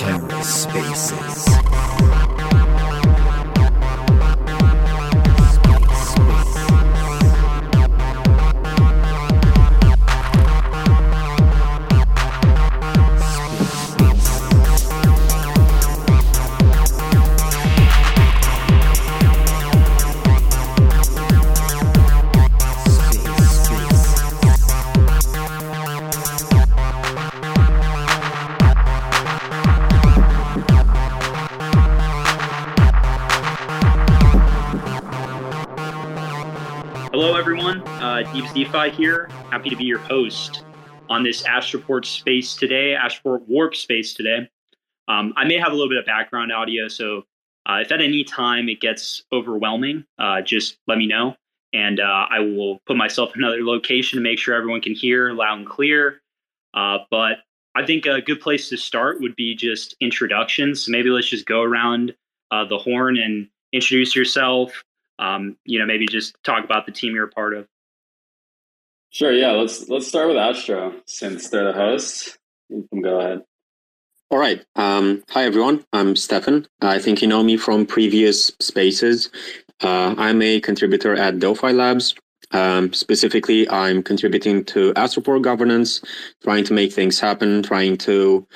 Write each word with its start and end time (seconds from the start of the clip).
Terra 0.00 0.42
Spaces. 0.42 1.59
DeFi 38.54 38.90
here. 38.90 39.28
Happy 39.50 39.70
to 39.70 39.76
be 39.76 39.84
your 39.84 39.98
host 39.98 40.64
on 41.08 41.22
this 41.22 41.42
Astroport 41.42 42.04
space 42.04 42.54
today, 42.56 42.96
Astroport 43.00 43.46
Warp 43.46 43.76
space 43.76 44.12
today. 44.12 44.48
Um, 45.06 45.32
I 45.36 45.44
may 45.44 45.56
have 45.56 45.72
a 45.72 45.74
little 45.74 45.88
bit 45.88 45.98
of 45.98 46.06
background 46.06 46.52
audio, 46.52 46.88
so 46.88 47.24
uh, 47.66 47.78
if 47.82 47.92
at 47.92 48.00
any 48.00 48.24
time 48.24 48.68
it 48.68 48.80
gets 48.80 49.22
overwhelming, 49.32 50.04
uh, 50.18 50.40
just 50.40 50.78
let 50.88 50.98
me 50.98 51.06
know, 51.06 51.36
and 51.72 52.00
uh, 52.00 52.26
I 52.28 52.40
will 52.40 52.80
put 52.86 52.96
myself 52.96 53.36
in 53.36 53.42
another 53.42 53.64
location 53.64 54.18
to 54.18 54.22
make 54.22 54.38
sure 54.38 54.54
everyone 54.54 54.80
can 54.80 54.94
hear 54.94 55.32
loud 55.32 55.58
and 55.58 55.66
clear. 55.68 56.20
Uh, 56.74 56.98
but 57.10 57.38
I 57.76 57.86
think 57.86 58.06
a 58.06 58.20
good 58.20 58.40
place 58.40 58.68
to 58.70 58.76
start 58.76 59.20
would 59.20 59.36
be 59.36 59.54
just 59.54 59.94
introductions. 60.00 60.84
So 60.84 60.90
maybe 60.90 61.10
let's 61.10 61.28
just 61.28 61.46
go 61.46 61.62
around 61.62 62.14
uh, 62.50 62.64
the 62.64 62.78
horn 62.78 63.16
and 63.16 63.48
introduce 63.72 64.16
yourself. 64.16 64.82
Um, 65.20 65.56
you 65.64 65.78
know, 65.78 65.86
maybe 65.86 66.06
just 66.06 66.34
talk 66.42 66.64
about 66.64 66.86
the 66.86 66.92
team 66.92 67.14
you're 67.14 67.24
a 67.24 67.28
part 67.28 67.54
of. 67.54 67.68
Sure. 69.10 69.32
Yeah. 69.32 69.52
Let's 69.52 69.88
let's 69.88 70.06
start 70.06 70.28
with 70.28 70.36
Astro 70.36 70.94
since 71.06 71.48
they're 71.48 71.64
the 71.64 71.72
hosts. 71.72 72.38
You 72.68 72.86
can 72.90 73.02
go 73.02 73.20
ahead. 73.20 73.42
All 74.30 74.38
right. 74.38 74.64
Um, 74.76 75.24
hi 75.30 75.44
everyone. 75.44 75.84
I'm 75.92 76.14
Stefan. 76.14 76.68
I 76.80 77.00
think 77.00 77.20
you 77.20 77.26
know 77.26 77.42
me 77.42 77.56
from 77.56 77.84
previous 77.84 78.52
spaces. 78.60 79.28
Uh, 79.82 80.14
I'm 80.16 80.40
a 80.40 80.60
contributor 80.60 81.16
at 81.16 81.40
Delphi 81.40 81.72
Labs. 81.72 82.14
Um, 82.52 82.92
specifically, 82.92 83.68
I'm 83.68 84.02
contributing 84.02 84.64
to 84.66 84.92
Astroport 84.94 85.42
governance, 85.42 86.00
trying 86.42 86.64
to 86.64 86.72
make 86.72 86.92
things 86.92 87.18
happen, 87.18 87.62
trying 87.62 87.96
to 87.98 88.46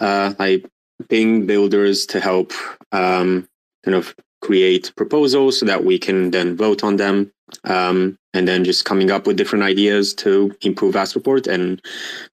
uh, 0.00 0.34
like 0.38 0.66
ping 1.08 1.46
builders 1.46 2.06
to 2.06 2.20
help 2.20 2.52
um, 2.92 3.48
kind 3.84 3.94
of 3.94 4.14
create 4.40 4.92
proposals 4.96 5.58
so 5.60 5.66
that 5.66 5.84
we 5.84 5.98
can 5.98 6.30
then 6.30 6.56
vote 6.56 6.82
on 6.82 6.96
them 6.96 7.30
um, 7.64 8.16
and 8.32 8.46
then 8.46 8.64
just 8.64 8.84
coming 8.84 9.10
up 9.10 9.26
with 9.26 9.36
different 9.36 9.64
ideas 9.64 10.14
to 10.14 10.52
improve 10.62 10.94
Astroport 10.94 11.46
and 11.46 11.80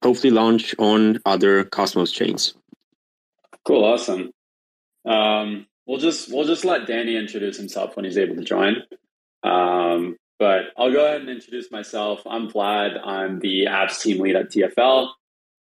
hopefully 0.03 0.31
launch 0.31 0.75
on 0.79 1.19
other 1.25 1.63
Cosmos 1.65 2.11
chains. 2.11 2.53
Cool, 3.65 3.83
awesome. 3.83 4.31
Um, 5.05 5.67
we'll 5.85 5.99
just 5.99 6.31
we'll 6.31 6.45
just 6.45 6.65
let 6.65 6.87
Danny 6.87 7.15
introduce 7.15 7.57
himself 7.57 7.95
when 7.95 8.05
he's 8.05 8.17
able 8.17 8.35
to 8.35 8.43
join. 8.43 8.83
Um, 9.43 10.17
but 10.39 10.65
I'll 10.77 10.91
go 10.91 11.05
ahead 11.05 11.21
and 11.21 11.29
introduce 11.29 11.71
myself. 11.71 12.21
I'm 12.25 12.49
Vlad. 12.49 12.99
I'm 13.03 13.39
the 13.39 13.65
apps 13.65 14.01
team 14.01 14.21
lead 14.21 14.35
at 14.35 14.51
TFL. 14.51 15.09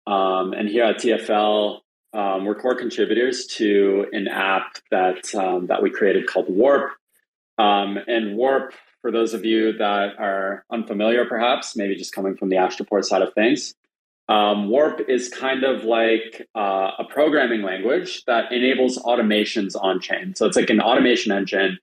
Um, 0.07 0.53
and 0.53 0.67
here 0.67 0.83
at 0.83 0.97
TFL, 0.97 1.79
um, 2.15 2.45
we're 2.45 2.55
core 2.55 2.75
contributors 2.75 3.45
to 3.45 4.07
an 4.13 4.27
app 4.27 4.77
that 4.89 5.35
um, 5.35 5.67
that 5.67 5.83
we 5.83 5.89
created 5.89 6.27
called 6.27 6.47
Warp. 6.49 6.91
Um, 7.57 7.99
and 8.07 8.37
Warp 8.37 8.73
for 9.01 9.11
those 9.11 9.35
of 9.35 9.45
you 9.45 9.73
that 9.73 10.17
are 10.17 10.65
unfamiliar, 10.71 11.25
perhaps, 11.25 11.75
maybe 11.75 11.95
just 11.95 12.11
coming 12.13 12.35
from 12.35 12.49
the 12.49 12.55
Astroport 12.55 13.03
side 13.03 13.21
of 13.21 13.33
things, 13.35 13.75
um, 14.29 14.69
Warp 14.69 15.01
is 15.07 15.29
kind 15.29 15.63
of 15.63 15.83
like 15.83 16.47
uh, 16.55 16.91
a 16.97 17.03
programming 17.07 17.61
language 17.61 18.23
that 18.25 18.51
enables 18.51 18.97
automations 18.97 19.75
on 19.79 19.99
chain. 19.99 20.33
So 20.35 20.47
it's 20.47 20.55
like 20.55 20.71
an 20.71 20.81
automation 20.81 21.31
engine 21.31 21.77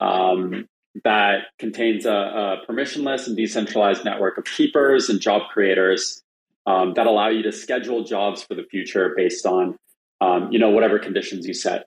um, 0.00 0.68
that 1.04 1.44
contains 1.60 2.06
a, 2.06 2.10
a, 2.10 2.56
permissionless 2.68 3.28
and 3.28 3.36
decentralized 3.36 4.04
network 4.04 4.38
of 4.38 4.44
keepers 4.44 5.08
and 5.08 5.20
job 5.20 5.42
creators 5.52 6.23
um, 6.66 6.94
that 6.94 7.06
allow 7.06 7.28
you 7.28 7.42
to 7.42 7.52
schedule 7.52 8.04
jobs 8.04 8.42
for 8.42 8.54
the 8.54 8.64
future 8.64 9.14
based 9.16 9.46
on 9.46 9.76
um, 10.20 10.50
you 10.50 10.58
know 10.58 10.70
whatever 10.70 10.98
conditions 10.98 11.46
you 11.46 11.54
set. 11.54 11.86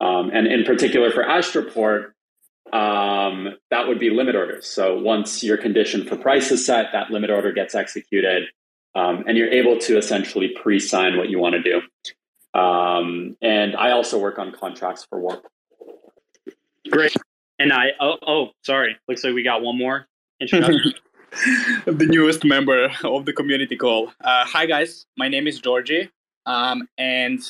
Um, 0.00 0.30
and 0.32 0.46
in 0.46 0.64
particular 0.64 1.10
for 1.10 1.24
Astroport, 1.24 2.12
um, 2.72 3.54
that 3.70 3.88
would 3.88 3.98
be 3.98 4.10
limit 4.10 4.34
orders. 4.34 4.66
So 4.66 4.98
once 4.98 5.42
your 5.42 5.56
condition 5.56 6.06
for 6.06 6.16
price 6.16 6.50
is 6.50 6.64
set, 6.64 6.92
that 6.92 7.10
limit 7.10 7.30
order 7.30 7.52
gets 7.52 7.74
executed, 7.74 8.44
um, 8.94 9.24
and 9.26 9.36
you're 9.36 9.50
able 9.50 9.78
to 9.78 9.96
essentially 9.96 10.48
pre-sign 10.48 11.16
what 11.16 11.28
you 11.28 11.38
want 11.38 11.54
to 11.54 11.62
do. 11.62 11.80
Um, 12.58 13.36
and 13.42 13.76
I 13.76 13.92
also 13.92 14.18
work 14.18 14.38
on 14.38 14.52
contracts 14.52 15.06
for 15.08 15.20
Warp. 15.20 15.46
Great. 16.90 17.14
And 17.58 17.72
I 17.72 17.88
oh, 18.00 18.16
oh 18.26 18.48
sorry, 18.62 18.96
looks 19.08 19.24
like 19.24 19.34
we 19.34 19.42
got 19.42 19.62
one 19.62 19.78
more 19.78 20.06
introduction. 20.40 20.94
the 21.84 22.06
newest 22.06 22.44
member 22.44 22.90
of 23.04 23.26
the 23.26 23.32
community 23.32 23.76
call. 23.76 24.12
Uh, 24.22 24.44
hi 24.46 24.64
guys, 24.64 25.06
my 25.18 25.28
name 25.28 25.46
is 25.46 25.60
Djordje, 25.60 26.08
um, 26.46 26.88
and 26.96 27.40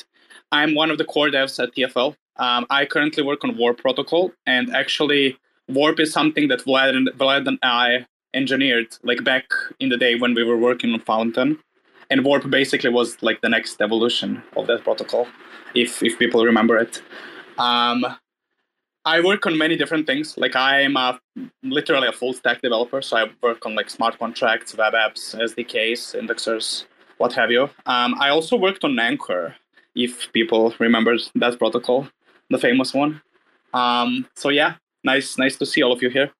I'm 0.51 0.75
one 0.75 0.91
of 0.91 0.97
the 0.97 1.05
core 1.05 1.29
devs 1.29 1.61
at 1.61 1.73
TFL. 1.73 2.15
Um, 2.35 2.65
I 2.69 2.85
currently 2.85 3.23
work 3.23 3.43
on 3.45 3.57
Warp 3.57 3.77
protocol, 3.77 4.33
and 4.45 4.75
actually, 4.75 5.37
Warp 5.69 5.99
is 5.99 6.11
something 6.11 6.49
that 6.49 6.65
Vlad 6.65 6.95
and, 6.95 7.09
Vlad 7.17 7.47
and 7.47 7.59
I 7.63 8.05
engineered 8.33 8.97
like 9.03 9.23
back 9.23 9.45
in 9.79 9.89
the 9.89 9.97
day 9.97 10.15
when 10.15 10.33
we 10.33 10.43
were 10.43 10.57
working 10.57 10.91
on 10.93 10.99
Fountain. 10.99 11.57
And 12.09 12.25
Warp 12.25 12.49
basically 12.49 12.89
was 12.89 13.21
like 13.21 13.41
the 13.41 13.49
next 13.49 13.81
evolution 13.81 14.43
of 14.57 14.67
that 14.67 14.83
protocol, 14.83 15.27
if 15.75 16.03
if 16.03 16.19
people 16.19 16.43
remember 16.43 16.77
it. 16.77 17.01
Um, 17.57 18.05
I 19.07 19.21
work 19.21 19.45
on 19.45 19.57
many 19.57 19.77
different 19.77 20.05
things. 20.05 20.37
Like 20.37 20.53
I'm 20.53 20.97
a, 20.97 21.17
literally 21.63 22.09
a 22.09 22.11
full 22.11 22.33
stack 22.33 22.61
developer, 22.61 23.01
so 23.01 23.15
I 23.15 23.27
work 23.41 23.65
on 23.65 23.73
like 23.73 23.89
smart 23.89 24.19
contracts, 24.19 24.75
web 24.75 24.93
apps, 24.93 25.33
SDKs, 25.33 26.01
indexers, 26.21 26.85
what 27.17 27.31
have 27.31 27.49
you. 27.49 27.69
Um, 27.85 28.15
I 28.19 28.27
also 28.29 28.57
worked 28.57 28.83
on 28.83 28.99
Anchor, 28.99 29.55
if 29.95 30.31
people 30.33 30.73
remember 30.77 31.15
that 31.35 31.57
protocol 31.57 32.09
the 32.49 32.57
famous 32.57 32.93
one. 32.93 33.21
Um, 33.73 34.27
so 34.35 34.49
yeah, 34.49 34.75
nice, 35.05 35.37
nice 35.37 35.55
to 35.57 35.65
see 35.65 35.81
all 35.81 35.93
of 35.93 36.01
you 36.01 36.09
here. 36.09 36.31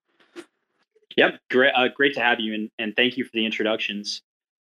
Yep, 1.16 1.40
great, 1.50 1.72
uh, 1.74 1.88
great 1.96 2.16
to 2.16 2.22
have 2.22 2.42
you, 2.42 2.54
and, 2.54 2.70
and 2.78 2.94
thank 2.98 3.16
you 3.16 3.24
for 3.24 3.32
the 3.34 3.46
introductions. 3.46 4.22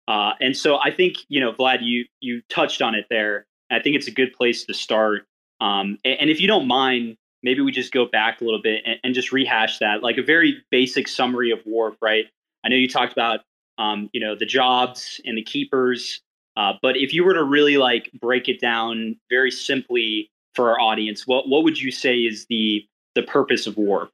Uh, 0.07 0.33
and 0.43 0.55
so 0.55 0.77
I 0.77 0.91
think 0.91 1.17
you 1.29 1.41
know, 1.41 1.55
Vlad, 1.55 1.79
you 1.81 2.05
you 2.21 2.43
touched 2.51 2.83
on 2.83 2.95
it 2.95 3.07
there. 3.09 3.47
I 3.71 3.81
think 3.81 3.97
it's 3.97 4.07
a 4.07 4.13
good 4.13 4.35
place 4.35 4.67
to 4.67 4.75
start. 4.75 5.27
Um, 5.63 5.99
and, 6.05 6.21
and, 6.21 6.31
if 6.31 6.41
you 6.41 6.47
don't 6.47 6.69
mind, 6.69 7.17
maybe 7.47 7.63
we 7.63 7.71
just 7.71 7.93
go 7.93 8.05
back 8.05 8.41
a 8.41 8.45
little 8.45 8.61
bit 8.61 8.83
and, 8.85 8.99
and, 9.05 9.15
just 9.15 9.31
rehash 9.31 9.79
that, 9.79 10.03
like 10.03 10.19
a 10.19 10.23
very 10.23 10.63
basic 10.73 11.07
summary 11.07 11.53
of 11.53 11.61
Warp, 11.65 11.97
right? 12.03 12.25
I 12.65 12.69
know 12.69 12.77
you 12.77 12.89
talked 12.89 13.13
about 13.13 13.41
um, 13.79 14.11
you 14.13 14.21
know 14.21 14.35
the 14.35 14.45
jobs 14.45 15.21
and 15.25 15.39
the 15.39 15.43
keepers, 15.43 16.21
uh, 16.57 16.73
but 16.83 16.97
if 16.97 17.15
you 17.15 17.25
were 17.25 17.35
to 17.35 17.45
really 17.45 17.77
like 17.77 18.11
break 18.21 18.49
it 18.49 18.61
down 18.61 19.17
very 19.31 19.51
simply 19.51 20.31
for 20.55 20.71
our 20.71 20.81
audience, 20.81 21.27
what 21.27 21.49
what 21.49 21.63
would 21.65 21.81
you 21.81 21.93
say 21.93 22.17
is 22.17 22.47
the 22.51 22.85
the 23.15 23.23
purpose 23.23 23.67
of 23.67 23.77
Warp? 23.77 24.11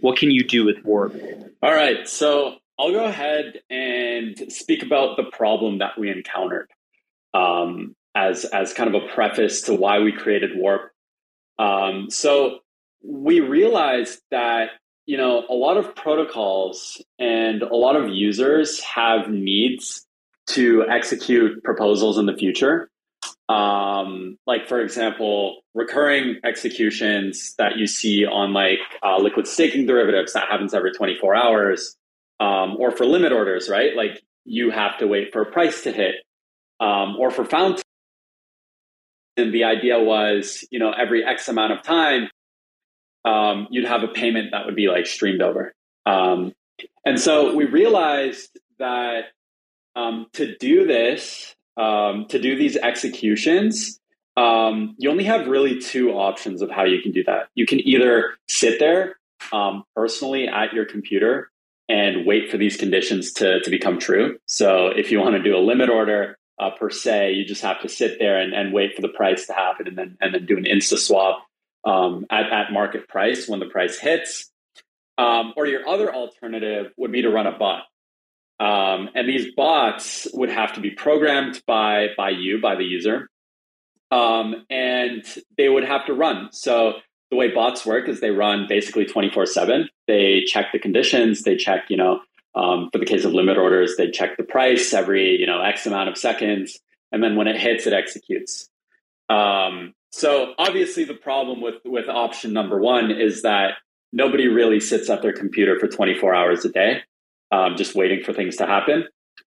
What 0.00 0.16
can 0.16 0.30
you 0.30 0.44
do 0.44 0.64
with 0.64 0.82
Warp? 0.84 1.14
All 1.62 1.72
right, 1.72 2.08
so 2.08 2.56
I'll 2.78 2.92
go 2.92 3.04
ahead 3.04 3.60
and 3.68 4.52
speak 4.52 4.82
about 4.82 5.16
the 5.16 5.24
problem 5.24 5.78
that 5.78 5.98
we 5.98 6.10
encountered 6.10 6.70
um, 7.34 7.96
as 8.14 8.44
as 8.44 8.72
kind 8.72 8.94
of 8.94 9.02
a 9.02 9.08
preface 9.08 9.62
to 9.62 9.74
why 9.74 9.98
we 9.98 10.12
created 10.12 10.50
Warp. 10.54 10.92
Um, 11.58 12.10
so 12.10 12.60
we 13.06 13.40
realized 13.40 14.20
that 14.30 14.70
you 15.06 15.16
know 15.16 15.44
a 15.48 15.54
lot 15.54 15.76
of 15.76 15.94
protocols 15.94 17.02
and 17.18 17.62
a 17.62 17.76
lot 17.76 17.96
of 17.96 18.08
users 18.08 18.80
have 18.82 19.28
needs 19.28 20.04
to 20.48 20.84
execute 20.88 21.62
proposals 21.62 22.18
in 22.18 22.26
the 22.26 22.34
future. 22.34 22.88
Um, 23.48 24.38
like 24.46 24.66
for 24.66 24.80
example 24.80 25.62
recurring 25.72 26.40
executions 26.44 27.54
that 27.58 27.76
you 27.76 27.86
see 27.86 28.26
on 28.26 28.52
like 28.52 28.80
uh, 29.04 29.18
liquid 29.18 29.46
staking 29.46 29.86
derivatives 29.86 30.32
that 30.32 30.48
happens 30.48 30.74
every 30.74 30.90
24 30.92 31.36
hours 31.36 31.94
um, 32.40 32.76
or 32.76 32.90
for 32.90 33.06
limit 33.06 33.30
orders 33.30 33.68
right? 33.68 33.94
Like 33.96 34.20
you 34.44 34.70
have 34.70 34.98
to 34.98 35.06
wait 35.06 35.32
for 35.32 35.42
a 35.42 35.46
price 35.46 35.82
to 35.82 35.92
hit. 35.92 36.16
Um, 36.78 37.16
or 37.18 37.30
for 37.30 37.44
fountain 37.44 37.82
and 39.36 39.52
the 39.52 39.64
idea 39.64 39.98
was 39.98 40.66
you 40.70 40.78
know 40.78 40.92
every 40.92 41.24
x 41.24 41.48
amount 41.48 41.72
of 41.72 41.82
time 41.82 42.28
um, 43.26 43.66
you'd 43.70 43.84
have 43.84 44.02
a 44.02 44.08
payment 44.08 44.52
that 44.52 44.64
would 44.64 44.76
be 44.76 44.88
like 44.88 45.06
streamed 45.06 45.42
over 45.42 45.74
um, 46.06 46.52
And 47.04 47.20
so 47.20 47.54
we 47.54 47.64
realized 47.64 48.58
that 48.78 49.26
um, 49.94 50.26
to 50.34 50.56
do 50.56 50.86
this, 50.86 51.54
um, 51.76 52.26
to 52.28 52.38
do 52.38 52.56
these 52.56 52.76
executions, 52.76 54.00
um, 54.36 54.94
you 54.98 55.10
only 55.10 55.24
have 55.24 55.48
really 55.48 55.80
two 55.80 56.12
options 56.12 56.62
of 56.62 56.70
how 56.70 56.84
you 56.84 57.02
can 57.02 57.12
do 57.12 57.24
that. 57.24 57.48
You 57.54 57.66
can 57.66 57.80
either 57.80 58.34
sit 58.48 58.78
there 58.78 59.16
um, 59.52 59.84
personally 59.94 60.48
at 60.48 60.72
your 60.72 60.84
computer 60.84 61.50
and 61.88 62.26
wait 62.26 62.50
for 62.50 62.58
these 62.58 62.76
conditions 62.76 63.32
to, 63.34 63.60
to 63.60 63.70
become 63.70 63.98
true. 63.98 64.38
So 64.46 64.88
if 64.88 65.10
you 65.10 65.20
want 65.20 65.36
to 65.36 65.42
do 65.42 65.56
a 65.56 65.58
limit 65.60 65.88
order 65.88 66.36
uh, 66.58 66.70
per 66.70 66.90
se, 66.90 67.32
you 67.32 67.44
just 67.44 67.62
have 67.62 67.80
to 67.82 67.88
sit 67.88 68.18
there 68.18 68.40
and, 68.40 68.52
and 68.52 68.72
wait 68.72 68.94
for 68.94 69.02
the 69.02 69.08
price 69.08 69.46
to 69.46 69.52
happen 69.52 69.86
and 69.88 69.96
then 69.96 70.18
and 70.20 70.34
then 70.34 70.46
do 70.46 70.56
an 70.56 70.64
insta 70.64 70.98
swap 70.98 71.46
um, 71.86 72.26
at, 72.30 72.52
at 72.52 72.72
market 72.72 73.08
price 73.08 73.48
when 73.48 73.60
the 73.60 73.66
price 73.66 73.98
hits. 73.98 74.50
Um, 75.18 75.54
or 75.56 75.66
your 75.66 75.88
other 75.88 76.14
alternative 76.14 76.92
would 76.98 77.10
be 77.10 77.22
to 77.22 77.30
run 77.30 77.46
a 77.46 77.56
bot. 77.56 77.84
Um, 78.58 79.08
and 79.14 79.26
these 79.26 79.54
bots 79.54 80.26
would 80.34 80.50
have 80.50 80.74
to 80.74 80.80
be 80.80 80.90
programmed 80.90 81.62
by 81.66 82.08
by 82.16 82.30
you, 82.30 82.60
by 82.60 82.74
the 82.74 82.84
user, 82.84 83.28
um, 84.10 84.66
and 84.70 85.24
they 85.58 85.68
would 85.68 85.84
have 85.84 86.06
to 86.06 86.14
run. 86.14 86.48
So 86.52 86.94
the 87.30 87.36
way 87.36 87.48
bots 87.54 87.84
work 87.84 88.08
is 88.08 88.20
they 88.20 88.30
run 88.30 88.66
basically 88.66 89.04
twenty 89.04 89.30
four 89.30 89.44
seven. 89.44 89.88
They 90.06 90.44
check 90.46 90.66
the 90.72 90.78
conditions. 90.78 91.42
They 91.42 91.56
check, 91.56 91.84
you 91.88 91.98
know, 91.98 92.20
um, 92.54 92.88
for 92.90 92.98
the 92.98 93.04
case 93.04 93.26
of 93.26 93.34
limit 93.34 93.58
orders, 93.58 93.96
they 93.96 94.10
check 94.10 94.38
the 94.38 94.42
price 94.44 94.94
every 94.94 95.38
you 95.38 95.46
know 95.46 95.60
x 95.60 95.86
amount 95.86 96.08
of 96.08 96.16
seconds, 96.16 96.78
and 97.12 97.22
then 97.22 97.36
when 97.36 97.48
it 97.48 97.60
hits, 97.60 97.86
it 97.86 97.92
executes. 97.92 98.70
Um, 99.28 99.92
so 100.16 100.54
obviously, 100.56 101.04
the 101.04 101.12
problem 101.12 101.60
with 101.60 101.74
with 101.84 102.08
option 102.08 102.54
number 102.54 102.80
one 102.80 103.10
is 103.10 103.42
that 103.42 103.74
nobody 104.14 104.48
really 104.48 104.80
sits 104.80 105.10
at 105.10 105.20
their 105.20 105.34
computer 105.34 105.78
for 105.78 105.88
24 105.88 106.34
hours 106.34 106.64
a 106.64 106.70
day, 106.70 107.02
um, 107.52 107.76
just 107.76 107.94
waiting 107.94 108.24
for 108.24 108.32
things 108.32 108.56
to 108.56 108.66
happen. 108.66 109.06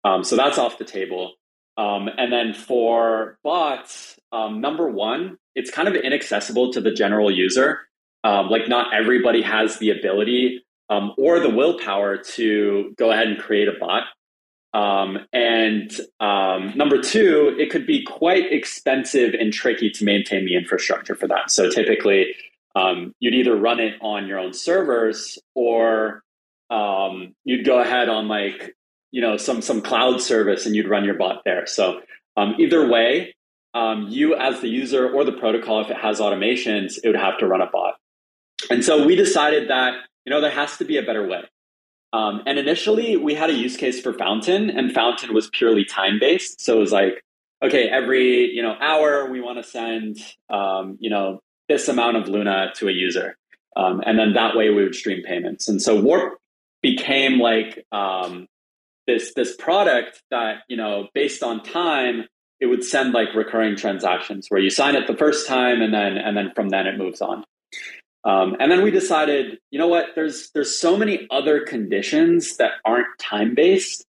Um, 0.03 0.25
so 0.25 0.35
that's 0.35 0.57
off 0.57 0.79
the 0.79 0.85
table. 0.85 1.35
Um, 1.77 2.09
and 2.17 2.33
then 2.33 2.55
for 2.55 3.37
bots, 3.45 4.19
um, 4.33 4.63
number 4.63 4.89
one, 4.89 5.37
it's 5.55 5.71
kind 5.71 5.89
of 5.89 5.95
inaccessible 5.95 6.73
to 6.73 6.81
the 6.81 6.91
general 6.91 7.31
user. 7.31 7.81
Um, 8.25 8.49
like 8.49 8.67
not 8.67 8.95
everybody 8.95 9.43
has 9.43 9.79
the 9.79 9.91
ability 9.91 10.65
um, 10.89 11.13
or 11.19 11.39
the 11.39 11.51
willpower 11.51 12.17
to 12.17 12.95
go 12.97 13.13
ahead 13.13 13.29
and 13.29 13.39
create 13.39 13.69
a 13.69 13.73
bot. 13.79 14.05
Um, 14.77 15.21
and 15.33 15.91
um, 16.21 16.77
number 16.77 17.01
two, 17.01 17.57
it 17.59 17.71
could 17.71 17.87
be 17.87 18.05
quite 18.05 18.53
expensive 18.53 19.33
and 19.33 19.51
tricky 19.51 19.89
to 19.89 20.05
maintain 20.05 20.45
the 20.45 20.55
infrastructure 20.55 21.15
for 21.15 21.27
that. 21.29 21.51
So 21.51 21.71
typically, 21.71 22.35
um, 22.75 23.15
you'd 23.19 23.33
either 23.33 23.57
run 23.57 23.81
it 23.81 23.95
on 24.03 24.27
your 24.27 24.39
own 24.39 24.53
servers 24.53 25.39
or 25.55 26.23
um, 26.69 27.35
you'd 27.45 27.65
go 27.65 27.79
ahead 27.79 28.11
on 28.11 28.29
like 28.29 28.77
you 29.13 29.23
know 29.23 29.39
some 29.39 29.63
some 29.63 29.81
cloud 29.81 30.21
service 30.21 30.67
and 30.67 30.77
you'd 30.77 30.91
run 30.91 31.05
your 31.05 31.15
bot 31.15 31.41
there. 31.47 31.67
So 31.67 32.03
um, 32.37 32.57
either 32.59 32.87
way, 32.87 33.35
um, 33.73 34.09
you 34.11 34.35
as 34.35 34.61
the 34.61 34.69
user 34.69 35.11
or 35.11 35.25
the 35.25 35.33
protocol, 35.33 35.81
if 35.81 35.91
it 35.91 35.97
has 35.97 36.21
automations, 36.21 36.99
it 37.03 37.07
would 37.07 37.17
have 37.17 37.39
to 37.39 37.47
run 37.47 37.63
a 37.63 37.71
bot. 37.73 37.95
And 38.69 38.85
so 38.85 39.07
we 39.07 39.17
decided 39.17 39.71
that 39.71 39.95
you 40.27 40.31
know 40.31 40.43
there 40.43 40.51
has 40.51 40.77
to 40.77 40.85
be 40.85 40.99
a 40.99 41.03
better 41.03 41.27
way. 41.27 41.45
Um, 42.17 42.43
and 42.47 42.59
initially, 42.59 43.17
we 43.19 43.35
had 43.35 43.51
a 43.51 43.53
use 43.53 43.77
case 43.77 44.01
for 44.01 44.15
Fountain, 44.15 44.71
and 44.71 44.91
Fountain 44.93 45.35
was 45.35 45.51
purely 45.51 45.85
time 45.85 46.19
based. 46.19 46.63
So 46.63 46.77
it 46.79 46.81
was 46.81 46.93
like, 46.93 47.23
okay, 47.63 47.89
every 47.89 48.51
you 48.53 48.63
know 48.63 48.75
hour 48.81 49.31
we 49.31 49.43
want 49.43 49.59
to 49.59 49.69
send 49.69 50.19
um, 50.49 50.97
you 50.99 51.11
know 51.11 51.41
this 51.69 51.89
amount 51.89 52.17
of 52.17 52.29
Luna 52.29 52.73
to 52.77 52.89
a 52.89 52.93
user, 52.93 53.37
um, 53.77 54.03
and 54.07 54.19
then 54.19 54.33
that 54.33 54.57
way 54.57 54.71
we 54.71 54.83
would 54.83 54.95
stream 54.95 55.23
payments. 55.25 55.69
And 55.69 55.83
so 55.83 56.01
Warp 56.01 56.39
became 56.81 57.39
like 57.39 57.85
um, 57.93 58.47
this 59.07 59.35
this 59.35 59.55
product 59.55 60.23
that 60.31 60.61
you 60.69 60.79
know 60.79 61.09
based 61.13 61.43
on 61.43 61.63
time 61.63 62.25
it 62.61 62.67
would 62.67 62.83
send 62.83 63.13
like 63.13 63.35
recurring 63.35 63.77
transactions 63.77 64.47
where 64.49 64.61
you 64.61 64.71
sign 64.71 64.97
it 64.97 65.07
the 65.07 65.17
first 65.17 65.47
time 65.47 65.83
and 65.83 65.93
then 65.93 66.17
and 66.17 66.35
then 66.35 66.51
from 66.57 66.71
then 66.71 66.87
it 66.87 66.97
moves 66.97 67.21
on. 67.21 67.45
Um, 68.27 68.57
and 68.59 68.73
then 68.73 68.83
we 68.83 68.91
decided, 68.91 69.61
you 69.71 69.79
know 69.79 69.87
what? 69.87 70.07
There's 70.17 70.51
there's 70.51 70.77
so 70.77 70.97
many 70.97 71.29
other 71.31 71.65
conditions 71.65 72.57
that 72.57 72.73
aren't 72.85 73.07
time 73.21 73.55
based 73.55 74.05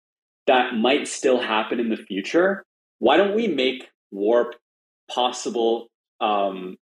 that 0.48 0.74
might 0.74 1.08
still 1.08 1.40
happen 1.40 1.80
in 1.80 1.90
the 1.90 1.98
future. 1.98 2.66
Why 2.98 3.16
don't 3.16 3.36
we 3.36 3.48
make 3.48 3.92
warp 4.12 4.56
possible 5.08 5.88
um, 6.20 6.78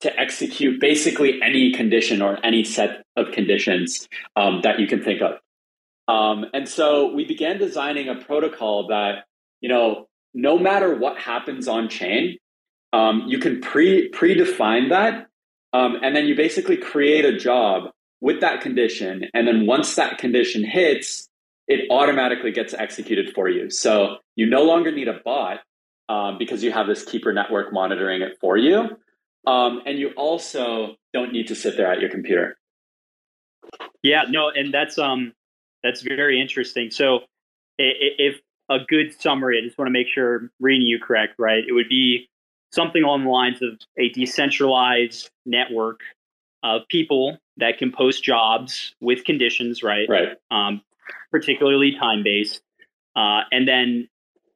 to 0.00 0.18
execute 0.18 0.80
basically 0.80 1.40
any 1.40 1.72
condition 1.72 2.20
or 2.20 2.44
any 2.44 2.64
set 2.64 3.04
of 3.16 3.30
conditions 3.30 4.08
um, 4.34 4.62
that 4.62 4.80
you 4.80 4.88
can 4.88 5.00
think 5.00 5.22
of? 5.22 5.38
Um, 6.12 6.46
and 6.52 6.68
so 6.68 7.14
we 7.14 7.24
began 7.24 7.58
designing 7.58 8.08
a 8.08 8.16
protocol 8.16 8.88
that 8.88 9.26
you 9.60 9.68
know 9.68 10.08
no 10.34 10.58
matter 10.58 10.92
what 10.96 11.18
happens 11.18 11.68
on 11.68 11.88
chain, 11.88 12.36
um, 12.92 13.26
you 13.28 13.38
can 13.38 13.60
pre 13.60 14.10
predefine 14.10 14.88
that 14.88 15.27
um, 15.78 15.98
and 16.02 16.16
then 16.16 16.26
you 16.26 16.34
basically 16.34 16.76
create 16.76 17.24
a 17.24 17.38
job 17.38 17.90
with 18.20 18.40
that 18.40 18.60
condition. 18.60 19.24
And 19.32 19.46
then 19.46 19.66
once 19.66 19.94
that 19.94 20.18
condition 20.18 20.64
hits, 20.64 21.28
it 21.68 21.88
automatically 21.90 22.50
gets 22.50 22.74
executed 22.74 23.32
for 23.32 23.48
you. 23.48 23.70
So 23.70 24.16
you 24.34 24.46
no 24.46 24.62
longer 24.62 24.90
need 24.90 25.06
a 25.06 25.20
bot 25.24 25.60
um, 26.08 26.36
because 26.38 26.64
you 26.64 26.72
have 26.72 26.86
this 26.88 27.04
keeper 27.04 27.32
network 27.32 27.72
monitoring 27.72 28.22
it 28.22 28.38
for 28.40 28.56
you. 28.56 28.88
Um, 29.46 29.82
and 29.86 29.98
you 29.98 30.10
also 30.16 30.96
don't 31.12 31.32
need 31.32 31.48
to 31.48 31.54
sit 31.54 31.76
there 31.76 31.90
at 31.92 32.00
your 32.00 32.10
computer. 32.10 32.58
Yeah, 34.02 34.22
no, 34.28 34.50
and 34.50 34.74
that's 34.74 34.98
um 34.98 35.32
that's 35.82 36.02
very 36.02 36.40
interesting. 36.40 36.90
So 36.90 37.20
if 37.78 38.40
a 38.68 38.78
good 38.86 39.14
summary, 39.20 39.58
I 39.58 39.66
just 39.66 39.78
want 39.78 39.86
to 39.86 39.92
make 39.92 40.08
sure 40.12 40.36
I'm 40.36 40.50
reading 40.60 40.86
you 40.86 40.98
correct, 40.98 41.34
right? 41.38 41.62
It 41.66 41.72
would 41.72 41.88
be 41.88 42.28
something 42.72 43.02
along 43.02 43.24
the 43.24 43.30
lines 43.30 43.62
of 43.62 43.78
a 43.98 44.08
decentralized 44.10 45.30
network 45.46 46.00
of 46.62 46.82
people 46.88 47.38
that 47.56 47.78
can 47.78 47.92
post 47.92 48.22
jobs 48.22 48.94
with 49.00 49.24
conditions, 49.24 49.82
right? 49.82 50.08
Right. 50.08 50.36
Um, 50.50 50.82
particularly 51.30 51.96
time 51.98 52.22
based, 52.24 52.60
uh, 53.16 53.40
and 53.50 53.66
then 53.66 54.08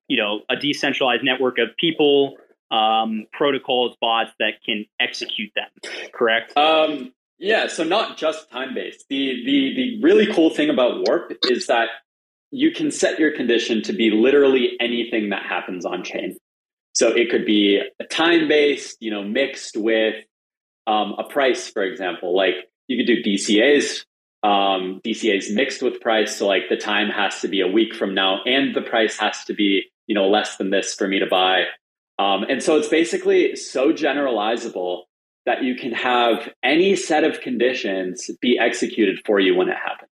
you 0.09 0.17
know 0.17 0.41
a 0.51 0.57
decentralized 0.57 1.25
network 1.25 1.59
of 1.59 1.77
people, 1.77 2.37
um, 2.71 3.27
protocols, 3.33 3.97
bots 4.01 4.31
that 4.39 4.63
can 4.65 4.87
execute 5.01 5.53
them. 5.55 5.69
Correct. 6.13 6.57
Um, 6.57 7.13
yeah. 7.39 7.67
So 7.67 7.85
not 7.85 8.17
just 8.17 8.51
time 8.51 8.75
based. 8.75 9.07
The 9.09 9.45
the 9.45 9.75
the 9.75 10.03
really 10.03 10.33
cool 10.33 10.51
thing 10.51 10.71
about 10.71 11.07
Warp 11.07 11.33
is 11.49 11.67
that 11.67 11.89
you 12.51 12.71
can 12.71 12.91
set 12.91 13.19
your 13.19 13.35
condition 13.35 13.83
to 13.83 13.93
be 13.93 14.11
literally 14.11 14.77
anything 14.79 15.31
that 15.31 15.43
happens 15.43 15.87
on 15.87 16.05
chain. 16.05 16.37
So 16.95 17.09
it 17.09 17.31
could 17.31 17.47
be 17.47 17.81
a 17.99 18.05
time 18.05 18.49
based, 18.49 18.99
you 19.01 19.11
know, 19.11 19.23
mixed 19.23 19.77
with 19.77 20.17
um, 20.87 21.15
a 21.19 21.25
price, 21.25 21.69
for 21.69 21.83
example. 21.83 22.37
Like 22.37 22.55
you 22.89 22.97
could 22.97 23.07
do 23.07 23.23
DCAs, 23.23 24.05
um, 24.43 25.01
DCAs 25.05 25.55
mixed 25.55 25.83
with 25.83 26.01
price. 26.01 26.37
So 26.37 26.47
like 26.47 26.69
the 26.69 26.77
time 26.77 27.09
has 27.09 27.41
to 27.41 27.49
be 27.49 27.61
a 27.61 27.67
week 27.67 27.95
from 27.95 28.15
now, 28.15 28.43
and 28.45 28.75
the 28.75 28.83
price 28.83 29.19
has 29.19 29.45
to 29.45 29.55
be 29.55 29.85
you 30.07 30.15
know 30.15 30.29
less 30.29 30.57
than 30.57 30.71
this 30.71 30.95
for 30.95 31.09
me 31.09 31.19
to 31.19 31.27
buy. 31.27 31.65
Um, 32.19 32.45
and 32.49 32.63
so 32.63 32.77
it's 32.77 32.89
basically 32.89 33.57
so 33.57 33.93
generalizable 33.93 35.03
that 35.47 35.65
you 35.65 35.75
can 35.75 35.93
have 35.93 36.49
any 36.63 36.95
set 36.95 37.25
of 37.25 37.41
conditions 37.41 38.31
be 38.41 38.59
executed 38.59 39.21
for 39.25 39.41
you 39.41 39.57
when 39.57 39.69
it 39.69 39.77
happens. 39.77 40.11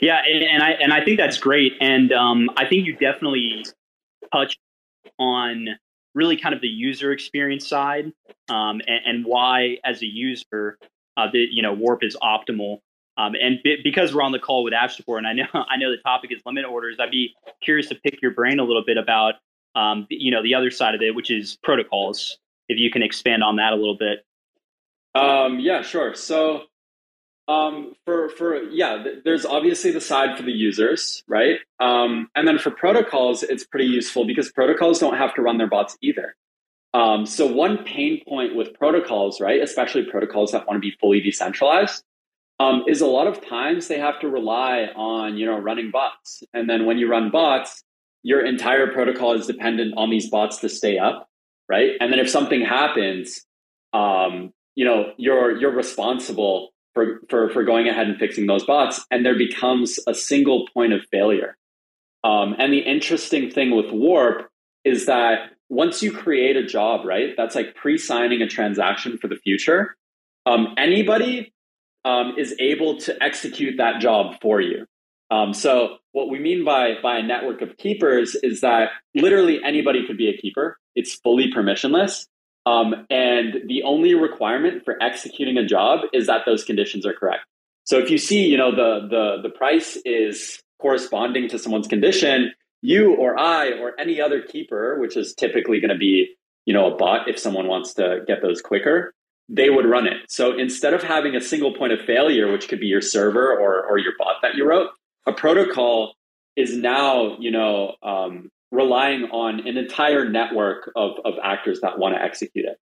Yeah, 0.00 0.20
and, 0.24 0.42
and 0.44 0.62
I 0.62 0.70
and 0.72 0.92
I 0.92 1.04
think 1.04 1.18
that's 1.18 1.38
great, 1.38 1.72
and 1.80 2.12
um, 2.12 2.50
I 2.56 2.66
think 2.66 2.86
you 2.86 2.96
definitely 2.96 3.64
touch 4.32 4.58
on 5.18 5.68
really 6.14 6.36
kind 6.36 6.54
of 6.54 6.60
the 6.60 6.68
user 6.68 7.12
experience 7.12 7.66
side 7.66 8.12
um, 8.48 8.80
and, 8.86 9.00
and, 9.06 9.24
why, 9.24 9.78
as 9.84 10.02
a 10.02 10.06
user, 10.06 10.78
uh, 11.16 11.26
the 11.32 11.46
you 11.50 11.62
know 11.62 11.72
Warp 11.72 12.02
is 12.02 12.16
optimal. 12.22 12.78
Um, 13.18 13.34
and 13.40 13.58
b- 13.62 13.78
because 13.84 14.14
we're 14.14 14.22
on 14.22 14.32
the 14.32 14.38
call 14.38 14.64
with 14.64 14.72
Astroport, 14.72 15.18
and 15.18 15.26
I 15.26 15.32
know 15.32 15.46
I 15.54 15.76
know 15.76 15.90
the 15.90 16.02
topic 16.02 16.32
is 16.32 16.40
limit 16.44 16.64
orders, 16.64 16.96
I'd 17.00 17.10
be 17.10 17.34
curious 17.62 17.88
to 17.88 17.94
pick 17.94 18.20
your 18.22 18.32
brain 18.32 18.58
a 18.58 18.64
little 18.64 18.84
bit 18.84 18.96
about 18.96 19.34
um, 19.74 20.06
you 20.10 20.30
know 20.30 20.42
the 20.42 20.54
other 20.54 20.70
side 20.70 20.94
of 20.94 21.02
it, 21.02 21.14
which 21.14 21.30
is 21.30 21.58
protocols. 21.62 22.38
If 22.68 22.78
you 22.78 22.90
can 22.90 23.02
expand 23.02 23.42
on 23.42 23.56
that 23.56 23.72
a 23.72 23.76
little 23.76 23.98
bit. 23.98 24.24
Um, 25.14 25.60
yeah, 25.60 25.82
sure. 25.82 26.14
So 26.14 26.62
um, 27.48 27.94
for 28.04 28.28
for 28.30 28.62
yeah, 28.62 29.02
th- 29.02 29.18
there's 29.24 29.44
obviously 29.44 29.90
the 29.90 30.00
side 30.00 30.36
for 30.36 30.42
the 30.42 30.52
users, 30.52 31.22
right? 31.26 31.58
Um, 31.80 32.28
and 32.34 32.46
then 32.46 32.58
for 32.58 32.70
protocols, 32.70 33.42
it's 33.42 33.64
pretty 33.64 33.86
useful 33.86 34.24
because 34.26 34.50
protocols 34.52 34.98
don't 34.98 35.16
have 35.16 35.34
to 35.34 35.42
run 35.42 35.58
their 35.58 35.68
bots 35.68 35.96
either. 36.00 36.36
Um, 36.94 37.26
so 37.26 37.46
one 37.46 37.84
pain 37.84 38.22
point 38.28 38.54
with 38.54 38.74
protocols, 38.74 39.40
right, 39.40 39.60
especially 39.60 40.04
protocols 40.04 40.52
that 40.52 40.66
want 40.66 40.76
to 40.76 40.80
be 40.80 40.96
fully 41.00 41.20
decentralized, 41.20 42.04
um, 42.60 42.84
is 42.86 43.00
a 43.00 43.06
lot 43.06 43.26
of 43.26 43.44
times 43.44 43.88
they 43.88 43.98
have 43.98 44.20
to 44.20 44.28
rely 44.28 44.88
on 44.94 45.36
you 45.36 45.46
know 45.46 45.58
running 45.58 45.90
bots, 45.90 46.44
and 46.54 46.70
then 46.70 46.86
when 46.86 46.98
you 46.98 47.08
run 47.08 47.30
bots, 47.30 47.82
your 48.22 48.44
entire 48.44 48.86
protocol 48.92 49.32
is 49.32 49.46
dependent 49.46 49.94
on 49.96 50.10
these 50.10 50.30
bots 50.30 50.58
to 50.58 50.68
stay 50.68 50.98
up, 50.98 51.28
right? 51.68 51.92
And 52.00 52.12
then 52.12 52.20
if 52.20 52.30
something 52.30 52.60
happens, 52.60 53.44
um, 53.92 54.52
you 54.76 54.84
know 54.84 55.12
you're 55.16 55.58
you're 55.58 55.74
responsible 55.74 56.71
for, 56.94 57.20
for, 57.28 57.48
for 57.50 57.64
going 57.64 57.88
ahead 57.88 58.08
and 58.08 58.18
fixing 58.18 58.46
those 58.46 58.64
bots, 58.64 59.04
and 59.10 59.24
there 59.24 59.36
becomes 59.36 59.98
a 60.06 60.14
single 60.14 60.68
point 60.74 60.92
of 60.92 61.04
failure. 61.10 61.56
Um, 62.24 62.54
and 62.58 62.72
the 62.72 62.78
interesting 62.78 63.50
thing 63.50 63.74
with 63.74 63.90
Warp 63.90 64.48
is 64.84 65.06
that 65.06 65.50
once 65.68 66.02
you 66.02 66.12
create 66.12 66.56
a 66.56 66.64
job, 66.64 67.04
right, 67.06 67.34
that's 67.36 67.54
like 67.54 67.74
pre 67.74 67.98
signing 67.98 68.42
a 68.42 68.46
transaction 68.46 69.18
for 69.18 69.28
the 69.28 69.36
future, 69.36 69.96
um, 70.46 70.74
anybody 70.76 71.52
um, 72.04 72.34
is 72.36 72.54
able 72.58 72.98
to 72.98 73.22
execute 73.22 73.78
that 73.78 74.00
job 74.00 74.34
for 74.40 74.60
you. 74.60 74.86
Um, 75.30 75.54
so 75.54 75.96
what 76.12 76.28
we 76.28 76.38
mean 76.38 76.64
by 76.64 76.96
by 77.02 77.16
a 77.16 77.22
network 77.22 77.62
of 77.62 77.76
keepers 77.78 78.34
is 78.42 78.60
that 78.60 78.90
literally 79.14 79.60
anybody 79.64 80.06
could 80.06 80.18
be 80.18 80.28
a 80.28 80.36
keeper. 80.36 80.78
It's 80.94 81.14
fully 81.14 81.50
permissionless, 81.50 82.26
um, 82.66 83.06
and 83.10 83.62
the 83.66 83.82
only 83.84 84.14
requirement 84.14 84.84
for 84.84 85.00
executing 85.02 85.56
a 85.58 85.66
job 85.66 86.00
is 86.12 86.26
that 86.26 86.42
those 86.46 86.64
conditions 86.64 87.04
are 87.04 87.12
correct. 87.12 87.44
So 87.84 87.98
if 87.98 88.10
you 88.10 88.18
see, 88.18 88.46
you 88.46 88.56
know, 88.56 88.70
the 88.70 89.08
the 89.08 89.48
the 89.48 89.50
price 89.50 89.98
is 90.04 90.62
corresponding 90.80 91.48
to 91.48 91.58
someone's 91.58 91.88
condition, 91.88 92.52
you 92.80 93.14
or 93.16 93.38
I 93.38 93.72
or 93.72 93.98
any 93.98 94.20
other 94.20 94.42
keeper, 94.42 94.98
which 95.00 95.16
is 95.16 95.34
typically 95.34 95.80
going 95.80 95.90
to 95.90 95.98
be, 95.98 96.34
you 96.64 96.74
know, 96.74 96.92
a 96.92 96.96
bot 96.96 97.28
if 97.28 97.38
someone 97.38 97.66
wants 97.66 97.94
to 97.94 98.20
get 98.26 98.42
those 98.42 98.60
quicker, 98.60 99.12
they 99.48 99.68
would 99.68 99.86
run 99.86 100.06
it. 100.06 100.18
So 100.28 100.56
instead 100.56 100.94
of 100.94 101.02
having 101.02 101.34
a 101.34 101.40
single 101.40 101.74
point 101.74 101.92
of 101.92 102.00
failure, 102.00 102.52
which 102.52 102.68
could 102.68 102.80
be 102.80 102.86
your 102.86 103.00
server 103.02 103.50
or 103.52 103.84
or 103.84 103.98
your 103.98 104.12
bot 104.18 104.36
that 104.42 104.54
you 104.54 104.64
wrote, 104.64 104.90
a 105.26 105.32
protocol 105.32 106.14
is 106.54 106.76
now, 106.76 107.36
you 107.38 107.50
know, 107.50 107.96
um, 108.02 108.50
relying 108.72 109.24
on 109.24 109.60
an 109.68 109.76
entire 109.76 110.28
network 110.28 110.90
of, 110.96 111.12
of 111.24 111.34
actors 111.44 111.80
that 111.82 111.98
want 111.98 112.16
to 112.16 112.22
execute 112.22 112.64
it. 112.64 112.80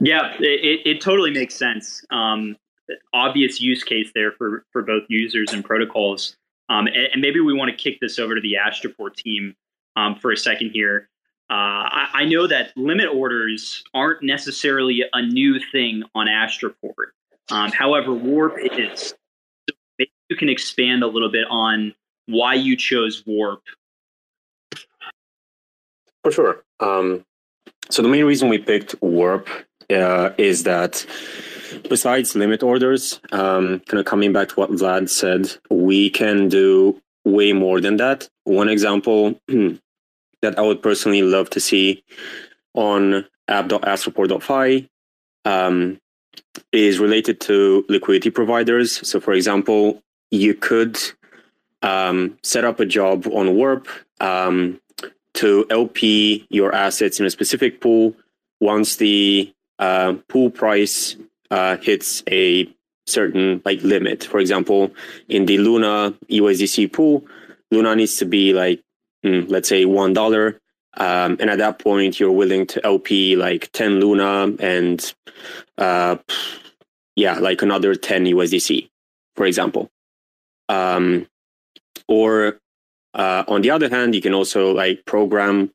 Yeah, 0.00 0.34
it, 0.40 0.80
it 0.84 1.00
totally 1.00 1.30
makes 1.30 1.54
sense. 1.54 2.04
Um, 2.10 2.56
obvious 3.14 3.60
use 3.60 3.84
case 3.84 4.10
there 4.14 4.32
for, 4.32 4.66
for 4.72 4.82
both 4.82 5.04
users 5.08 5.52
and 5.52 5.64
protocols. 5.64 6.36
Um, 6.68 6.88
and, 6.88 7.08
and, 7.12 7.22
maybe 7.22 7.40
we 7.40 7.54
want 7.54 7.70
to 7.70 7.76
kick 7.76 8.00
this 8.00 8.18
over 8.18 8.34
to 8.34 8.40
the 8.40 8.54
Astroport 8.54 9.14
team 9.16 9.54
um, 9.96 10.16
for 10.16 10.32
a 10.32 10.36
second 10.36 10.70
here. 10.72 11.08
Uh, 11.50 11.52
I, 11.52 12.08
I, 12.14 12.24
know 12.24 12.46
that 12.46 12.72
limit 12.74 13.08
orders 13.12 13.84
aren't 13.92 14.22
necessarily 14.22 15.02
a 15.12 15.22
new 15.22 15.60
thing 15.72 16.02
on 16.14 16.26
Astroport. 16.26 17.12
Um, 17.50 17.70
however, 17.70 18.14
Warp 18.14 18.54
is. 18.58 19.14
So 19.68 19.76
maybe 19.98 20.10
you 20.30 20.36
can 20.36 20.48
expand 20.48 21.02
a 21.02 21.06
little 21.06 21.30
bit 21.30 21.44
on 21.50 21.94
why 22.26 22.54
you 22.54 22.76
chose 22.76 23.22
Warp 23.26 23.62
for 26.24 26.32
sure. 26.32 26.64
Um, 26.80 27.24
so 27.90 28.02
the 28.02 28.08
main 28.08 28.24
reason 28.24 28.48
we 28.48 28.58
picked 28.58 28.94
Warp 29.00 29.48
uh, 29.90 30.30
is 30.38 30.64
that 30.64 31.06
besides 31.88 32.34
limit 32.34 32.62
orders, 32.62 33.20
um, 33.30 33.80
kind 33.80 34.00
of 34.00 34.06
coming 34.06 34.32
back 34.32 34.48
to 34.48 34.54
what 34.54 34.70
Vlad 34.70 35.08
said, 35.10 35.54
we 35.70 36.10
can 36.10 36.48
do 36.48 37.00
way 37.24 37.52
more 37.52 37.80
than 37.80 37.96
that. 37.98 38.28
One 38.44 38.68
example 38.68 39.38
that 39.48 40.58
I 40.58 40.62
would 40.62 40.82
personally 40.82 41.22
love 41.22 41.50
to 41.50 41.60
see 41.60 42.02
on 42.72 43.26
app.astroport.fi 43.48 44.88
um, 45.44 46.00
is 46.72 46.98
related 46.98 47.40
to 47.42 47.84
liquidity 47.88 48.30
providers. 48.30 49.06
So, 49.06 49.20
for 49.20 49.34
example, 49.34 50.02
you 50.30 50.54
could 50.54 50.98
um, 51.82 52.38
set 52.42 52.64
up 52.64 52.80
a 52.80 52.86
job 52.86 53.26
on 53.26 53.54
Warp 53.54 53.88
um, 54.20 54.80
to 55.34 55.66
LP 55.70 56.46
your 56.48 56.74
assets 56.74 57.20
in 57.20 57.26
a 57.26 57.30
specific 57.30 57.80
pool 57.80 58.14
once 58.60 58.96
the 58.96 59.52
uh, 59.78 60.14
pool 60.28 60.50
price 60.50 61.16
uh, 61.50 61.76
hits 61.78 62.22
a 62.30 62.68
certain 63.06 63.60
like 63.64 63.82
limit. 63.82 64.24
For 64.24 64.38
example, 64.38 64.92
in 65.28 65.46
the 65.46 65.58
Luna 65.58 66.14
USDC 66.30 66.92
pool, 66.92 67.24
Luna 67.70 67.94
needs 67.96 68.16
to 68.16 68.24
be 68.24 68.52
like 68.52 68.82
mm, 69.24 69.48
let's 69.48 69.68
say 69.68 69.84
one 69.84 70.12
dollar, 70.12 70.60
um, 70.96 71.36
and 71.40 71.50
at 71.50 71.58
that 71.58 71.78
point 71.78 72.18
you're 72.18 72.32
willing 72.32 72.66
to 72.68 72.84
LP 72.84 73.36
like 73.36 73.70
ten 73.72 74.00
Luna 74.00 74.54
and 74.60 75.14
uh, 75.78 76.16
yeah, 77.16 77.38
like 77.38 77.62
another 77.62 77.94
ten 77.94 78.24
USDC, 78.24 78.88
for 79.36 79.46
example. 79.46 79.90
Um, 80.68 81.26
or 82.08 82.58
uh, 83.14 83.44
on 83.48 83.62
the 83.62 83.70
other 83.70 83.88
hand, 83.88 84.14
you 84.14 84.20
can 84.20 84.34
also 84.34 84.72
like 84.72 85.04
program 85.06 85.70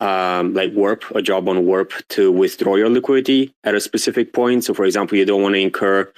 um, 0.00 0.54
like 0.54 0.72
Warp, 0.72 1.04
a 1.14 1.22
job 1.22 1.48
on 1.48 1.64
Warp 1.64 1.92
to 2.10 2.32
withdraw 2.32 2.76
your 2.76 2.90
liquidity 2.90 3.54
at 3.64 3.74
a 3.74 3.80
specific 3.80 4.32
point. 4.32 4.64
So, 4.64 4.74
for 4.74 4.84
example, 4.84 5.16
you 5.16 5.24
don't 5.24 5.42
want 5.42 5.54
to 5.54 5.60
incur 5.60 6.12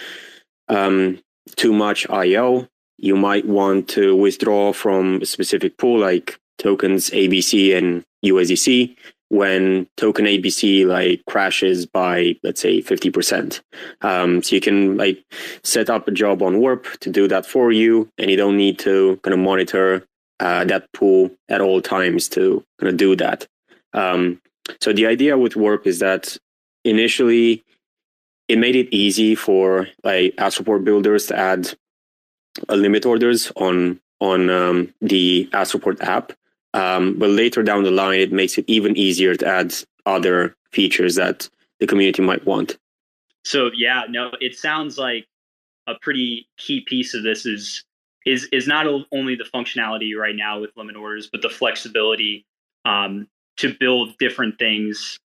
um, 0.69 1.21
too 1.57 1.73
much 1.73 2.09
IL. 2.09 2.69
You 2.99 3.17
might 3.17 3.47
want 3.47 3.89
to 3.91 4.17
withdraw 4.17 4.73
from 4.73 5.21
a 5.23 5.27
specific 5.27 5.77
pool 5.79 6.01
like 6.01 6.39
tokens 6.59 7.11
ABC 7.11 7.77
and 7.77 8.05
USDC 8.25 8.97
when 9.29 9.89
token 9.97 10.25
ABC 10.25 10.87
like 10.87 11.23
crashes 11.27 11.85
by 11.85 12.37
let's 12.43 12.61
say 12.61 12.81
50%. 12.81 13.61
Um, 14.01 14.43
so 14.43 14.55
you 14.55 14.61
can 14.61 14.97
like 14.97 15.23
set 15.63 15.91
up 15.91 16.09
a 16.09 16.13
job 16.13 16.43
on 16.43 16.59
Warp 16.59 16.87
to 17.01 17.11
do 17.11 17.29
that 17.29 17.45
for 17.45 17.73
you 17.73 18.09
and 18.19 18.31
you 18.31 18.37
don't 18.37 18.57
need 18.57 18.79
to 18.81 19.19
kind 19.23 19.35
of 19.35 19.41
monitor 19.41 20.07
uh, 20.41 20.65
that 20.65 20.93
pool 20.93 21.31
at 21.49 21.61
all 21.61 21.81
times 21.81 22.29
to 22.31 22.65
kind 22.79 22.91
of 22.91 22.97
do 22.97 23.17
that. 23.17 23.47
Um, 23.93 24.41
so 24.81 24.93
the 24.93 25.07
idea 25.07 25.39
with 25.39 25.57
Warp 25.57 25.87
is 25.87 26.01
that 26.01 26.37
initially 26.85 27.65
it 28.49 28.59
made 28.59 28.77
it 28.77 28.95
easy 28.95 29.35
for 29.35 29.89
like 30.05 30.37
Astroport 30.37 30.85
builders 30.85 31.27
to 31.27 31.37
add 31.37 31.75
a 32.69 32.77
limit 32.77 33.07
orders 33.07 33.53
on 33.57 34.01
on 34.21 34.49
um, 34.49 34.95
the 35.01 35.49
Astroport 35.53 36.01
app. 36.01 36.33
Um, 36.73 37.19
but 37.19 37.31
later 37.31 37.63
down 37.63 37.85
the 37.85 37.91
line, 37.91 38.21
it 38.21 38.33
makes 38.33 38.59
it 38.59 38.65
even 38.67 38.97
easier 38.97 39.35
to 39.35 39.47
add 39.47 39.75
other 40.05 40.55
features 40.73 41.15
that 41.17 41.49
the 41.81 41.87
community 41.87 42.23
might 42.23 42.45
want. 42.47 42.79
So 43.45 43.71
yeah, 43.75 44.05
no, 44.09 44.31
it 44.41 44.57
sounds 44.57 44.99
like 44.99 45.27
a 45.87 45.95
pretty 46.01 46.49
key 46.57 46.81
piece 46.81 47.15
of 47.15 47.23
this 47.23 47.47
is 47.47 47.85
is 48.27 48.49
is 48.53 48.67
not 48.67 48.87
only 49.13 49.37
the 49.37 49.45
functionality 49.45 50.15
right 50.19 50.35
now 50.37 50.61
with 50.61 50.71
limit 50.77 50.97
orders, 50.97 51.29
but 51.31 51.41
the 51.41 51.49
flexibility 51.49 52.45
um, 52.85 53.29
to 53.57 53.75
build 53.79 54.19
different 54.19 54.59
things. 54.59 55.19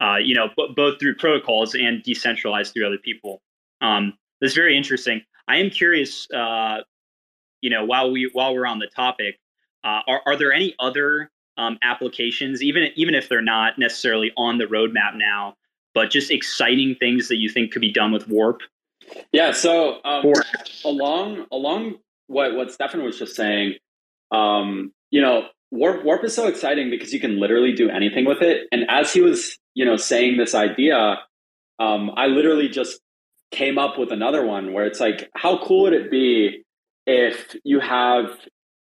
Uh, 0.00 0.16
you 0.16 0.34
know, 0.34 0.48
b- 0.56 0.72
both 0.76 0.98
through 1.00 1.14
protocols 1.16 1.74
and 1.74 2.02
decentralized 2.02 2.72
through 2.72 2.86
other 2.86 2.98
people. 2.98 3.40
Um, 3.80 4.12
that's 4.40 4.54
very 4.54 4.76
interesting. 4.76 5.22
I 5.48 5.56
am 5.56 5.70
curious. 5.70 6.30
Uh, 6.30 6.78
you 7.62 7.70
know, 7.70 7.84
while 7.84 8.10
we 8.10 8.30
while 8.32 8.54
we're 8.54 8.66
on 8.66 8.78
the 8.78 8.86
topic, 8.86 9.38
uh, 9.82 10.00
are 10.06 10.20
are 10.26 10.36
there 10.36 10.52
any 10.52 10.74
other 10.78 11.30
um, 11.56 11.78
applications, 11.82 12.62
even 12.62 12.88
even 12.94 13.14
if 13.14 13.28
they're 13.28 13.42
not 13.42 13.78
necessarily 13.78 14.32
on 14.36 14.58
the 14.58 14.66
roadmap 14.66 15.16
now, 15.16 15.56
but 15.94 16.10
just 16.10 16.30
exciting 16.30 16.94
things 17.00 17.28
that 17.28 17.36
you 17.36 17.48
think 17.48 17.72
could 17.72 17.82
be 17.82 17.92
done 17.92 18.12
with 18.12 18.28
Warp? 18.28 18.60
Yeah. 19.32 19.52
So 19.52 20.00
um, 20.04 20.32
along 20.84 21.46
along 21.50 21.96
what 22.26 22.54
what 22.54 22.72
Stefan 22.72 23.02
was 23.02 23.18
just 23.18 23.34
saying, 23.34 23.74
um, 24.32 24.92
you 25.10 25.20
know, 25.20 25.46
warp 25.70 26.04
warp 26.04 26.24
is 26.24 26.34
so 26.34 26.46
exciting 26.46 26.90
because 26.90 27.12
you 27.12 27.20
can 27.20 27.38
literally 27.40 27.72
do 27.72 27.88
anything 27.88 28.24
with 28.24 28.42
it. 28.42 28.66
And 28.72 28.84
as 28.88 29.12
he 29.12 29.20
was, 29.20 29.58
you 29.74 29.84
know, 29.84 29.96
saying 29.96 30.36
this 30.36 30.54
idea, 30.54 31.18
um, 31.78 32.10
I 32.16 32.26
literally 32.26 32.68
just 32.68 33.00
came 33.50 33.78
up 33.78 33.98
with 33.98 34.12
another 34.12 34.44
one 34.44 34.72
where 34.72 34.86
it's 34.86 35.00
like, 35.00 35.30
how 35.34 35.62
cool 35.64 35.82
would 35.82 35.92
it 35.92 36.10
be 36.10 36.64
if 37.06 37.54
you 37.64 37.80
have 37.80 38.26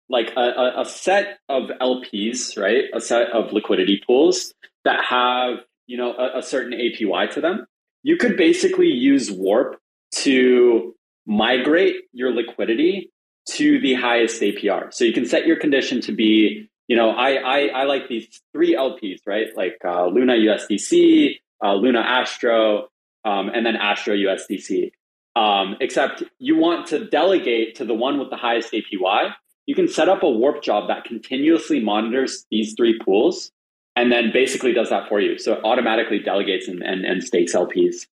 like 0.09 0.33
a, 0.37 0.81
a 0.81 0.85
set 0.85 1.39
of 1.49 1.71
LPs, 1.81 2.59
right? 2.59 2.85
A 2.95 3.01
set 3.01 3.31
of 3.31 3.53
liquidity 3.53 4.01
pools 4.07 4.53
that 4.85 5.05
have, 5.05 5.59
you 5.87 5.97
know, 5.97 6.15
a, 6.15 6.39
a 6.39 6.43
certain 6.43 6.73
APY 6.73 7.31
to 7.33 7.41
them. 7.41 7.67
You 8.03 8.17
could 8.17 8.37
basically 8.37 8.89
use 8.89 9.31
Warp 9.31 9.79
to 10.23 10.95
migrate 11.27 11.97
your 12.13 12.33
liquidity 12.33 13.11
to 13.51 13.81
the 13.81 13.95
highest 13.95 14.41
APR. 14.41 14.93
So 14.93 15.05
you 15.05 15.13
can 15.13 15.27
set 15.27 15.47
your 15.47 15.59
condition 15.59 16.01
to 16.03 16.13
be, 16.13 16.69
you 16.87 16.97
know, 16.97 17.11
I 17.11 17.35
I, 17.35 17.59
I 17.69 17.85
like 17.85 18.09
these 18.09 18.27
three 18.53 18.75
LPs, 18.75 19.21
right? 19.27 19.49
Like 19.57 19.79
uh, 19.85 20.07
Luna 20.07 20.35
USDC, 20.35 21.39
uh, 21.65 21.75
Luna 21.75 22.01
Astro, 22.01 22.89
um, 23.25 23.49
and 23.49 23.65
then 23.65 23.77
Astro 23.77 24.15
USDC. 24.15 24.93
Um, 25.37 25.77
except 25.81 26.25
you 26.39 26.57
want 26.57 26.89
to 26.89 27.05
delegate 27.05 27.77
to 27.77 27.85
the 27.85 27.95
one 27.95 28.19
with 28.19 28.31
the 28.31 28.37
highest 28.37 28.73
APY. 28.73 29.35
You 29.67 29.75
can 29.75 29.87
set 29.87 30.09
up 30.09 30.23
a 30.23 30.31
warp 30.31 30.63
job 30.63 30.89
that 30.89 31.05
continuously 31.05 31.79
monitors 31.79 32.45
these 32.51 32.75
three 32.77 32.99
pools 32.99 33.53
and 33.99 34.13
then 34.13 34.31
basically 34.33 34.73
does 34.73 34.91
that 34.91 35.09
for 35.09 35.21
you. 35.21 35.39
So 35.39 35.55
it 35.55 35.65
automatically 35.65 36.21
delegates 36.21 36.69
and, 36.69 36.83
and, 36.83 37.05
and 37.05 37.23
stakes 37.23 37.55
LPs. 37.55 38.07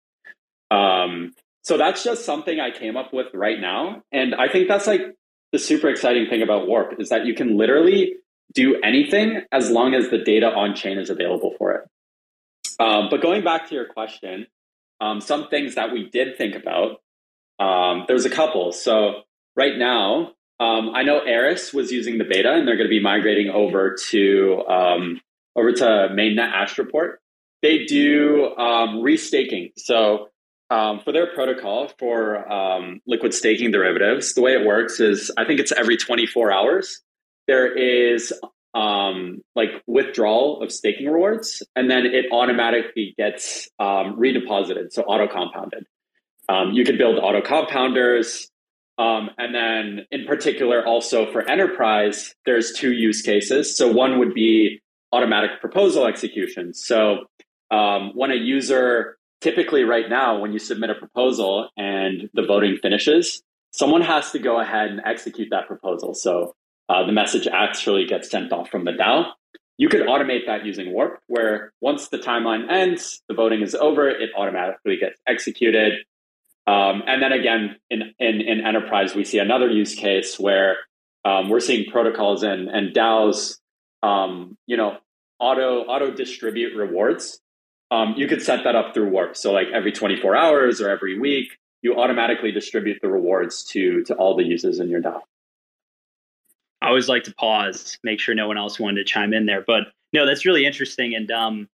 Um, 0.71 1.33
so 1.63 1.77
that's 1.79 2.03
just 2.03 2.25
something 2.25 2.59
I 2.59 2.71
came 2.71 2.97
up 2.97 3.13
with 3.13 3.27
right 3.35 3.61
now. 3.61 4.03
And 4.11 4.35
I 4.35 4.49
think 4.49 4.69
that's 4.69 4.87
like 4.87 5.15
the 5.55 5.59
super 5.61 5.89
exciting 5.89 6.27
thing 6.31 6.43
about 6.43 6.67
Warp 6.71 6.91
is 6.99 7.09
that 7.11 7.23
you 7.29 7.35
can 7.41 7.57
literally 7.57 8.01
do 8.53 8.69
anything 8.83 9.29
as 9.53 9.71
long 9.71 9.95
as 9.95 10.11
the 10.11 10.19
data 10.19 10.49
on 10.63 10.75
chain 10.75 10.99
is 10.99 11.11
available 11.11 11.53
for 11.59 11.69
it. 11.77 11.85
Um, 12.85 13.03
but 13.11 13.23
going 13.23 13.43
back 13.45 13.69
to 13.69 13.75
your 13.79 13.89
question, 13.99 14.47
um, 15.01 15.21
some 15.21 15.43
things 15.53 15.77
that 15.77 15.93
we 15.95 16.01
did 16.11 16.37
think 16.37 16.55
about 16.63 16.91
Um, 17.59 18.05
there's 18.09 18.25
a 18.25 18.31
couple. 18.31 18.73
So 18.73 19.23
right 19.57 19.77
now, 19.79 20.33
um, 20.61 20.91
I 20.95 21.03
know 21.03 21.21
Eris 21.21 21.73
was 21.73 21.93
using 21.93 22.19
the 22.19 22.25
beta, 22.25 22.53
and 22.53 22.67
they're 22.67 22.77
going 22.77 22.89
to 22.89 22.97
be 23.01 23.01
migrating 23.01 23.51
over 23.51 23.97
to 24.11 24.65
um, 24.69 25.21
over 25.57 25.73
to 25.73 25.85
mainnet 26.13 26.53
Astroport. 26.53 27.17
They 27.63 27.85
do 27.85 28.55
um, 28.57 29.03
restaking. 29.03 29.73
So 29.77 30.31
um, 30.75 30.99
for 30.99 31.13
their 31.13 31.29
protocol 31.33 31.89
for 32.01 32.51
um, 32.53 33.01
liquid 33.07 33.33
staking 33.33 33.71
derivatives, 33.71 34.35
the 34.35 34.43
way 34.43 34.55
it 34.55 34.67
works 34.67 34.99
is 34.99 35.31
I 35.37 35.45
think 35.45 35.61
it's 35.61 35.71
every 35.71 35.97
24 35.97 36.51
hours. 36.51 37.01
There 37.47 37.73
is 37.73 38.33
um, 38.75 39.41
like 39.55 39.71
withdrawal 39.87 40.63
of 40.63 40.73
staking 40.73 41.07
rewards, 41.07 41.63
and 41.77 41.89
then 41.89 42.07
it 42.07 42.27
automatically 42.33 43.15
gets 43.17 43.69
um, 43.79 44.19
redeposited, 44.19 44.93
so 44.93 45.03
auto 45.03 45.33
compounded. 45.33 45.87
Um, 46.49 46.73
you 46.73 46.85
can 46.85 46.99
build 46.99 47.19
auto 47.19 47.41
compounders. 47.41 48.49
Um, 48.99 49.31
and 49.39 49.55
then, 49.55 50.07
in 50.11 50.25
particular, 50.25 50.85
also 50.85 51.31
for 51.33 51.49
enterprise, 51.49 52.35
there's 52.47 52.73
two 52.73 52.93
use 52.93 53.23
cases. 53.23 53.77
So, 53.77 53.91
one 53.91 54.19
would 54.19 54.35
be 54.35 54.81
automatic 55.13 55.61
proposal 55.61 56.07
execution. 56.07 56.75
So, 56.75 57.27
when 57.71 58.31
a 58.31 58.37
user, 58.37 59.19
typically 59.45 59.85
right 59.85 60.09
now, 60.09 60.39
when 60.39 60.55
you 60.55 60.59
submit 60.59 60.89
a 60.89 60.95
proposal 60.95 61.69
and 61.77 62.31
the 62.33 62.43
voting 62.43 62.79
finishes, 62.81 63.43
someone 63.73 64.01
has 64.01 64.33
to 64.33 64.39
go 64.39 64.59
ahead 64.59 64.89
and 64.89 65.03
execute 65.05 65.49
that 65.51 65.69
proposal. 65.69 66.15
So, 66.15 66.57
uh, 66.89 67.05
the 67.05 67.13
message 67.13 67.47
actually 67.47 68.07
gets 68.07 68.31
sent 68.31 68.53
off 68.53 68.71
from 68.71 68.87
the 68.87 68.93
DAO. 68.93 69.27
You 69.77 69.89
could 69.89 70.03
automate 70.03 70.47
that 70.47 70.65
using 70.65 70.93
Warp, 70.93 71.21
where 71.27 71.73
once 71.81 72.09
the 72.09 72.19
timeline 72.19 72.71
ends, 72.71 73.23
the 73.29 73.35
voting 73.35 73.61
is 73.61 73.75
over, 73.75 74.09
it 74.09 74.31
automatically 74.37 74.97
gets 74.97 75.21
executed. 75.27 75.93
Um, 76.67 77.03
and 77.07 77.23
then 77.23 77.33
again, 77.33 77.77
in, 77.91 78.15
in, 78.19 78.41
in, 78.41 78.67
enterprise, 78.67 79.15
we 79.15 79.25
see 79.25 79.39
another 79.39 79.69
use 79.69 79.95
case 79.95 80.39
where 80.39 80.77
um, 81.25 81.51
we're 81.51 81.61
seeing 81.61 81.91
protocols 81.91 82.43
and, 82.43 82.69
and 82.69 82.95
DAOs, 82.95 83.59
um, 84.03 84.57
you 84.67 84.77
know, 84.77 84.97
auto 85.39 85.81
auto 85.85 86.11
distribute 86.11 86.75
rewards. 86.77 87.41
Um, 87.91 88.15
you 88.17 88.27
could 88.27 88.43
set 88.43 88.65
that 88.65 88.75
up 88.75 88.95
through 88.95 89.11
Warp. 89.11 89.37
So 89.37 89.53
like 89.53 89.69
every 89.73 89.93
24 89.93 90.35
hours 90.35 90.81
or 90.81 90.89
every 90.89 91.19
week, 91.19 91.59
you 91.83 91.97
automatically 91.97 92.51
distribute 92.51 92.99
the 93.03 93.09
rewards 93.09 93.63
to 93.65 94.03
to 94.05 94.15
all 94.15 94.37
the 94.37 94.45
users 94.45 94.81
in 94.81 94.89
your 94.89 95.03
DAO. 95.03 95.21
I 96.83 96.89
always 96.89 97.09
like 97.09 97.25
to 97.25 97.35
pause, 97.35 97.99
make 98.03 98.21
sure 98.21 98.35
no 98.35 98.49
one 98.49 98.59
else 98.59 98.79
wanted 98.79 98.97
to 98.97 99.05
chime 99.05 99.33
in 99.33 99.47
there. 99.47 99.65
But 99.67 99.85
no, 100.13 100.27
that's 100.27 100.45
really 100.45 100.67
interesting. 100.67 101.15
And 101.15 101.31
um, 101.31 101.69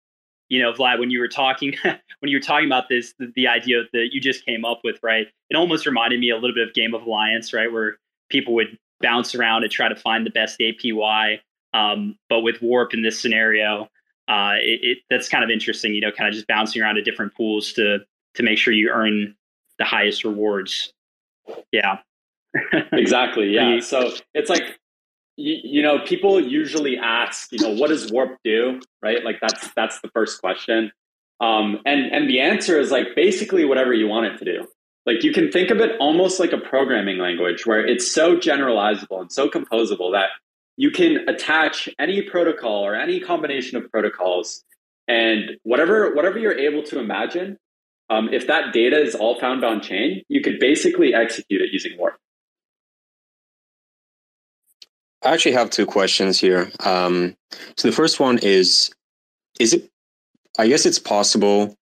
you 0.48 0.60
know, 0.60 0.72
Vlad, 0.72 0.98
when 0.98 1.10
you 1.10 1.20
were 1.20 1.28
talking 1.28 1.74
when 1.84 2.30
you 2.30 2.36
were 2.36 2.42
talking 2.42 2.66
about 2.66 2.88
this, 2.88 3.14
the, 3.18 3.32
the, 3.34 3.46
idea 3.48 3.82
that 3.92 4.08
you 4.12 4.20
just 4.20 4.44
came 4.44 4.64
up 4.64 4.80
with, 4.84 4.98
right? 5.02 5.26
It 5.48 5.56
almost 5.56 5.86
reminded 5.86 6.20
me 6.20 6.30
a 6.30 6.34
little 6.34 6.54
bit 6.54 6.68
of 6.68 6.74
Game 6.74 6.94
of 6.94 7.02
Alliance, 7.02 7.52
right, 7.52 7.72
where 7.72 7.98
people 8.28 8.54
would 8.54 8.76
bounce 9.00 9.34
around 9.34 9.62
and 9.62 9.72
try 9.72 9.88
to 9.88 9.96
find 9.96 10.26
the 10.26 10.30
best 10.30 10.58
APY. 10.60 11.38
Um, 11.72 12.16
but 12.28 12.40
with 12.40 12.60
Warp 12.60 12.94
in 12.94 13.02
this 13.02 13.18
scenario, 13.18 13.88
uh, 14.30 14.54
it, 14.60 14.80
it, 14.82 14.98
that's 15.10 15.28
kind 15.28 15.42
of 15.42 15.50
interesting. 15.50 15.92
You 15.92 16.00
know, 16.00 16.12
kind 16.12 16.28
of 16.28 16.34
just 16.34 16.46
bouncing 16.46 16.80
around 16.80 16.94
to 16.94 17.02
different 17.02 17.34
pools 17.34 17.72
to 17.74 17.98
to 18.34 18.42
make 18.42 18.58
sure 18.58 18.72
you 18.72 18.90
earn 18.90 19.34
the 19.78 19.84
highest 19.84 20.24
rewards. 20.24 20.92
Yeah. 21.72 21.98
exactly. 22.92 23.52
Yeah. 23.52 23.80
So 23.80 24.12
it's 24.34 24.48
like 24.48 24.78
you, 25.36 25.56
you 25.62 25.82
know, 25.82 25.98
people 26.00 26.40
usually 26.40 26.96
ask, 26.96 27.50
you 27.50 27.58
know, 27.58 27.74
what 27.74 27.88
does 27.88 28.12
warp 28.12 28.38
do? 28.44 28.80
Right? 29.02 29.24
Like 29.24 29.38
that's 29.40 29.68
that's 29.74 30.00
the 30.00 30.08
first 30.08 30.40
question. 30.40 30.92
Um, 31.40 31.80
and 31.84 32.12
and 32.12 32.28
the 32.28 32.40
answer 32.40 32.78
is 32.78 32.92
like 32.92 33.16
basically 33.16 33.64
whatever 33.64 33.92
you 33.92 34.06
want 34.06 34.26
it 34.26 34.38
to 34.38 34.44
do. 34.44 34.68
Like 35.06 35.24
you 35.24 35.32
can 35.32 35.50
think 35.50 35.70
of 35.70 35.78
it 35.78 35.92
almost 35.98 36.38
like 36.38 36.52
a 36.52 36.58
programming 36.58 37.18
language 37.18 37.66
where 37.66 37.84
it's 37.84 38.12
so 38.12 38.36
generalizable 38.36 39.20
and 39.20 39.32
so 39.32 39.48
composable 39.48 40.12
that 40.12 40.28
you 40.80 40.90
can 40.90 41.28
attach 41.28 41.90
any 41.98 42.22
protocol 42.22 42.86
or 42.86 42.94
any 42.94 43.20
combination 43.20 43.76
of 43.76 43.90
protocols 43.90 44.64
and 45.06 45.58
whatever 45.62 46.14
whatever 46.14 46.38
you're 46.38 46.58
able 46.58 46.82
to 46.82 46.98
imagine. 46.98 47.58
Um, 48.08 48.30
if 48.32 48.46
that 48.46 48.72
data 48.72 48.98
is 48.98 49.14
all 49.14 49.38
found 49.38 49.62
on 49.62 49.82
chain, 49.82 50.22
you 50.28 50.40
could 50.40 50.58
basically 50.58 51.12
execute 51.12 51.60
it 51.60 51.68
using 51.70 51.98
Warp. 51.98 52.16
I 55.22 55.34
actually 55.34 55.52
have 55.52 55.68
two 55.68 55.84
questions 55.84 56.40
here. 56.40 56.72
Um, 56.82 57.36
so 57.76 57.88
the 57.88 57.94
first 57.94 58.18
one 58.18 58.38
is, 58.38 58.90
is 59.60 59.74
it, 59.74 59.90
I 60.58 60.66
guess 60.66 60.86
it's 60.86 60.98
possible 60.98 61.74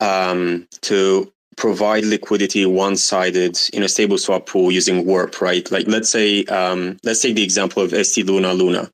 um, 0.00 0.66
to 0.80 1.30
provide 1.56 2.04
liquidity 2.04 2.66
one-sided 2.66 3.58
in 3.72 3.82
a 3.82 3.88
stable 3.88 4.18
swap 4.18 4.46
pool 4.46 4.70
using 4.70 5.04
warp, 5.06 5.40
right? 5.40 5.70
Like 5.70 5.86
let's 5.86 6.10
say, 6.10 6.44
um, 6.44 6.98
let's 7.04 7.22
take 7.22 7.36
the 7.36 7.42
example 7.42 7.82
of 7.82 7.90
ST 7.90 8.26
Luna 8.26 8.52
Luna. 8.52 8.90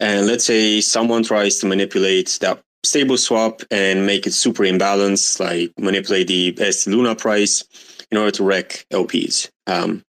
And 0.00 0.26
let's 0.26 0.44
say 0.44 0.80
someone 0.80 1.22
tries 1.22 1.58
to 1.58 1.66
manipulate 1.66 2.38
that 2.40 2.62
stable 2.84 3.16
swap 3.16 3.62
and 3.70 4.06
make 4.06 4.26
it 4.26 4.32
super 4.32 4.62
imbalanced, 4.62 5.40
like 5.40 5.72
manipulate 5.78 6.28
the 6.28 6.54
ST 6.70 6.94
Luna 6.94 7.14
price 7.14 7.64
in 8.10 8.18
order 8.18 8.30
to 8.32 8.44
wreck 8.44 8.86
LPs. 8.92 9.50
Um, 9.66 10.04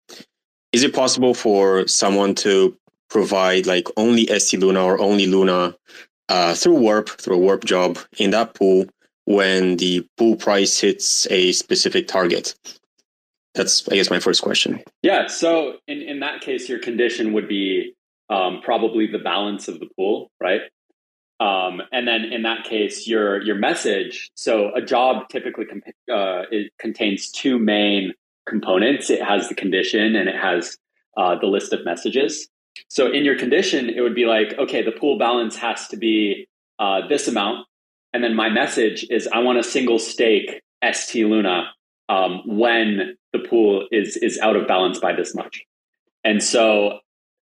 is 0.71 0.83
it 0.83 0.93
possible 0.93 1.33
for 1.33 1.87
someone 1.87 2.35
to 2.35 2.75
provide 3.09 3.65
like 3.65 3.87
only 3.97 4.25
ST 4.27 4.59
Luna 4.59 4.83
or 4.83 4.99
only 4.99 5.27
Luna 5.27 5.75
uh, 6.29 6.53
through 6.53 6.75
Warp, 6.75 7.09
through 7.09 7.35
a 7.35 7.39
Warp 7.39 7.63
job 7.63 7.97
in 8.17 8.31
that 8.31 8.53
pool 8.53 8.85
when 9.25 9.77
the 9.77 10.07
pool 10.17 10.35
price 10.35 10.79
hits 10.79 11.27
a 11.29 11.51
specific 11.51 12.07
target? 12.07 12.55
That's, 13.53 13.87
I 13.89 13.95
guess, 13.95 14.09
my 14.09 14.19
first 14.19 14.41
question. 14.41 14.81
Yeah. 15.01 15.27
So 15.27 15.77
in, 15.87 16.01
in 16.01 16.19
that 16.19 16.41
case, 16.41 16.67
your 16.67 16.79
condition 16.79 17.33
would 17.33 17.47
be 17.47 17.93
um, 18.29 18.61
probably 18.63 19.07
the 19.07 19.19
balance 19.19 19.67
of 19.67 19.79
the 19.79 19.87
pool, 19.95 20.31
right? 20.41 20.61
Um, 21.39 21.81
and 21.91 22.07
then 22.07 22.25
in 22.25 22.43
that 22.43 22.63
case, 22.63 23.07
your 23.07 23.41
your 23.41 23.55
message. 23.55 24.31
So 24.35 24.73
a 24.73 24.81
job 24.81 25.27
typically 25.29 25.65
uh, 26.11 26.43
it 26.49 26.71
contains 26.79 27.29
two 27.29 27.59
main 27.59 28.13
components. 28.47 29.09
It 29.09 29.21
has 29.21 29.49
the 29.49 29.55
condition 29.55 30.15
and 30.15 30.29
it 30.29 30.35
has 30.35 30.77
uh, 31.17 31.37
the 31.37 31.47
list 31.47 31.73
of 31.73 31.83
messages. 31.83 32.47
So 32.89 33.11
in 33.11 33.25
your 33.25 33.37
condition, 33.37 33.89
it 33.89 34.01
would 34.01 34.15
be 34.15 34.25
like, 34.25 34.57
okay, 34.57 34.81
the 34.81 34.91
pool 34.91 35.17
balance 35.17 35.55
has 35.57 35.87
to 35.89 35.97
be 35.97 36.47
uh, 36.79 37.07
this 37.07 37.27
amount. 37.27 37.67
And 38.15 38.23
then 38.23 38.33
my 38.33 38.47
message 38.47 39.05
is 39.09 39.27
I 39.27 39.39
want 39.39 39.57
a 39.57 39.63
single 39.63 39.99
stake 39.99 40.61
ST 40.89 41.25
Luna 41.25 41.65
um, 42.07 42.43
when 42.45 43.17
the 43.33 43.39
pool 43.39 43.89
is 43.91 44.15
is 44.15 44.39
out 44.39 44.55
of 44.55 44.69
balance 44.69 44.99
by 44.99 45.11
this 45.11 45.35
much. 45.35 45.61
And 46.23 46.41
so 46.41 46.99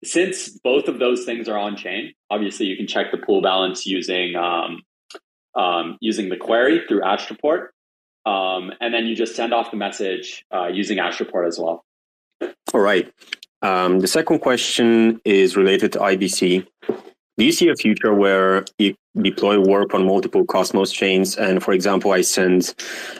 since 0.04 0.50
both 0.50 0.90
of 0.90 1.00
those 1.00 1.24
things 1.24 1.48
are 1.48 1.58
on 1.58 1.78
chain, 1.78 2.12
obviously 2.30 2.66
you 2.66 2.76
can 2.76 2.86
check 2.86 3.12
the 3.12 3.18
pool 3.18 3.42
balance 3.42 3.86
using 3.86 4.36
um, 4.36 4.82
um, 5.56 5.98
using 6.02 6.28
the 6.28 6.36
query 6.36 6.82
through 6.86 7.00
Astroport. 7.00 7.68
Um, 8.26 8.74
and 8.82 8.94
then 8.94 9.06
you 9.06 9.16
just 9.16 9.38
send 9.38 9.54
off 9.54 9.72
the 9.72 9.78
message 9.78 10.44
uh, 10.54 10.68
using 10.68 10.98
Astroport 10.98 11.48
as 11.48 11.58
well. 11.58 11.86
All 12.74 12.82
right. 12.82 13.10
Um, 13.62 14.02
the 14.02 14.08
second 14.08 14.40
question 14.40 15.22
is 15.24 15.56
related 15.56 15.94
to 15.94 16.00
IBC. 16.00 16.68
Do 17.38 17.46
you 17.46 17.52
see 17.52 17.70
a 17.70 17.76
future 17.76 18.16
where 18.16 18.66
you 18.80 18.96
deploy 19.16 19.60
Warp 19.60 19.94
on 19.94 20.08
multiple 20.08 20.44
Cosmos 20.44 20.92
chains? 20.92 21.38
And 21.38 21.64
for 21.64 21.72
example, 21.72 22.12
I 22.12 22.22
send 22.22 22.74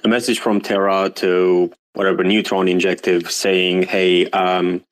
a 0.04 0.08
message 0.08 0.40
from 0.40 0.60
Terra 0.60 1.12
to 1.18 1.72
whatever 1.94 2.24
Neutron 2.24 2.68
Injective 2.68 3.30
saying, 3.32 3.84
hey, 3.84 4.28
um, 4.32 4.84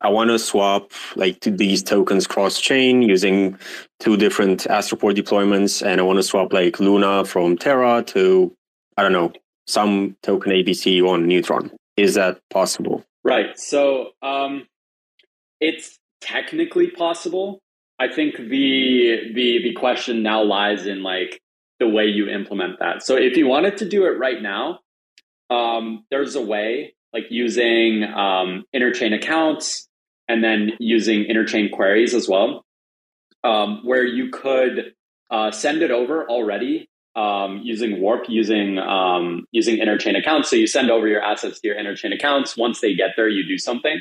I 0.00 0.08
want 0.08 0.30
to 0.30 0.38
swap 0.38 0.90
like 1.14 1.40
these 1.40 1.82
tokens 1.82 2.26
cross 2.26 2.60
chain 2.60 3.02
using 3.02 3.56
two 4.00 4.16
different 4.16 4.64
Astroport 4.64 5.14
deployments. 5.14 5.84
And 5.84 6.00
I 6.00 6.04
want 6.04 6.18
to 6.18 6.24
swap 6.24 6.52
like 6.52 6.80
Luna 6.80 7.24
from 7.24 7.56
Terra 7.56 8.02
to, 8.08 8.52
I 8.96 9.02
don't 9.02 9.12
know, 9.12 9.32
some 9.68 10.16
token 10.22 10.50
ABC 10.50 11.02
on 11.02 11.28
Neutron. 11.28 11.70
Is 11.96 12.14
that 12.14 12.40
possible? 12.50 13.04
Right. 13.22 13.58
So, 13.58 14.10
um, 14.22 14.66
it's 15.60 15.98
technically 16.20 16.90
possible. 16.90 17.60
I 17.98 18.08
think 18.12 18.36
the 18.36 19.32
the 19.34 19.62
the 19.62 19.72
question 19.74 20.22
now 20.22 20.42
lies 20.42 20.86
in 20.86 21.02
like 21.02 21.40
the 21.78 21.88
way 21.88 22.06
you 22.06 22.28
implement 22.28 22.78
that. 22.80 23.02
So 23.02 23.16
if 23.16 23.36
you 23.36 23.46
wanted 23.46 23.78
to 23.78 23.88
do 23.88 24.04
it 24.04 24.18
right 24.18 24.40
now, 24.40 24.80
um, 25.50 26.04
there's 26.10 26.34
a 26.34 26.42
way 26.42 26.94
like 27.12 27.24
using 27.30 28.04
um, 28.04 28.64
interchain 28.74 29.14
accounts 29.14 29.88
and 30.28 30.42
then 30.42 30.72
using 30.78 31.24
interchain 31.24 31.70
queries 31.70 32.14
as 32.14 32.28
well, 32.28 32.64
um, 33.44 33.80
where 33.84 34.04
you 34.04 34.30
could 34.30 34.92
uh, 35.30 35.50
send 35.50 35.82
it 35.82 35.90
over 35.90 36.28
already 36.28 36.88
um, 37.14 37.60
using 37.64 38.00
Warp, 38.00 38.26
using 38.28 38.78
um, 38.78 39.46
using 39.50 39.78
interchain 39.78 40.18
accounts. 40.18 40.50
So 40.50 40.56
you 40.56 40.66
send 40.66 40.90
over 40.90 41.08
your 41.08 41.22
assets 41.22 41.60
to 41.60 41.68
your 41.68 41.76
interchain 41.76 42.14
accounts. 42.14 42.56
Once 42.56 42.80
they 42.80 42.94
get 42.94 43.10
there, 43.16 43.28
you 43.28 43.46
do 43.48 43.56
something 43.56 44.00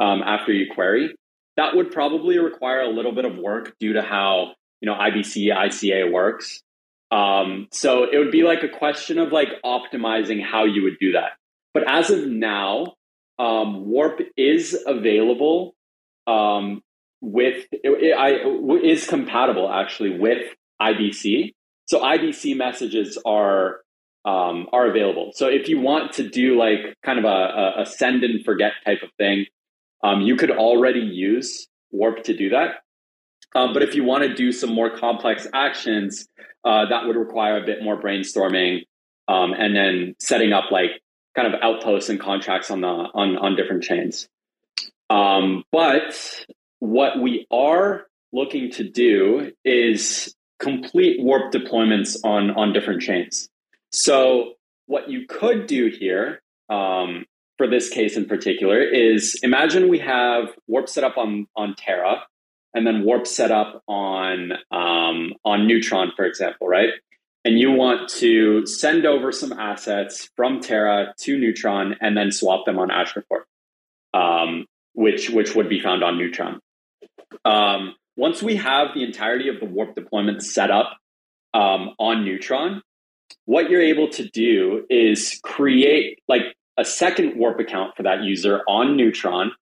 um, 0.00 0.22
after 0.22 0.52
you 0.52 0.72
query. 0.72 1.14
That 1.56 1.76
would 1.76 1.90
probably 1.90 2.38
require 2.38 2.80
a 2.80 2.88
little 2.88 3.12
bit 3.12 3.24
of 3.24 3.36
work 3.36 3.74
due 3.78 3.94
to 3.94 4.02
how 4.02 4.54
you 4.80 4.86
know 4.86 4.94
IBC 4.94 5.48
ICA 5.52 6.10
works. 6.10 6.62
Um, 7.10 7.68
so 7.70 8.04
it 8.10 8.18
would 8.18 8.32
be 8.32 8.42
like 8.42 8.62
a 8.62 8.68
question 8.68 9.18
of 9.18 9.30
like 9.30 9.48
optimizing 9.64 10.42
how 10.42 10.64
you 10.64 10.82
would 10.82 10.98
do 10.98 11.12
that. 11.12 11.32
but 11.72 11.84
as 11.88 12.10
of 12.10 12.26
now, 12.26 12.94
um, 13.38 13.86
Warp 13.86 14.20
is 14.36 14.76
available 14.86 15.74
um, 16.26 16.82
with 17.20 17.66
it, 17.72 17.80
it, 17.84 18.16
I, 18.16 18.86
is 18.86 19.06
compatible 19.06 19.70
actually 19.70 20.18
with 20.18 20.42
IBC. 20.80 21.52
So 21.86 22.00
IBC 22.00 22.56
messages 22.56 23.18
are 23.24 23.80
um, 24.24 24.68
are 24.72 24.88
available. 24.88 25.32
So 25.34 25.48
if 25.48 25.68
you 25.68 25.80
want 25.80 26.14
to 26.14 26.28
do 26.28 26.58
like 26.58 26.96
kind 27.04 27.18
of 27.18 27.24
a, 27.24 27.82
a 27.82 27.86
send 27.86 28.24
and 28.24 28.44
forget 28.44 28.72
type 28.84 29.02
of 29.02 29.10
thing, 29.18 29.46
um, 30.04 30.20
you 30.20 30.36
could 30.36 30.50
already 30.50 31.00
use 31.00 31.66
Warp 31.90 32.24
to 32.24 32.36
do 32.36 32.50
that. 32.50 32.82
Um, 33.54 33.72
but 33.72 33.82
if 33.82 33.94
you 33.94 34.04
want 34.04 34.24
to 34.24 34.34
do 34.34 34.52
some 34.52 34.70
more 34.70 34.90
complex 34.90 35.46
actions, 35.54 36.28
uh, 36.64 36.86
that 36.90 37.06
would 37.06 37.16
require 37.16 37.62
a 37.62 37.64
bit 37.64 37.82
more 37.82 38.00
brainstorming 38.00 38.82
um, 39.28 39.52
and 39.52 39.74
then 39.74 40.14
setting 40.18 40.52
up 40.52 40.70
like 40.70 41.02
kind 41.34 41.52
of 41.52 41.60
outposts 41.62 42.10
and 42.10 42.20
contracts 42.20 42.70
on 42.70 42.80
the 42.80 42.86
on 42.86 43.36
on 43.38 43.56
different 43.56 43.82
chains. 43.82 44.28
Um, 45.08 45.64
but 45.72 46.44
what 46.80 47.20
we 47.20 47.46
are 47.50 48.06
looking 48.32 48.70
to 48.72 48.84
do 48.88 49.52
is 49.64 50.34
complete 50.58 51.22
warp 51.22 51.52
deployments 51.52 52.16
on 52.24 52.50
on 52.50 52.72
different 52.72 53.02
chains. 53.02 53.48
So 53.90 54.54
what 54.86 55.08
you 55.08 55.26
could 55.26 55.66
do 55.66 55.86
here 55.86 56.42
um, 56.68 57.24
for 57.56 57.68
this 57.68 57.88
case 57.88 58.16
in 58.16 58.26
particular 58.26 58.80
is 58.80 59.38
imagine 59.42 59.88
we 59.88 59.98
have 59.98 60.48
warp 60.66 60.88
set 60.88 61.04
up 61.04 61.16
on 61.16 61.46
on 61.56 61.74
Terra 61.76 62.22
and 62.74 62.86
then 62.86 63.04
warp 63.04 63.26
set 63.26 63.50
up 63.50 63.82
on 63.86 64.52
um, 64.70 65.32
on 65.44 65.66
Neutron, 65.66 66.12
for 66.16 66.24
example, 66.24 66.66
right? 66.66 66.90
And 67.44 67.58
you 67.58 67.70
want 67.70 68.08
to 68.10 68.66
send 68.66 69.06
over 69.06 69.30
some 69.30 69.52
assets 69.52 70.28
from 70.34 70.60
Terra 70.60 71.14
to 71.20 71.38
Neutron 71.38 71.96
and 72.00 72.16
then 72.16 72.32
swap 72.32 72.64
them 72.66 72.78
on 72.78 72.88
AstroPort, 72.88 73.44
um, 74.12 74.66
which 74.94 75.30
which 75.30 75.54
would 75.54 75.68
be 75.68 75.80
found 75.80 76.02
on 76.02 76.18
Neutron. 76.18 76.58
Um, 77.44 77.94
once 78.16 78.42
we 78.42 78.56
have 78.56 78.88
the 78.94 79.04
entirety 79.04 79.48
of 79.48 79.60
the 79.60 79.66
warp 79.66 79.94
deployment 79.94 80.42
set 80.42 80.70
up 80.70 80.96
um, 81.52 81.90
on 81.98 82.24
Neutron, 82.24 82.82
what 83.44 83.70
you're 83.70 83.82
able 83.82 84.08
to 84.08 84.28
do 84.28 84.84
is 84.88 85.38
create 85.42 86.18
like 86.28 86.42
a 86.76 86.84
second 86.84 87.36
warp 87.36 87.60
account 87.60 87.96
for 87.96 88.02
that 88.02 88.22
user 88.22 88.62
on 88.68 88.96
Neutron, 88.96 89.52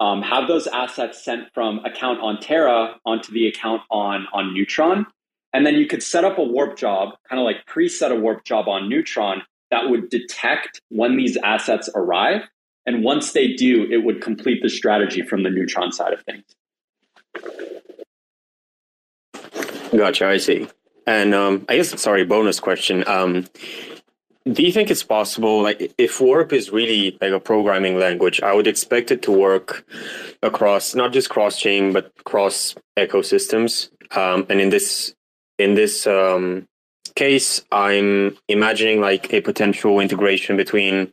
um, 0.00 0.22
have 0.22 0.46
those 0.46 0.66
assets 0.66 1.24
sent 1.24 1.52
from 1.54 1.80
account 1.84 2.20
on 2.20 2.38
Terra 2.40 2.96
onto 3.04 3.32
the 3.32 3.48
account 3.48 3.82
on, 3.90 4.26
on 4.32 4.54
Neutron. 4.54 5.06
And 5.52 5.66
then 5.66 5.74
you 5.74 5.86
could 5.86 6.02
set 6.02 6.24
up 6.24 6.38
a 6.38 6.42
warp 6.42 6.76
job, 6.76 7.14
kind 7.28 7.40
of 7.40 7.44
like 7.44 7.66
preset 7.66 8.10
a 8.10 8.14
warp 8.14 8.44
job 8.44 8.68
on 8.68 8.88
Neutron 8.88 9.42
that 9.70 9.88
would 9.88 10.10
detect 10.10 10.80
when 10.88 11.16
these 11.16 11.36
assets 11.38 11.88
arrive. 11.94 12.42
And 12.86 13.02
once 13.02 13.32
they 13.32 13.54
do, 13.54 13.86
it 13.90 14.04
would 14.04 14.22
complete 14.22 14.62
the 14.62 14.68
strategy 14.68 15.22
from 15.22 15.42
the 15.42 15.50
Neutron 15.50 15.92
side 15.92 16.12
of 16.12 16.22
things. 16.22 16.44
Gotcha, 19.90 20.26
I 20.26 20.36
see. 20.36 20.68
And 21.06 21.34
um, 21.34 21.64
I 21.68 21.76
guess, 21.76 22.00
sorry, 22.00 22.24
bonus 22.24 22.60
question. 22.60 23.06
Um, 23.06 23.46
do 24.52 24.62
you 24.62 24.72
think 24.72 24.90
it's 24.90 25.02
possible, 25.02 25.62
like, 25.62 25.92
if 25.98 26.20
Warp 26.20 26.52
is 26.52 26.70
really 26.70 27.16
like 27.20 27.32
a 27.32 27.40
programming 27.40 27.98
language, 27.98 28.40
I 28.42 28.52
would 28.54 28.66
expect 28.66 29.10
it 29.10 29.22
to 29.22 29.32
work 29.32 29.86
across 30.42 30.94
not 30.94 31.12
just 31.12 31.30
cross 31.30 31.58
chain 31.58 31.92
but 31.92 32.12
cross 32.24 32.74
ecosystems. 32.96 33.90
Um, 34.16 34.46
and 34.48 34.60
in 34.60 34.70
this 34.70 35.14
in 35.58 35.74
this 35.74 36.06
um, 36.06 36.66
case, 37.14 37.62
I'm 37.72 38.36
imagining 38.48 39.00
like 39.00 39.32
a 39.32 39.40
potential 39.40 40.00
integration 40.00 40.56
between 40.56 41.12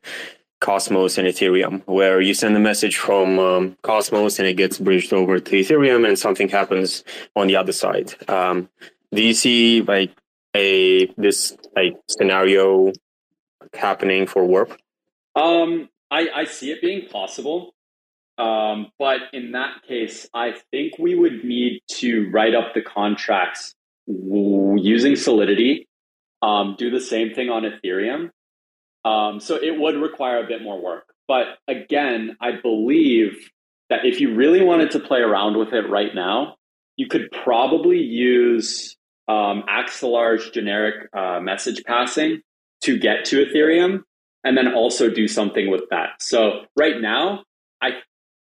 Cosmos 0.62 1.17
and 1.17 1.28
Ethereum, 1.28 1.82
where 1.86 2.21
you 2.21 2.34
send 2.34 2.56
a 2.56 2.60
message 2.60 2.98
from 2.98 3.39
um, 3.39 3.78
Cosmos 3.82 4.39
and 4.39 4.48
it 4.48 4.56
gets 4.56 4.80
bridged 4.80 5.13
over 5.13 5.39
to 5.39 5.56
Ethereum, 5.56 6.08
and 6.08 6.17
something 6.17 6.50
happens 6.50 7.04
on 7.36 7.48
the 7.48 7.56
other 7.56 7.74
side. 7.74 8.13
Um, 8.30 8.69
do 9.13 9.21
you 9.21 9.34
see 9.34 9.82
like 9.82 10.12
a 10.56 11.08
this 11.17 11.58
like 11.76 11.98
scenario 12.08 12.93
happening 13.75 14.27
for 14.27 14.45
Warp? 14.45 14.77
Um, 15.35 15.89
I, 16.11 16.29
I 16.33 16.45
see 16.45 16.71
it 16.71 16.81
being 16.81 17.07
possible. 17.09 17.73
Um, 18.38 18.91
but 18.99 19.21
in 19.33 19.53
that 19.53 19.83
case, 19.88 20.27
I 20.33 20.55
think 20.71 20.99
we 20.99 21.15
would 21.15 21.43
need 21.43 21.81
to 21.99 22.29
write 22.31 22.53
up 22.53 22.73
the 22.73 22.81
contracts 22.81 23.75
using 24.07 25.15
Solidity, 25.15 25.88
um, 26.41 26.75
do 26.77 26.89
the 26.89 26.99
same 26.99 27.33
thing 27.33 27.49
on 27.49 27.63
Ethereum. 27.63 28.31
Um, 29.05 29.39
so 29.39 29.55
it 29.55 29.79
would 29.79 29.95
require 29.95 30.43
a 30.43 30.47
bit 30.47 30.61
more 30.61 30.81
work. 30.81 31.05
But 31.27 31.45
again, 31.67 32.38
I 32.41 32.51
believe 32.61 33.49
that 33.89 34.05
if 34.05 34.19
you 34.19 34.35
really 34.35 34.63
wanted 34.63 34.91
to 34.91 34.99
play 34.99 35.19
around 35.19 35.57
with 35.57 35.73
it 35.73 35.89
right 35.89 36.13
now, 36.13 36.55
you 36.97 37.07
could 37.07 37.31
probably 37.31 37.99
use 37.99 38.95
um, 39.27 39.63
Axelar's 39.67 40.49
generic 40.49 41.09
uh, 41.13 41.39
message 41.39 41.83
passing 41.85 42.41
to 42.86 42.98
get 42.98 43.26
to 43.26 43.45
Ethereum, 43.45 44.04
and 44.43 44.58
then 44.58 44.74
also 44.74 45.10
do 45.10 45.28
something 45.28 45.69
with 45.69 45.84
that. 45.89 46.21
So 46.21 46.65
right 46.76 47.00
now, 47.00 47.43
I 47.82 47.91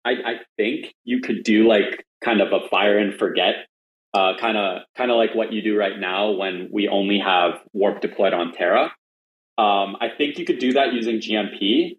I, 0.05 0.11
I 0.11 0.35
think 0.57 0.95
you 1.05 1.21
could 1.21 1.43
do 1.45 1.69
like 1.69 2.07
kind 2.25 2.41
of 2.41 2.53
a 2.53 2.69
fire 2.69 2.99
and 2.99 3.15
forget, 3.15 3.67
kind 4.15 4.57
of 4.57 4.83
kind 4.97 5.11
of 5.11 5.17
like 5.17 5.35
what 5.35 5.53
you 5.53 5.63
do 5.63 5.77
right 5.77 5.99
now 5.99 6.31
when 6.31 6.69
we 6.73 6.89
only 6.89 7.19
have 7.19 7.61
Warp 7.73 8.01
deployed 8.01 8.33
on 8.33 8.53
Terra. 8.53 8.93
Um, 9.59 9.97
I 10.01 10.09
think 10.17 10.39
you 10.39 10.45
could 10.45 10.61
do 10.61 10.73
that 10.75 10.93
using 10.93 11.17
GMP. 11.17 11.99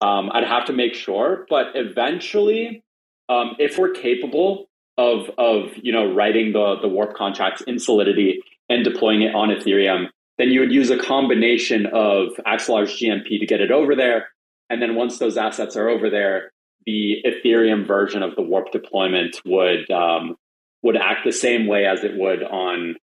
Um, 0.00 0.30
I'd 0.32 0.44
have 0.44 0.66
to 0.66 0.72
make 0.72 0.94
sure, 0.94 1.46
but 1.48 1.68
eventually, 1.74 2.84
um, 3.28 3.56
if 3.58 3.78
we're 3.78 3.90
capable 3.90 4.68
of 4.98 5.30
of 5.38 5.70
you 5.82 5.92
know 5.92 6.12
writing 6.12 6.52
the 6.52 6.76
the 6.80 6.88
warp 6.88 7.14
contracts 7.14 7.62
in 7.62 7.78
Solidity 7.78 8.40
and 8.68 8.84
deploying 8.84 9.22
it 9.22 9.34
on 9.34 9.48
Ethereum, 9.48 10.08
then 10.38 10.50
you 10.50 10.60
would 10.60 10.72
use 10.72 10.90
a 10.90 10.98
combination 10.98 11.86
of 11.86 12.28
Axelar's 12.46 12.92
GMP 12.92 13.38
to 13.40 13.46
get 13.46 13.60
it 13.60 13.70
over 13.70 13.94
there, 13.94 14.28
and 14.70 14.80
then 14.80 14.94
once 14.94 15.18
those 15.18 15.36
assets 15.36 15.76
are 15.76 15.88
over 15.88 16.08
there, 16.08 16.52
the 16.86 17.22
Ethereum 17.26 17.86
version 17.86 18.22
of 18.22 18.34
the 18.36 18.42
warp 18.42 18.70
deployment 18.72 19.40
would 19.44 19.90
um, 19.90 20.36
would 20.82 20.96
act 20.96 21.24
the 21.24 21.32
same 21.32 21.66
way 21.66 21.86
as 21.86 22.04
it 22.04 22.16
would 22.16 22.42
on 22.42 22.96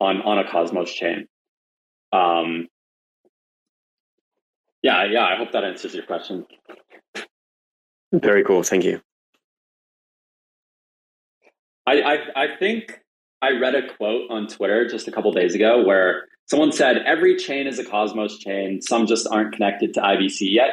on 0.00 0.22
on 0.22 0.38
a 0.38 0.50
Cosmos 0.50 0.92
chain. 0.92 1.26
Um, 2.12 2.68
yeah, 4.82 5.04
yeah. 5.04 5.24
I 5.24 5.36
hope 5.36 5.52
that 5.52 5.64
answers 5.64 5.94
your 5.94 6.04
question. 6.04 6.46
Very 8.12 8.44
cool. 8.44 8.62
Thank 8.62 8.84
you. 8.84 9.00
I, 11.86 12.02
I, 12.02 12.44
I 12.44 12.56
think 12.58 13.00
I 13.40 13.52
read 13.52 13.74
a 13.74 13.94
quote 13.94 14.30
on 14.30 14.46
Twitter 14.48 14.88
just 14.88 15.06
a 15.08 15.12
couple 15.12 15.30
days 15.32 15.54
ago 15.54 15.84
where 15.84 16.26
someone 16.46 16.72
said 16.72 16.98
every 17.06 17.36
chain 17.36 17.66
is 17.66 17.78
a 17.78 17.84
Cosmos 17.84 18.38
chain. 18.38 18.82
Some 18.82 19.06
just 19.06 19.26
aren't 19.30 19.52
connected 19.52 19.94
to 19.94 20.00
IBC 20.00 20.52
yet, 20.52 20.70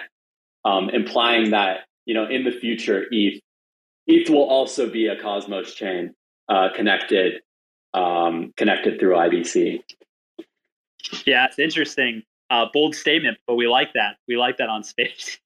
um, 0.63 0.89
implying 0.89 1.51
that 1.51 1.81
you 2.05 2.13
know 2.13 2.27
in 2.27 2.43
the 2.43 2.51
future 2.51 3.05
ETH 3.11 3.41
ETH 4.07 4.29
will 4.29 4.47
also 4.49 4.89
be 4.89 5.07
a 5.07 5.19
Cosmos 5.19 5.73
chain 5.73 6.13
uh, 6.49 6.69
connected 6.75 7.41
um, 7.93 8.53
connected 8.57 8.99
through 8.99 9.15
IBC. 9.15 9.81
Yeah, 11.25 11.45
it's 11.45 11.59
interesting. 11.59 12.23
Uh, 12.51 12.65
bold 12.71 12.95
statement, 12.95 13.37
but 13.47 13.55
we 13.55 13.67
like 13.67 13.93
that. 13.93 14.17
We 14.27 14.37
like 14.37 14.57
that 14.57 14.69
on 14.69 14.83
Spaces. 14.83 15.37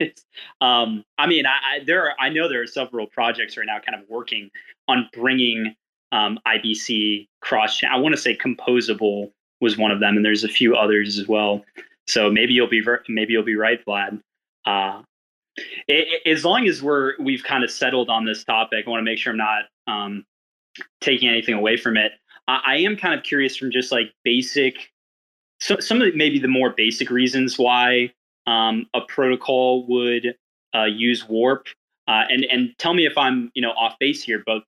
um, 0.60 1.06
I 1.18 1.28
mean, 1.28 1.46
I, 1.46 1.50
I, 1.50 1.84
there 1.86 2.06
are, 2.06 2.14
I 2.20 2.30
know 2.30 2.50
there 2.50 2.62
are 2.62 2.68
several 2.68 3.08
projects 3.08 3.56
right 3.56 3.66
now 3.66 3.80
kind 3.80 4.02
of 4.02 4.10
working 4.10 4.50
on 4.88 5.10
bringing 5.14 5.76
um, 6.12 6.40
IBC 6.48 7.28
cross. 7.42 7.82
I 7.84 7.98
want 7.98 8.16
to 8.16 8.22
say 8.22 8.36
composable 8.36 9.32
was 9.62 9.78
one 9.78 9.92
of 9.92 10.00
them, 10.00 10.16
and 10.16 10.26
there's 10.26 10.44
a 10.44 10.50
few 10.50 10.76
others 10.76 11.18
as 11.18 11.28
well. 11.28 11.64
So 12.08 12.32
maybe 12.32 12.54
you'll 12.54 12.70
be 12.70 12.84
maybe 13.08 13.34
you'll 13.34 13.44
be 13.44 13.56
right, 13.56 13.84
Vlad. 13.86 14.22
Uh, 14.66 15.02
it, 15.88 16.22
it, 16.26 16.32
as 16.32 16.46
long 16.46 16.68
as 16.68 16.82
we're 16.82 17.14
we've 17.20 17.44
kind 17.44 17.64
of 17.64 17.72
settled 17.72 18.10
on 18.10 18.26
this 18.26 18.44
topic, 18.44 18.86
I 18.88 18.90
want 18.90 19.02
to 19.02 19.06
make 19.06 19.20
sure 19.20 19.32
I'm 19.32 19.38
not 19.38 19.64
um, 19.88 20.26
taking 21.02 21.30
anything 21.30 21.56
away 21.56 21.78
from 21.78 21.98
it. 21.98 22.14
I, 22.48 22.62
I 22.66 22.76
am 22.78 22.96
kind 22.96 23.14
of 23.14 23.24
curious 23.24 23.56
from 23.56 23.72
just 23.72 23.92
like 23.92 24.14
basic 24.24 24.90
so 25.60 25.80
some 25.80 26.02
of 26.02 26.12
the, 26.12 26.18
maybe 26.18 26.40
the 26.40 26.48
more 26.48 26.72
basic 26.72 27.10
reasons 27.10 27.58
why 27.58 28.12
um, 28.48 28.88
a 28.94 29.02
protocol 29.02 29.86
would 29.88 30.36
uh, 30.74 30.86
use 30.86 31.28
warp 31.28 31.68
uh, 32.08 32.24
and 32.30 32.46
and 32.46 32.74
tell 32.78 32.94
me 32.94 33.06
if 33.06 33.18
i'm 33.18 33.52
you 33.54 33.62
know 33.62 33.72
off 33.72 33.96
base 34.00 34.24
here 34.24 34.42
but 34.46 34.64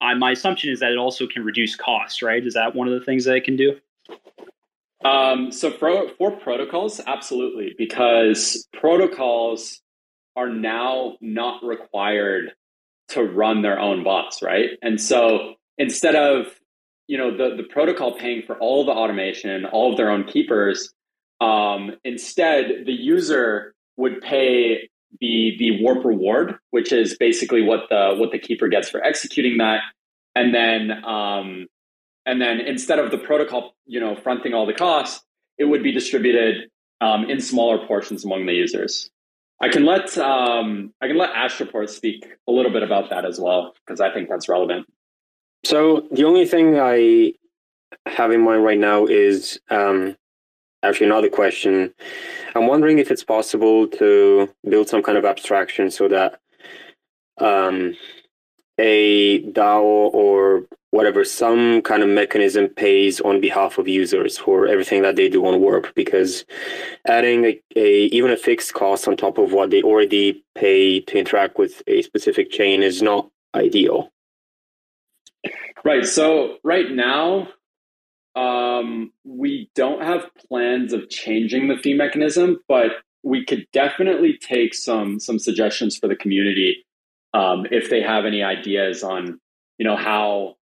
I, 0.00 0.14
my 0.14 0.32
assumption 0.32 0.70
is 0.70 0.80
that 0.80 0.92
it 0.92 0.98
also 0.98 1.26
can 1.26 1.44
reduce 1.44 1.76
costs 1.76 2.22
right 2.22 2.44
is 2.44 2.54
that 2.54 2.74
one 2.74 2.88
of 2.88 2.98
the 2.98 3.04
things 3.04 3.24
that 3.24 3.36
it 3.36 3.44
can 3.44 3.56
do 3.56 3.76
um, 5.02 5.50
so 5.50 5.70
for, 5.70 6.10
for 6.18 6.30
protocols 6.32 7.00
absolutely 7.06 7.74
because 7.78 8.66
protocols 8.74 9.80
are 10.36 10.50
now 10.50 11.16
not 11.20 11.64
required 11.64 12.52
to 13.08 13.22
run 13.22 13.62
their 13.62 13.80
own 13.80 14.04
bots 14.04 14.42
right 14.42 14.70
and 14.82 15.00
so 15.00 15.54
instead 15.78 16.14
of 16.14 16.46
you 17.10 17.18
know 17.18 17.36
the 17.36 17.56
the 17.56 17.64
protocol 17.64 18.12
paying 18.12 18.42
for 18.46 18.56
all 18.58 18.84
the 18.84 18.92
automation, 18.92 19.66
all 19.66 19.90
of 19.90 19.96
their 19.96 20.10
own 20.10 20.22
keepers. 20.24 20.94
Um, 21.40 21.96
instead, 22.04 22.84
the 22.86 22.92
user 22.92 23.74
would 23.96 24.20
pay 24.20 24.89
the 25.20 25.56
the 25.58 25.82
warp 25.82 26.04
reward, 26.04 26.56
which 26.70 26.92
is 26.92 27.16
basically 27.16 27.62
what 27.62 27.88
the 27.88 28.14
what 28.16 28.30
the 28.30 28.38
keeper 28.38 28.68
gets 28.68 28.88
for 28.88 29.02
executing 29.02 29.58
that, 29.58 29.80
and 30.34 30.54
then 30.54 31.04
um, 31.04 31.66
and 32.26 32.40
then 32.40 32.60
instead 32.60 32.98
of 32.98 33.10
the 33.10 33.18
protocol, 33.18 33.74
you 33.86 34.00
know, 34.00 34.14
fronting 34.14 34.54
all 34.54 34.66
the 34.66 34.74
costs, 34.74 35.24
it 35.58 35.64
would 35.64 35.82
be 35.82 35.92
distributed 35.92 36.70
um, 37.00 37.28
in 37.28 37.40
smaller 37.40 37.84
portions 37.86 38.24
among 38.24 38.46
the 38.46 38.52
users. 38.52 39.10
I 39.60 39.68
can 39.68 39.84
let 39.84 40.16
um, 40.16 40.92
I 41.00 41.06
can 41.06 41.18
let 41.18 41.34
Astroport 41.34 41.90
speak 41.90 42.26
a 42.48 42.52
little 42.52 42.72
bit 42.72 42.82
about 42.82 43.10
that 43.10 43.24
as 43.24 43.38
well 43.38 43.74
because 43.84 44.00
I 44.00 44.12
think 44.12 44.28
that's 44.28 44.48
relevant. 44.48 44.86
So 45.64 46.06
the 46.10 46.24
only 46.24 46.46
thing 46.46 46.78
I 46.78 47.34
have 48.06 48.30
in 48.30 48.40
mind 48.42 48.64
right 48.64 48.78
now 48.78 49.06
is 49.06 49.60
um, 49.68 50.16
actually 50.82 51.06
another 51.06 51.30
question. 51.30 51.92
I'm 52.54 52.66
wondering 52.66 52.98
if 52.98 53.10
it's 53.10 53.24
possible 53.24 53.86
to 53.88 54.48
build 54.68 54.88
some 54.88 55.02
kind 55.02 55.18
of 55.18 55.24
abstraction 55.24 55.90
so 55.90 56.08
that 56.08 56.40
um, 57.38 57.96
a 58.78 59.42
DAO 59.52 59.82
or 59.82 60.66
whatever, 60.90 61.24
some 61.24 61.82
kind 61.82 62.02
of 62.02 62.08
mechanism 62.08 62.68
pays 62.68 63.20
on 63.20 63.40
behalf 63.40 63.78
of 63.78 63.86
users 63.86 64.36
for 64.38 64.66
everything 64.66 65.02
that 65.02 65.16
they 65.16 65.28
do 65.28 65.46
on 65.46 65.60
Warp. 65.60 65.94
Because 65.94 66.44
adding 67.06 67.44
a, 67.44 67.60
a 67.76 68.04
even 68.06 68.30
a 68.30 68.36
fixed 68.36 68.74
cost 68.74 69.06
on 69.06 69.16
top 69.16 69.38
of 69.38 69.52
what 69.52 69.70
they 69.70 69.82
already 69.82 70.44
pay 70.54 71.00
to 71.00 71.18
interact 71.18 71.58
with 71.58 71.82
a 71.86 72.02
specific 72.02 72.50
chain 72.50 72.82
is 72.82 73.02
not 73.02 73.30
ideal. 73.54 74.10
Right. 75.84 76.06
So 76.06 76.56
right 76.62 76.90
now, 76.90 77.48
um, 78.36 79.12
we 79.24 79.70
don't 79.74 80.02
have 80.02 80.30
plans 80.48 80.92
of 80.92 81.08
changing 81.08 81.68
the 81.68 81.76
fee 81.76 81.94
mechanism, 81.94 82.58
but 82.68 82.92
we 83.22 83.44
could 83.44 83.66
definitely 83.72 84.38
take 84.40 84.74
some 84.74 85.20
some 85.20 85.38
suggestions 85.38 85.96
for 85.96 86.08
the 86.08 86.16
community 86.16 86.84
um, 87.34 87.66
if 87.70 87.90
they 87.90 88.02
have 88.02 88.24
any 88.24 88.42
ideas 88.42 89.02
on 89.02 89.40
you 89.78 89.84
know 89.84 89.96
how 89.96 90.56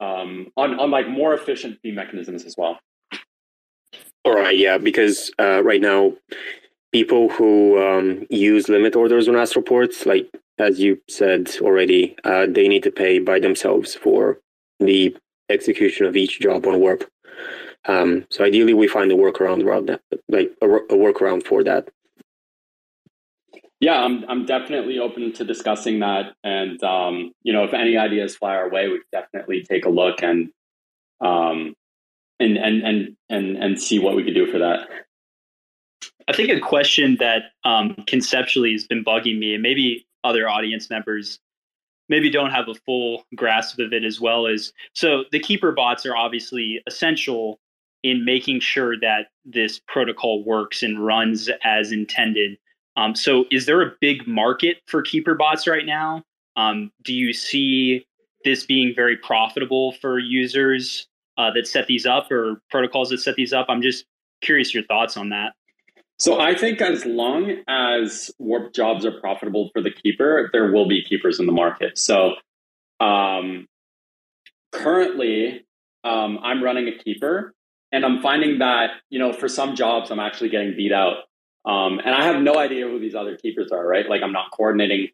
um, 0.00 0.48
on 0.56 0.78
on 0.78 0.90
like 0.90 1.08
more 1.08 1.34
efficient 1.34 1.78
fee 1.82 1.92
mechanisms 1.92 2.44
as 2.44 2.54
well. 2.56 2.78
All 4.24 4.34
right, 4.34 4.56
yeah, 4.56 4.78
because 4.78 5.32
uh, 5.38 5.62
right 5.62 5.80
now 5.80 6.12
people 6.92 7.28
who 7.28 7.80
um, 7.82 8.26
use 8.30 8.68
limit 8.68 8.94
orders 8.94 9.28
on 9.28 9.34
Astroports, 9.34 10.06
like 10.06 10.28
as 10.58 10.78
you 10.78 11.00
said 11.08 11.50
already, 11.60 12.16
uh, 12.24 12.46
they 12.48 12.68
need 12.68 12.82
to 12.82 12.90
pay 12.90 13.18
by 13.18 13.40
themselves 13.40 13.94
for 13.94 14.38
the 14.78 15.16
execution 15.50 16.06
of 16.06 16.16
each 16.16 16.40
job 16.40 16.66
on 16.66 16.80
Warp. 16.80 17.04
Um, 17.86 18.26
so 18.30 18.44
ideally, 18.44 18.74
we 18.74 18.88
find 18.88 19.10
a 19.10 19.14
workaround 19.14 19.64
around 19.64 19.86
that, 19.86 20.02
like 20.28 20.52
a, 20.60 20.66
a 20.68 20.96
workaround 20.96 21.44
for 21.44 21.64
that. 21.64 21.88
Yeah, 23.80 24.02
I'm 24.02 24.24
I'm 24.28 24.44
definitely 24.44 24.98
open 24.98 25.32
to 25.34 25.44
discussing 25.44 26.00
that, 26.00 26.34
and 26.44 26.82
um, 26.84 27.32
you 27.42 27.52
know, 27.52 27.64
if 27.64 27.72
any 27.72 27.96
ideas 27.96 28.36
fly 28.36 28.54
our 28.54 28.68
way, 28.68 28.88
we 28.88 29.00
definitely 29.10 29.62
take 29.62 29.86
a 29.86 29.88
look 29.88 30.22
and 30.22 30.50
um, 31.22 31.74
and 32.38 32.58
and 32.58 32.82
and 32.82 33.16
and 33.30 33.56
and 33.56 33.80
see 33.80 33.98
what 33.98 34.16
we 34.16 34.22
could 34.22 34.34
do 34.34 34.50
for 34.52 34.58
that. 34.58 34.88
I 36.28 36.32
think 36.34 36.50
a 36.50 36.60
question 36.60 37.16
that 37.20 37.44
um, 37.64 37.96
conceptually 38.06 38.72
has 38.72 38.86
been 38.86 39.02
bugging 39.02 39.38
me, 39.38 39.54
and 39.54 39.62
maybe 39.62 40.06
other 40.24 40.46
audience 40.46 40.90
members 40.90 41.38
maybe 42.10 42.28
don't 42.28 42.50
have 42.50 42.68
a 42.68 42.74
full 42.74 43.24
grasp 43.34 43.78
of 43.78 43.94
it 43.94 44.04
as 44.04 44.20
well 44.20 44.46
as 44.46 44.72
so 44.94 45.24
the 45.32 45.40
keeper 45.40 45.72
bots 45.72 46.04
are 46.04 46.14
obviously 46.14 46.82
essential 46.86 47.58
in 48.02 48.24
making 48.24 48.60
sure 48.60 48.98
that 49.00 49.28
this 49.44 49.80
protocol 49.86 50.44
works 50.44 50.82
and 50.82 51.04
runs 51.04 51.50
as 51.64 51.92
intended. 51.92 52.56
Um, 52.96 53.14
so, 53.14 53.44
is 53.50 53.66
there 53.66 53.82
a 53.82 53.92
big 54.00 54.26
market 54.26 54.78
for 54.86 55.02
keeper 55.02 55.34
bots 55.34 55.66
right 55.66 55.86
now? 55.86 56.22
Um, 56.56 56.90
do 57.04 57.14
you 57.14 57.32
see 57.32 58.06
this 58.44 58.64
being 58.64 58.92
very 58.94 59.16
profitable 59.16 59.92
for 59.92 60.18
users 60.18 61.06
uh, 61.38 61.50
that 61.52 61.66
set 61.66 61.86
these 61.86 62.06
up 62.06 62.30
or 62.30 62.60
protocols 62.70 63.10
that 63.10 63.18
set 63.18 63.36
these 63.36 63.52
up? 63.52 63.66
I'm 63.68 63.82
just 63.82 64.06
curious 64.42 64.74
your 64.74 64.82
thoughts 64.84 65.16
on 65.16 65.28
that. 65.30 65.54
So 66.20 66.38
I 66.38 66.54
think 66.54 66.82
as 66.82 67.06
long 67.06 67.62
as 67.66 68.30
warp 68.38 68.74
jobs 68.74 69.06
are 69.06 69.20
profitable 69.20 69.70
for 69.72 69.80
the 69.80 69.90
keeper, 69.90 70.50
there 70.52 70.70
will 70.70 70.86
be 70.86 71.02
keepers 71.02 71.40
in 71.40 71.46
the 71.46 71.52
market. 71.52 71.96
So 71.96 72.34
um, 73.00 73.66
currently, 74.70 75.64
um, 76.04 76.38
I'm 76.42 76.62
running 76.62 76.88
a 76.88 76.98
keeper, 77.02 77.54
and 77.90 78.04
I'm 78.04 78.20
finding 78.20 78.58
that 78.58 78.90
you 79.08 79.18
know 79.18 79.32
for 79.32 79.48
some 79.48 79.74
jobs 79.74 80.10
I'm 80.10 80.20
actually 80.20 80.50
getting 80.50 80.76
beat 80.76 80.92
out, 80.92 81.24
um, 81.64 81.98
and 82.04 82.14
I 82.14 82.24
have 82.24 82.42
no 82.42 82.56
idea 82.58 82.86
who 82.86 83.00
these 83.00 83.14
other 83.14 83.38
keepers 83.38 83.72
are. 83.72 83.86
Right, 83.86 84.06
like 84.06 84.22
I'm 84.22 84.32
not 84.32 84.50
coordinating 84.50 85.08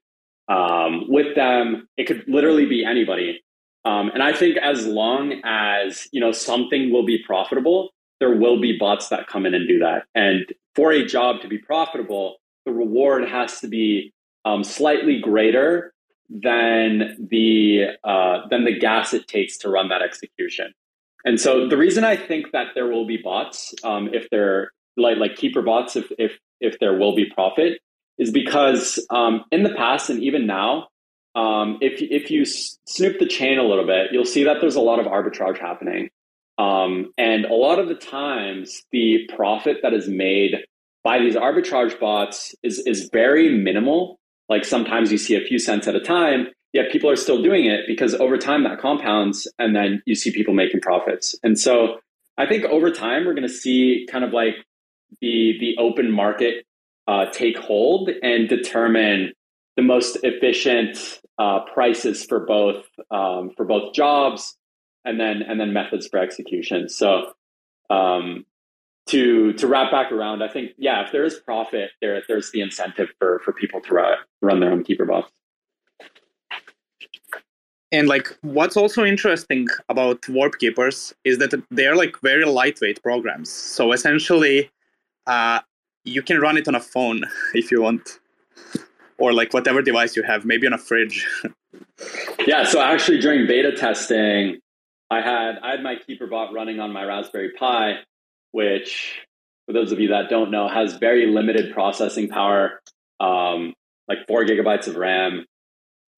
um, 0.48 1.04
with 1.08 1.36
them. 1.36 1.88
It 1.96 2.08
could 2.08 2.24
literally 2.26 2.66
be 2.66 2.84
anybody. 2.84 3.44
Um, 3.84 4.10
and 4.12 4.24
I 4.24 4.32
think 4.32 4.56
as 4.56 4.84
long 4.84 5.40
as 5.44 6.08
you 6.10 6.20
know 6.20 6.32
something 6.32 6.92
will 6.92 7.06
be 7.06 7.22
profitable, 7.24 7.90
there 8.18 8.36
will 8.36 8.60
be 8.60 8.76
bots 8.76 9.08
that 9.10 9.28
come 9.28 9.46
in 9.46 9.54
and 9.54 9.68
do 9.68 9.78
that. 9.78 10.06
And 10.12 10.52
for 10.76 10.92
a 10.92 11.04
job 11.04 11.40
to 11.40 11.48
be 11.48 11.58
profitable, 11.58 12.36
the 12.66 12.72
reward 12.72 13.28
has 13.28 13.60
to 13.60 13.68
be 13.68 14.12
um, 14.44 14.62
slightly 14.62 15.20
greater 15.20 15.92
than 16.28 17.16
the 17.30 17.86
uh, 18.04 18.46
than 18.50 18.64
the 18.64 18.78
gas 18.78 19.14
it 19.14 19.26
takes 19.26 19.56
to 19.58 19.70
run 19.70 19.88
that 19.88 20.02
execution. 20.02 20.74
And 21.24 21.40
so 21.40 21.68
the 21.68 21.76
reason 21.76 22.04
I 22.04 22.16
think 22.16 22.52
that 22.52 22.68
there 22.74 22.86
will 22.86 23.06
be 23.06 23.16
bots, 23.16 23.74
um, 23.82 24.10
if 24.12 24.28
they're 24.30 24.70
like 24.96 25.16
like 25.16 25.36
keeper 25.36 25.62
bots, 25.62 25.96
if 25.96 26.06
if 26.18 26.32
if 26.60 26.78
there 26.78 26.96
will 26.96 27.16
be 27.16 27.26
profit, 27.26 27.80
is 28.18 28.30
because 28.30 29.04
um, 29.10 29.44
in 29.50 29.62
the 29.62 29.74
past 29.74 30.10
and 30.10 30.22
even 30.22 30.46
now, 30.46 30.88
um, 31.34 31.78
if 31.80 32.00
if 32.02 32.30
you 32.30 32.44
snoop 32.44 33.18
the 33.18 33.26
chain 33.26 33.58
a 33.58 33.64
little 33.64 33.86
bit, 33.86 34.12
you'll 34.12 34.24
see 34.24 34.44
that 34.44 34.58
there's 34.60 34.76
a 34.76 34.80
lot 34.80 34.98
of 34.98 35.06
arbitrage 35.06 35.58
happening. 35.58 36.10
Um, 36.58 37.12
and 37.18 37.44
a 37.44 37.54
lot 37.54 37.78
of 37.78 37.88
the 37.88 37.94
times, 37.94 38.82
the 38.90 39.28
profit 39.34 39.78
that 39.82 39.92
is 39.92 40.08
made 40.08 40.54
by 41.04 41.18
these 41.18 41.36
arbitrage 41.36 41.98
bots 42.00 42.54
is, 42.62 42.78
is 42.86 43.10
very 43.12 43.48
minimal. 43.48 44.18
Like 44.48 44.64
sometimes 44.64 45.12
you 45.12 45.18
see 45.18 45.36
a 45.36 45.44
few 45.44 45.58
cents 45.58 45.86
at 45.86 45.94
a 45.94 46.00
time, 46.00 46.48
yet 46.72 46.90
people 46.90 47.10
are 47.10 47.16
still 47.16 47.42
doing 47.42 47.66
it 47.66 47.80
because 47.86 48.14
over 48.14 48.38
time 48.38 48.64
that 48.64 48.80
compounds 48.80 49.46
and 49.58 49.76
then 49.76 50.02
you 50.06 50.14
see 50.14 50.30
people 50.30 50.54
making 50.54 50.80
profits. 50.80 51.34
And 51.42 51.58
so 51.58 51.98
I 52.38 52.46
think 52.46 52.64
over 52.64 52.90
time 52.90 53.24
we're 53.24 53.34
going 53.34 53.48
to 53.48 53.48
see 53.48 54.06
kind 54.10 54.24
of 54.24 54.32
like 54.32 54.54
the, 55.20 55.56
the 55.60 55.76
open 55.78 56.10
market 56.10 56.64
uh, 57.06 57.26
take 57.32 57.58
hold 57.58 58.10
and 58.22 58.48
determine 58.48 59.32
the 59.76 59.82
most 59.82 60.18
efficient 60.22 61.20
uh, 61.38 61.60
prices 61.72 62.24
for 62.24 62.40
both 62.40 62.84
um, 63.10 63.50
for 63.56 63.64
both 63.64 63.94
jobs 63.94 64.56
and 65.06 65.18
then 65.18 65.42
and 65.42 65.58
then 65.58 65.72
methods 65.72 66.08
for 66.08 66.18
execution. 66.18 66.88
So 66.88 67.32
um, 67.88 68.44
to 69.06 69.52
to 69.54 69.66
wrap 69.66 69.90
back 69.90 70.12
around, 70.12 70.42
I 70.42 70.48
think 70.48 70.72
yeah, 70.76 71.04
if 71.06 71.12
there 71.12 71.24
is 71.24 71.36
profit, 71.36 71.90
there 72.02 72.22
there's 72.28 72.50
the 72.50 72.60
incentive 72.60 73.08
for 73.18 73.40
for 73.44 73.52
people 73.52 73.80
to 73.82 73.94
run, 73.94 74.16
run 74.42 74.60
their 74.60 74.72
own 74.72 74.84
keeper 74.84 75.06
bots. 75.06 75.30
And 77.92 78.08
like 78.08 78.36
what's 78.42 78.76
also 78.76 79.04
interesting 79.04 79.68
about 79.88 80.28
warp 80.28 80.58
keepers 80.58 81.14
is 81.24 81.38
that 81.38 81.54
they're 81.70 81.96
like 81.96 82.20
very 82.20 82.44
lightweight 82.44 83.00
programs. 83.02 83.50
So 83.50 83.92
essentially, 83.92 84.70
uh, 85.26 85.60
you 86.04 86.20
can 86.20 86.40
run 86.40 86.56
it 86.56 86.66
on 86.66 86.74
a 86.74 86.80
phone 86.80 87.22
if 87.54 87.70
you 87.70 87.82
want, 87.82 88.18
or 89.18 89.32
like 89.32 89.54
whatever 89.54 89.82
device 89.82 90.16
you 90.16 90.24
have, 90.24 90.44
maybe 90.44 90.66
on 90.66 90.72
a 90.72 90.78
fridge. 90.78 91.28
yeah. 92.46 92.64
So 92.64 92.80
actually, 92.80 93.20
during 93.20 93.46
beta 93.46 93.70
testing, 93.70 94.58
I 95.10 95.20
had 95.20 95.58
I 95.62 95.72
had 95.72 95.82
my 95.82 95.96
keeper 95.96 96.26
bot 96.26 96.52
running 96.52 96.80
on 96.80 96.92
my 96.92 97.04
Raspberry 97.04 97.52
Pi, 97.52 97.98
which 98.52 99.20
for 99.66 99.72
those 99.72 99.92
of 99.92 100.00
you 100.00 100.08
that 100.08 100.28
don't 100.28 100.50
know 100.50 100.68
has 100.68 100.94
very 100.96 101.26
limited 101.26 101.72
processing 101.72 102.28
power, 102.28 102.80
um, 103.20 103.74
like 104.08 104.26
four 104.26 104.44
gigabytes 104.44 104.88
of 104.88 104.96
RAM. 104.96 105.46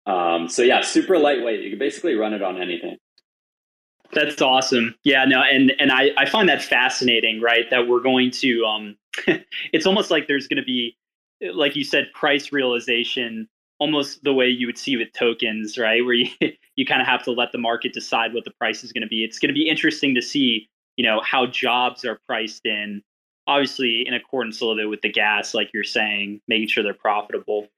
Um, 0.07 0.49
so 0.49 0.63
yeah, 0.63 0.81
super 0.81 1.19
lightweight. 1.19 1.61
You 1.61 1.71
can 1.71 1.79
basically 1.79 2.15
run 2.15 2.33
it 2.33 2.43
on 2.43 2.61
anything. 2.61 2.97
That's 4.13 4.41
awesome. 4.41 4.95
Yeah, 5.05 5.25
no, 5.27 5.43
and 5.43 5.73
and 5.79 5.93
I 5.93 6.11
I 6.17 6.27
find 6.27 6.49
that 6.49 6.63
fascinating, 6.63 7.43
right? 7.43 7.69
That 7.71 7.89
we're 7.89 8.01
going 8.01 8.31
to 8.33 8.65
um, 8.65 8.97
it's 9.73 9.87
almost 9.87 10.11
like 10.11 10.29
there's 10.29 10.49
going 10.49 10.57
to 10.57 10.65
be, 10.65 10.97
like 11.53 11.77
you 11.77 11.85
said, 11.85 12.07
price 12.15 12.53
realization 12.53 13.49
almost 13.79 14.23
the 14.25 14.33
way 14.33 14.49
you 14.49 14.67
would 14.67 14.79
see 14.79 14.97
with 14.97 15.13
tokens, 15.13 15.79
right? 15.79 16.05
Where 16.05 16.15
you 16.15 16.29
you 16.77 16.87
kind 16.87 17.01
of 17.01 17.07
have 17.09 17.23
to 17.25 17.33
let 17.33 17.53
the 17.53 17.59
market 17.59 17.93
decide 17.93 18.35
what 18.35 18.45
the 18.45 18.53
price 18.53 18.85
is 18.85 18.93
going 18.93 19.03
to 19.03 19.09
be. 19.09 19.25
It's 19.25 19.39
going 19.39 19.49
to 19.49 19.55
be 19.55 19.69
interesting 19.69 20.15
to 20.15 20.23
see, 20.23 20.69
you 20.97 21.05
know, 21.05 21.21
how 21.23 21.47
jobs 21.47 22.05
are 22.05 22.19
priced 22.27 22.67
in, 22.67 23.03
obviously 23.47 24.05
in 24.07 24.15
accordance 24.15 24.61
a 24.61 24.65
little 24.65 24.77
bit 24.77 24.89
with 24.89 25.01
the 25.03 25.13
gas, 25.13 25.55
like 25.55 25.71
you're 25.73 25.85
saying, 25.85 26.41
making 26.49 26.69
sure 26.69 26.83
they're 26.83 26.95
profitable. 26.95 27.69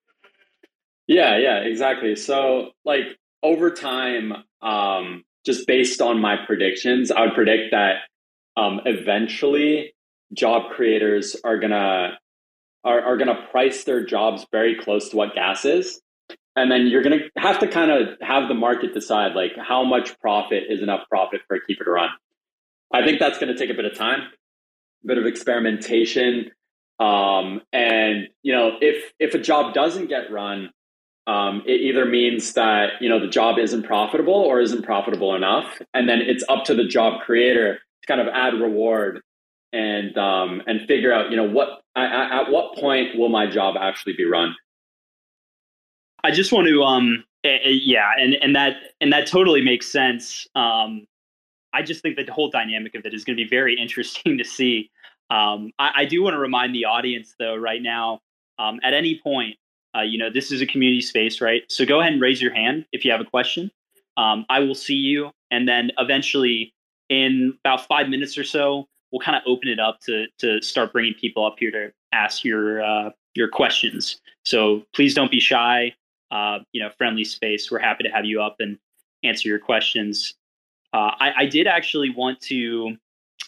Yeah, 1.07 1.39
yeah, 1.39 1.59
exactly. 1.59 2.15
So 2.15 2.71
like 2.85 3.19
over 3.43 3.71
time, 3.71 4.33
um, 4.63 5.25
just 5.45 5.67
based 5.67 6.01
on 6.01 6.21
my 6.21 6.37
predictions, 6.37 7.11
I 7.11 7.23
would 7.23 7.35
predict 7.35 7.73
that 7.73 8.03
um, 8.57 8.81
eventually 8.85 9.95
job 10.33 10.71
creators 10.71 11.37
are 11.43 11.59
gonna 11.59 12.19
are, 12.85 13.01
are 13.01 13.17
going 13.17 13.29
to 13.29 13.47
price 13.51 13.85
their 13.85 14.05
jobs 14.05 14.47
very 14.51 14.77
close 14.77 15.11
to 15.11 15.17
what 15.17 15.35
gas 15.35 15.65
is. 15.65 16.01
And 16.57 16.71
then 16.71 16.89
you're 16.89 17.03
going 17.03 17.19
to 17.19 17.41
have 17.41 17.61
to 17.61 17.69
kind 17.69 17.91
of 17.91 18.19
have 18.21 18.49
the 18.49 18.55
market 18.55 18.93
decide 18.93 19.35
like 19.35 19.53
how 19.57 19.85
much 19.85 20.19
profit 20.21 20.65
is 20.69 20.83
enough 20.83 21.09
profit 21.09 21.41
for 21.47 21.57
a 21.57 21.65
keeper 21.65 21.85
to 21.85 21.91
run. 21.91 22.11
I 22.93 23.05
think 23.05 23.21
that's 23.21 23.39
going 23.39 23.53
to 23.53 23.59
take 23.59 23.71
a 23.71 23.75
bit 23.75 23.85
of 23.85 23.97
time, 23.97 24.21
a 25.05 25.07
bit 25.07 25.19
of 25.19 25.27
experimentation. 25.27 26.51
Um, 26.99 27.63
and 27.73 28.29
you 28.43 28.53
know, 28.53 28.73
if 28.81 29.13
if 29.19 29.35
a 29.35 29.39
job 29.39 29.75
doesn't 29.75 30.09
get 30.09 30.31
run, 30.31 30.71
um, 31.27 31.63
it 31.67 31.81
either 31.81 32.05
means 32.05 32.55
that 32.55 32.95
you 33.01 33.09
know 33.09 33.21
the 33.21 33.29
job 33.29 33.59
isn't 33.59 33.85
profitable 33.85 34.35
or 34.35 34.61
isn't 34.61 34.83
profitable 34.83 35.35
enough, 35.35 35.81
and 35.95 36.09
then 36.09 36.21
it's 36.21 36.45
up 36.49 36.65
to 36.65 36.75
the 36.75 36.85
job 36.85 37.21
creator 37.23 37.75
to 37.75 38.07
kind 38.07 38.21
of 38.21 38.27
add 38.35 38.55
reward 38.55 39.23
and 39.73 40.17
um, 40.19 40.63
and 40.67 40.87
figure 40.87 41.13
out 41.13 41.31
you 41.31 41.37
know 41.37 41.49
what 41.49 41.83
at, 41.97 42.33
at 42.33 42.51
what 42.51 42.77
point 42.77 43.17
will 43.17 43.29
my 43.29 43.47
job 43.47 43.77
actually 43.81 44.15
be 44.15 44.25
run. 44.25 44.55
I 46.23 46.31
just 46.31 46.53
want 46.53 46.69
to 46.69 46.83
um 46.83 47.25
yeah, 47.45 48.11
and 48.19 48.35
and 48.35 48.55
that 48.57 48.77
and 49.01 49.13
that 49.13 49.27
totally 49.27 49.63
makes 49.63 49.91
sense. 49.91 50.47
Um, 50.55 51.07
I 51.73 51.83
just 51.83 52.03
think 52.03 52.17
that 52.17 52.27
the 52.27 52.33
whole 52.33 52.51
dynamic 52.51 52.95
of 52.95 53.05
it 53.07 53.15
is 53.15 53.25
going 53.25 53.37
to 53.37 53.43
be 53.43 53.49
very 53.49 53.75
interesting 53.81 54.39
to 54.39 54.45
see. 54.45 54.91
Um, 55.31 55.71
I, 55.79 55.91
I, 55.99 56.05
do 56.07 56.25
want 56.25 56.35
to 56.35 56.41
remind 56.41 56.75
the 56.75 56.87
audience, 56.87 57.37
though, 57.39 57.55
right 57.55 57.81
now, 57.81 58.19
um, 58.59 58.81
at 58.83 58.95
any 58.95 59.21
point, 59.23 59.55
uh, 59.97 60.01
you 60.01 60.19
know, 60.19 60.29
this 60.29 60.51
is 60.51 60.61
a 60.61 60.67
community 60.67 61.03
space, 61.03 61.41
right? 61.41 61.63
So 61.69 61.87
go 61.87 62.01
ahead 62.01 62.13
and 62.13 62.21
raise 62.21 62.43
your 62.43 62.53
hand 62.53 62.85
if 62.91 63.05
you 63.05 63.13
have 63.13 63.21
a 63.21 63.25
question. 63.25 63.71
Um, 64.17 64.45
I 64.49 64.59
will 64.59 64.75
see 64.75 64.95
you, 64.95 65.31
and 65.53 65.69
then 65.69 65.93
eventually, 65.99 66.75
in 67.09 67.57
about 67.65 67.87
five 67.87 68.09
minutes 68.09 68.37
or 68.37 68.43
so, 68.43 68.89
we'll 69.13 69.21
kind 69.21 69.37
of 69.37 69.43
open 69.47 69.69
it 69.69 69.81
up 69.81 70.01
to 70.01 70.27
to 70.39 70.61
start 70.63 70.93
bringing 70.93 71.15
people 71.15 71.45
up 71.45 71.57
here 71.59 71.71
to 71.71 71.93
ask 72.13 72.45
your 72.45 72.83
uh, 72.83 73.11
your 73.35 73.49
questions. 73.49 74.21
So 74.45 74.83
please 74.95 75.15
don't 75.15 75.31
be 75.31 75.41
shy. 75.41 75.95
Uh, 76.31 76.61
you 76.73 76.81
know, 76.81 76.91
friendly 76.97 77.25
space. 77.25 77.71
We're 77.71 77.81
happy 77.81 78.05
to 78.05 78.11
have 78.11 78.25
you 78.25 78.41
up 78.41 78.57
and 78.61 78.79
answer 79.25 79.49
your 79.49 79.59
questions. 79.59 80.35
Uh, 80.93 81.11
I, 81.19 81.33
I, 81.39 81.47
did 81.47 81.67
actually 81.67 82.11
want 82.11 82.41
to, 82.43 82.97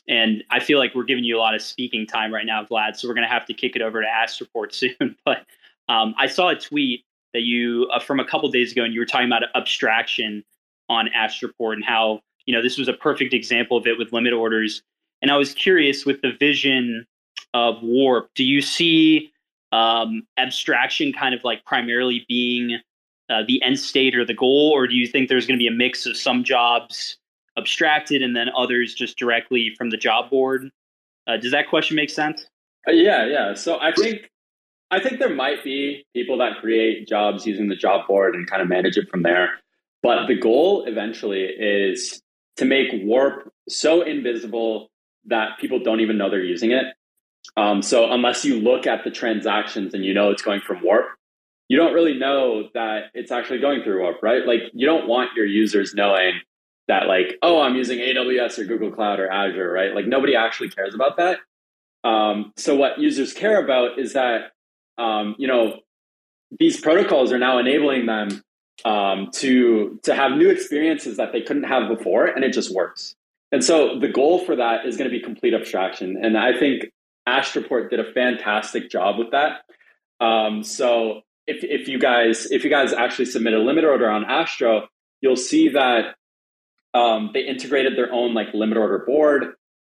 and 0.09 0.43
I 0.51 0.59
feel 0.59 0.79
like 0.79 0.93
we're 0.93 1.05
giving 1.05 1.23
you 1.23 1.37
a 1.37 1.41
lot 1.41 1.55
of 1.55 1.63
speaking 1.63 2.07
time 2.07 2.35
right 2.35 2.45
now, 2.45 2.65
Vlad. 2.65 2.97
So 2.97 3.07
we're 3.07 3.15
going 3.15 3.27
to 3.27 3.33
have 3.33 3.47
to 3.47 3.55
kick 3.55 3.77
it 3.77 3.83
over 3.83 4.01
to 4.01 4.07
Astroport 4.07 4.73
soon. 4.75 5.17
But 5.25 5.47
um, 5.89 6.15
I 6.19 6.27
saw 6.27 6.49
a 6.49 6.57
tweet 6.57 7.05
that 7.33 7.43
you 7.43 7.89
uh, 7.93 8.01
from 8.01 8.21
a 8.21 8.25
couple 8.25 8.51
days 8.51 8.73
ago, 8.73 8.85
and 8.85 8.93
you 8.93 9.01
were 9.01 9.07
talking 9.07 9.27
about 9.27 9.43
abstraction 9.55 10.45
on 10.89 11.09
Astroport 11.17 11.75
and 11.75 11.85
how 11.85 12.21
you 12.47 12.55
know 12.55 12.63
this 12.63 12.79
was 12.79 12.89
a 12.89 12.93
perfect 12.93 13.33
example 13.33 13.77
of 13.77 13.87
it 13.87 13.99
with 13.99 14.13
limit 14.13 14.33
orders. 14.33 14.83
And 15.23 15.31
I 15.31 15.37
was 15.37 15.55
curious 15.55 16.05
with 16.05 16.21
the 16.21 16.33
vision 16.39 17.07
of 17.55 17.77
Warp, 17.83 18.31
do 18.35 18.45
you 18.45 18.61
see 18.61 19.31
um, 19.71 20.27
abstraction 20.37 21.13
kind 21.13 21.35
of 21.35 21.45
like 21.45 21.65
primarily 21.65 22.27
being 22.29 22.79
uh, 23.31 23.43
the 23.47 23.63
end 23.63 23.79
state 23.79 24.15
or 24.15 24.25
the 24.25 24.35
goal, 24.35 24.71
or 24.75 24.87
do 24.87 24.95
you 24.95 25.07
think 25.07 25.29
there's 25.29 25.47
going 25.47 25.59
to 25.59 25.63
be 25.63 25.69
a 25.69 25.73
mix 25.73 26.05
of 26.07 26.17
some 26.17 26.45
jobs 26.45 27.17
abstracted 27.57 28.23
and 28.23 28.37
then 28.37 28.49
others 28.57 28.95
just 28.95 29.17
directly 29.17 29.75
from 29.77 29.91
the 29.91 29.97
job 29.97 30.29
board? 30.29 30.71
Uh, 31.27 31.37
does 31.37 31.53
that 31.53 31.69
question 31.69 31.97
make 31.97 32.11
sense? 32.11 32.47
Uh, 32.87 32.93
yeah, 32.93 33.27
yeah. 33.27 33.55
So 33.55 33.79
I 33.81 33.93
think 33.93 34.31
I 34.91 35.01
think 35.01 35.21
there 35.21 35.35
might 35.35 35.65
be 35.65 36.05
people 36.15 36.37
that 36.39 36.59
create 36.61 37.09
jobs 37.09 37.47
using 37.47 37.69
the 37.69 37.77
job 37.77 38.07
board 38.07 38.35
and 38.35 38.47
kind 38.49 38.61
of 38.61 38.69
manage 38.69 38.99
it 38.99 39.09
from 39.09 39.23
there. 39.23 39.51
But 40.03 40.27
the 40.27 40.35
goal 40.35 40.85
eventually 40.87 41.45
is 41.45 42.21
to 42.57 42.65
make 42.67 42.89
Warp 42.93 43.51
so 43.69 44.03
invisible 44.03 44.91
that 45.27 45.59
people 45.61 45.79
don't 45.79 46.01
even 46.01 46.19
know 46.19 46.31
they're 46.31 46.43
using 46.43 46.73
it. 46.73 46.85
Um, 47.57 47.83
so 47.83 48.11
unless 48.11 48.45
you 48.45 48.61
look 48.61 48.87
at 48.87 49.05
the 49.05 49.11
transactions 49.11 49.95
and 49.95 50.05
you 50.05 50.15
know 50.15 50.31
it's 50.31 50.43
going 50.43 50.61
from 50.61 50.83
Warp, 50.83 51.07
you 51.69 51.77
don't 51.77 51.95
really 51.95 52.19
know 52.19 52.69
that 52.75 53.07
it's 53.15 53.33
actually 53.33 53.59
going 53.59 53.83
through 53.83 54.01
Warp, 54.01 54.23
right? 54.23 54.47
Like 54.47 54.61
you 54.73 54.87
don't 54.87 55.09
want 55.09 55.31
your 55.37 55.47
users 55.47 55.95
knowing 55.95 56.41
that 56.89 57.07
like, 57.07 57.39
oh, 57.43 57.61
I'm 57.61 57.77
using 57.77 57.99
AWS 57.99 58.59
or 58.59 58.65
Google 58.65 58.91
Cloud 58.91 59.21
or 59.21 59.31
Azure, 59.31 59.71
right? 59.71 59.95
Like 59.95 60.07
nobody 60.07 60.35
actually 60.37 60.71
cares 60.71 60.95
about 60.95 61.17
that. 61.17 61.39
Um, 62.05 62.53
so 62.57 62.75
what 62.75 62.99
users 62.99 63.33
care 63.33 63.63
about 63.63 63.99
is 63.99 64.15
that 64.15 64.53
um, 64.99 65.35
you 65.39 65.47
know 65.47 65.81
these 66.59 66.81
protocols 66.81 67.33
are 67.33 67.39
now 67.39 67.59
enabling 67.59 68.07
them 68.07 68.43
um, 68.85 69.31
to 69.35 70.01
to 70.03 70.15
have 70.15 70.33
new 70.33 70.51
experiences 70.51 71.17
that 71.17 71.33
they 71.33 71.41
couldn't 71.41 71.65
have 71.65 71.89
before, 71.89 72.27
and 72.27 72.45
it 72.45 72.53
just 72.53 72.75
works. 72.75 73.15
And 73.53 73.63
so 73.63 73.99
the 73.99 74.09
goal 74.09 74.45
for 74.45 74.57
that 74.57 74.87
is 74.87 74.97
going 74.97 75.09
to 75.09 75.17
be 75.17 75.23
complete 75.23 75.55
abstraction. 75.55 76.17
And 76.23 76.37
I 76.39 76.59
think 76.59 76.91
Astroport 77.29 77.91
did 77.91 78.01
a 78.01 78.13
fantastic 78.13 78.91
job 78.91 79.19
with 79.19 79.31
that. 79.31 79.61
Um, 80.25 80.65
so 80.65 81.21
if, 81.47 81.63
if 81.63 81.89
you 81.89 81.99
guys 81.99 82.51
if 82.51 82.65
you 82.65 82.71
guys 82.71 82.93
actually 82.93 83.27
submit 83.27 83.55
a 83.55 83.59
limit 83.59 83.85
order 83.85 84.09
on 84.11 84.25
Astro, 84.25 84.89
you'll 85.21 85.37
see 85.37 85.69
that 85.71 86.15
um, 86.95 87.31
they 87.35 87.41
integrated 87.41 87.97
their 87.97 88.13
own 88.13 88.35
like 88.35 88.53
limit 88.55 88.79
order 88.79 89.05
board. 89.07 89.55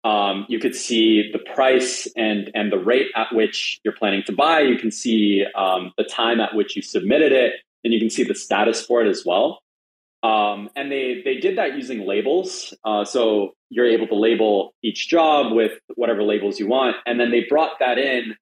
Um, 0.05 0.47
you 0.49 0.59
could 0.59 0.75
see 0.75 1.31
the 1.33 1.39
price 1.39 2.09
and 2.17 2.51
and 2.55 2.73
the 2.73 2.79
rate 2.79 3.09
at 3.15 3.33
which 3.33 3.81
you're 3.85 3.95
planning 3.95 4.23
to 4.27 4.33
buy. 4.33 4.61
You 4.61 4.77
can 4.77 4.91
see 4.91 5.45
um, 5.57 5.93
the 5.97 6.05
time 6.05 6.41
at 6.41 6.55
which 6.55 6.75
you 6.75 6.83
submitted 6.83 7.33
it, 7.33 7.55
and 7.85 7.93
you 7.93 8.01
can 8.01 8.11
see 8.11 8.25
the 8.25 8.35
status 8.35 8.85
for 8.85 9.05
it 9.05 9.09
as 9.09 9.25
well. 9.25 9.62
Um, 10.23 10.71
and 10.77 10.91
they 10.91 11.23
they 11.25 11.37
did 11.37 11.59
that 11.59 11.75
using 11.77 12.07
labels. 12.07 12.73
Uh, 12.85 13.05
so 13.05 13.55
you're 13.71 13.89
able 13.89 14.07
to 14.07 14.15
label 14.15 14.75
each 14.83 15.09
job 15.09 15.53
with 15.53 15.73
whatever 15.97 16.23
labels 16.23 16.61
you 16.61 16.69
want, 16.69 16.97
and 17.07 17.19
then 17.19 17.31
they 17.31 17.45
brought 17.49 17.79
that 17.81 17.99
in 17.99 18.37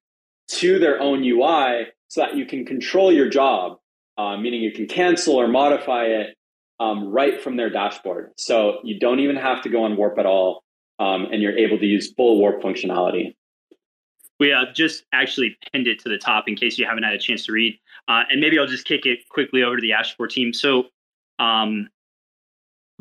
to 0.49 0.79
their 0.79 0.99
own 0.99 1.23
UI 1.23 1.87
so 2.09 2.21
that 2.21 2.35
you 2.35 2.45
can 2.45 2.65
control 2.65 3.11
your 3.11 3.29
job, 3.29 3.77
uh, 4.17 4.37
meaning 4.37 4.61
you 4.61 4.71
can 4.71 4.85
cancel 4.85 5.35
or 5.35 5.47
modify 5.47 6.03
it 6.03 6.35
um, 6.79 7.07
right 7.07 7.41
from 7.41 7.57
their 7.57 7.69
dashboard. 7.69 8.31
So 8.37 8.79
you 8.83 8.99
don't 8.99 9.19
even 9.19 9.35
have 9.37 9.61
to 9.63 9.69
go 9.69 9.83
on 9.83 9.95
Warp 9.95 10.19
at 10.19 10.25
all, 10.25 10.63
um, 10.99 11.27
and 11.31 11.41
you're 11.41 11.57
able 11.57 11.79
to 11.79 11.85
use 11.85 12.13
full 12.13 12.39
Warp 12.39 12.61
functionality. 12.61 13.33
We 14.39 14.51
uh, 14.51 14.65
just 14.73 15.03
actually 15.13 15.55
pinned 15.71 15.87
it 15.87 15.99
to 15.99 16.09
the 16.09 16.17
top 16.17 16.45
in 16.47 16.55
case 16.55 16.77
you 16.77 16.85
haven't 16.85 17.03
had 17.03 17.13
a 17.13 17.19
chance 17.19 17.45
to 17.45 17.51
read. 17.51 17.79
Uh, 18.07 18.23
and 18.29 18.41
maybe 18.41 18.57
I'll 18.57 18.67
just 18.67 18.85
kick 18.85 19.05
it 19.05 19.19
quickly 19.29 19.61
over 19.61 19.75
to 19.77 19.81
the 19.81 19.91
Astroport 19.91 20.31
team. 20.31 20.51
So 20.51 20.85
um, 21.41 21.89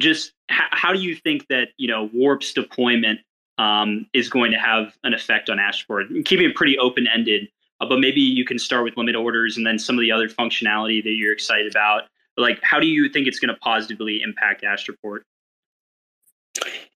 just 0.01 0.33
h- 0.51 0.59
how 0.71 0.93
do 0.93 0.99
you 0.99 1.15
think 1.15 1.47
that 1.49 1.69
you 1.77 1.87
know 1.87 2.11
Warp's 2.13 2.53
deployment 2.53 3.21
um, 3.59 4.07
is 4.13 4.29
going 4.29 4.51
to 4.53 4.59
have 4.59 4.97
an 5.05 5.15
effect 5.15 5.51
on 5.51 5.59
Astroport? 5.59 6.25
Keeping 6.25 6.49
it 6.49 6.57
pretty 6.57 6.79
open 6.79 7.07
ended, 7.07 7.49
uh, 7.81 7.87
but 7.87 8.01
maybe 8.01 8.21
you 8.21 8.45
can 8.45 8.59
start 8.59 8.83
with 8.83 8.97
limit 8.97 9.15
orders 9.15 9.57
and 9.57 9.67
then 9.67 9.79
some 9.79 9.97
of 9.97 10.01
the 10.01 10.11
other 10.11 10.29
functionality 10.29 11.03
that 11.05 11.11
you're 11.11 11.33
excited 11.33 11.71
about. 11.71 12.05
Like, 12.37 12.59
how 12.63 12.81
do 12.81 12.87
you 12.87 13.11
think 13.11 13.29
it's 13.29 13.39
going 13.39 13.55
to 13.55 13.61
positively 13.61 14.23
impact 14.23 14.63
Astroport? 14.63 15.21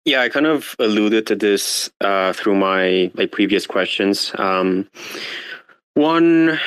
Yeah, 0.06 0.22
I 0.22 0.30
kind 0.30 0.46
of 0.46 0.76
alluded 0.80 1.28
to 1.28 1.36
this 1.36 1.90
uh, 2.02 2.34
through 2.34 2.56
my 2.56 3.12
my 3.16 3.26
previous 3.26 3.68
questions. 3.68 4.32
Um, 4.38 4.90
one 5.96 6.60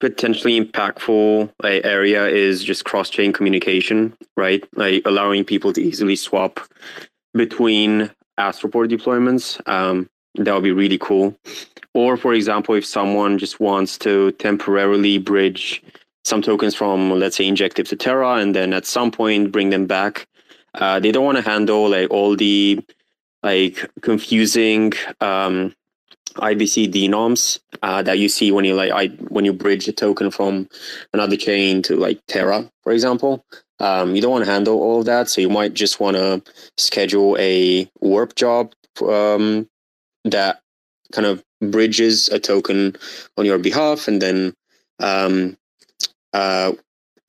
potentially 0.00 0.60
impactful 0.60 1.50
area 1.62 2.26
is 2.26 2.62
just 2.64 2.84
cross-chain 2.84 3.32
communication, 3.32 4.16
right? 4.36 4.62
Like 4.74 5.02
allowing 5.04 5.44
people 5.44 5.72
to 5.72 5.82
easily 5.82 6.16
swap 6.16 6.60
between 7.32 8.10
Astroport 8.38 8.88
deployments. 8.90 9.60
Um, 9.68 10.08
that 10.36 10.52
would 10.52 10.64
be 10.64 10.72
really 10.72 10.98
cool. 10.98 11.36
Or, 11.94 12.16
for 12.16 12.34
example, 12.34 12.74
if 12.74 12.84
someone 12.84 13.38
just 13.38 13.60
wants 13.60 13.96
to 13.98 14.32
temporarily 14.32 15.18
bridge 15.18 15.82
some 16.24 16.42
tokens 16.42 16.74
from, 16.74 17.10
let's 17.10 17.36
say, 17.36 17.46
Injective 17.46 17.86
to 17.88 17.96
Terra, 17.96 18.34
and 18.34 18.54
then 18.54 18.72
at 18.72 18.86
some 18.86 19.10
point 19.10 19.52
bring 19.52 19.70
them 19.70 19.86
back, 19.86 20.26
uh, 20.74 20.98
they 20.98 21.12
don't 21.12 21.24
want 21.24 21.38
to 21.38 21.48
handle 21.48 21.88
like 21.88 22.10
all 22.10 22.34
the 22.34 22.80
like 23.44 23.88
confusing 24.00 24.92
um, 25.20 25.74
IBC 26.36 26.90
denoms 26.90 27.60
uh, 27.82 28.02
that 28.02 28.18
you 28.18 28.28
see 28.28 28.50
when 28.52 28.64
you 28.64 28.74
like 28.74 28.92
I, 28.92 29.08
when 29.28 29.44
you 29.44 29.52
bridge 29.52 29.88
a 29.88 29.92
token 29.92 30.30
from 30.30 30.68
another 31.12 31.36
chain 31.36 31.82
to 31.82 31.96
like 31.96 32.20
Terra, 32.26 32.70
for 32.82 32.92
example. 32.92 33.44
Um, 33.80 34.14
you 34.14 34.22
don't 34.22 34.30
want 34.30 34.44
to 34.44 34.50
handle 34.50 34.80
all 34.80 35.00
of 35.00 35.06
that, 35.06 35.28
so 35.28 35.40
you 35.40 35.48
might 35.48 35.74
just 35.74 35.98
want 35.98 36.16
to 36.16 36.42
schedule 36.76 37.36
a 37.38 37.90
warp 38.00 38.36
job 38.36 38.72
um, 39.02 39.68
that 40.24 40.60
kind 41.12 41.26
of 41.26 41.44
bridges 41.60 42.28
a 42.28 42.38
token 42.38 42.96
on 43.36 43.44
your 43.44 43.58
behalf, 43.58 44.06
and 44.06 44.22
then 44.22 44.54
um, 45.00 45.56
uh, 46.32 46.72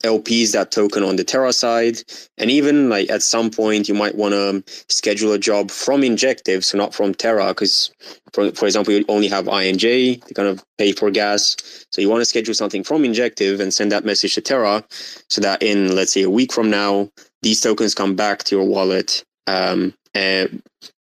LPs 0.04 0.52
that 0.52 0.70
token 0.70 1.02
on 1.02 1.16
the 1.16 1.24
Terra 1.24 1.52
side. 1.52 2.02
And 2.38 2.50
even 2.50 2.88
like 2.88 3.10
at 3.10 3.22
some 3.22 3.50
point, 3.50 3.88
you 3.88 3.94
might 3.94 4.14
want 4.14 4.32
to 4.34 4.62
schedule 4.88 5.32
a 5.32 5.38
job 5.38 5.70
from 5.70 6.02
Injective, 6.02 6.64
so 6.64 6.78
not 6.78 6.94
from 6.94 7.14
Terra, 7.14 7.48
because 7.48 7.90
for, 8.32 8.50
for 8.52 8.66
example, 8.66 8.92
you 8.92 9.04
only 9.08 9.28
have 9.28 9.46
INJ 9.46 10.24
to 10.24 10.34
kind 10.34 10.48
of 10.48 10.64
pay 10.78 10.92
for 10.92 11.10
gas. 11.10 11.56
So 11.90 12.00
you 12.00 12.08
want 12.08 12.20
to 12.20 12.26
schedule 12.26 12.54
something 12.54 12.84
from 12.84 13.04
Injective 13.04 13.60
and 13.60 13.72
send 13.72 13.92
that 13.92 14.04
message 14.04 14.34
to 14.34 14.40
Terra 14.40 14.84
so 15.28 15.40
that 15.40 15.62
in, 15.62 15.94
let's 15.94 16.12
say, 16.12 16.22
a 16.22 16.30
week 16.30 16.52
from 16.52 16.70
now, 16.70 17.10
these 17.42 17.60
tokens 17.60 17.94
come 17.94 18.14
back 18.14 18.44
to 18.44 18.56
your 18.56 18.66
wallet 18.66 19.24
um, 19.46 19.94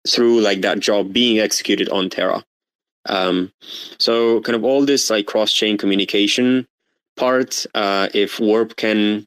through 0.07 0.41
like 0.41 0.61
that 0.61 0.79
job 0.79 1.13
being 1.13 1.39
executed 1.39 1.89
on 1.89 2.09
Terra. 2.09 2.43
Um, 3.05 3.51
so 3.97 4.41
kind 4.41 4.55
of 4.55 4.63
all 4.63 4.85
this 4.85 5.09
like 5.09 5.25
cross 5.25 5.51
chain 5.51 5.77
communication 5.77 6.65
part, 7.15 7.65
uh, 7.75 8.09
if 8.13 8.39
Warp 8.39 8.75
can 8.75 9.25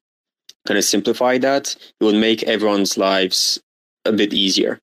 kind 0.67 0.79
of 0.79 0.85
simplify 0.85 1.39
that, 1.39 1.75
it 2.01 2.05
would 2.05 2.17
make 2.17 2.43
everyone's 2.45 2.99
lives 2.99 3.61
a 4.05 4.13
bit 4.13 4.33
easier. 4.33 4.79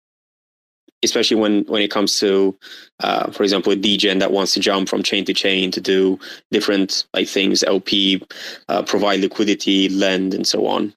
Especially 1.03 1.35
when, 1.35 1.63
when 1.65 1.81
it 1.81 1.91
comes 1.91 2.17
to, 2.21 2.57
uh, 3.01 3.29
for 3.31 3.43
example, 3.43 3.73
a 3.73 3.75
degen 3.75 4.19
that 4.19 4.31
wants 4.31 4.53
to 4.53 4.61
jump 4.61 4.87
from 4.87 5.03
chain 5.03 5.25
to 5.25 5.33
chain 5.33 5.69
to 5.71 5.81
do 5.81 6.17
different 6.51 7.05
like 7.13 7.27
things, 7.27 7.61
LP, 7.63 8.23
uh, 8.69 8.83
provide 8.83 9.19
liquidity, 9.19 9.89
lend, 9.89 10.33
and 10.33 10.47
so 10.47 10.65
on. 10.65 10.93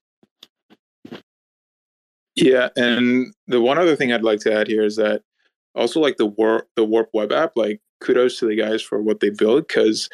Yeah, 2.37 2.69
and 2.77 3.35
the 3.49 3.61
one 3.61 3.79
other 3.79 3.97
thing 3.97 4.13
I'd 4.13 4.23
like 4.23 4.41
to 4.41 4.55
add 4.55 4.69
here 4.69 4.85
is 4.85 4.97
that 4.97 5.23
also 5.75 6.01
like 6.01 6.19
the 6.19 6.27
warp 6.27 6.69
the 6.77 6.85
warp 6.85 7.09
web 7.13 7.33
app 7.33 7.53
like 7.57 7.81
kudos 8.01 8.39
to 8.39 8.47
the 8.47 8.57
guys 8.57 8.83
for 8.83 9.01
what 9.01 9.21
they 9.21 9.31
build 9.31 9.67
because 9.67 10.09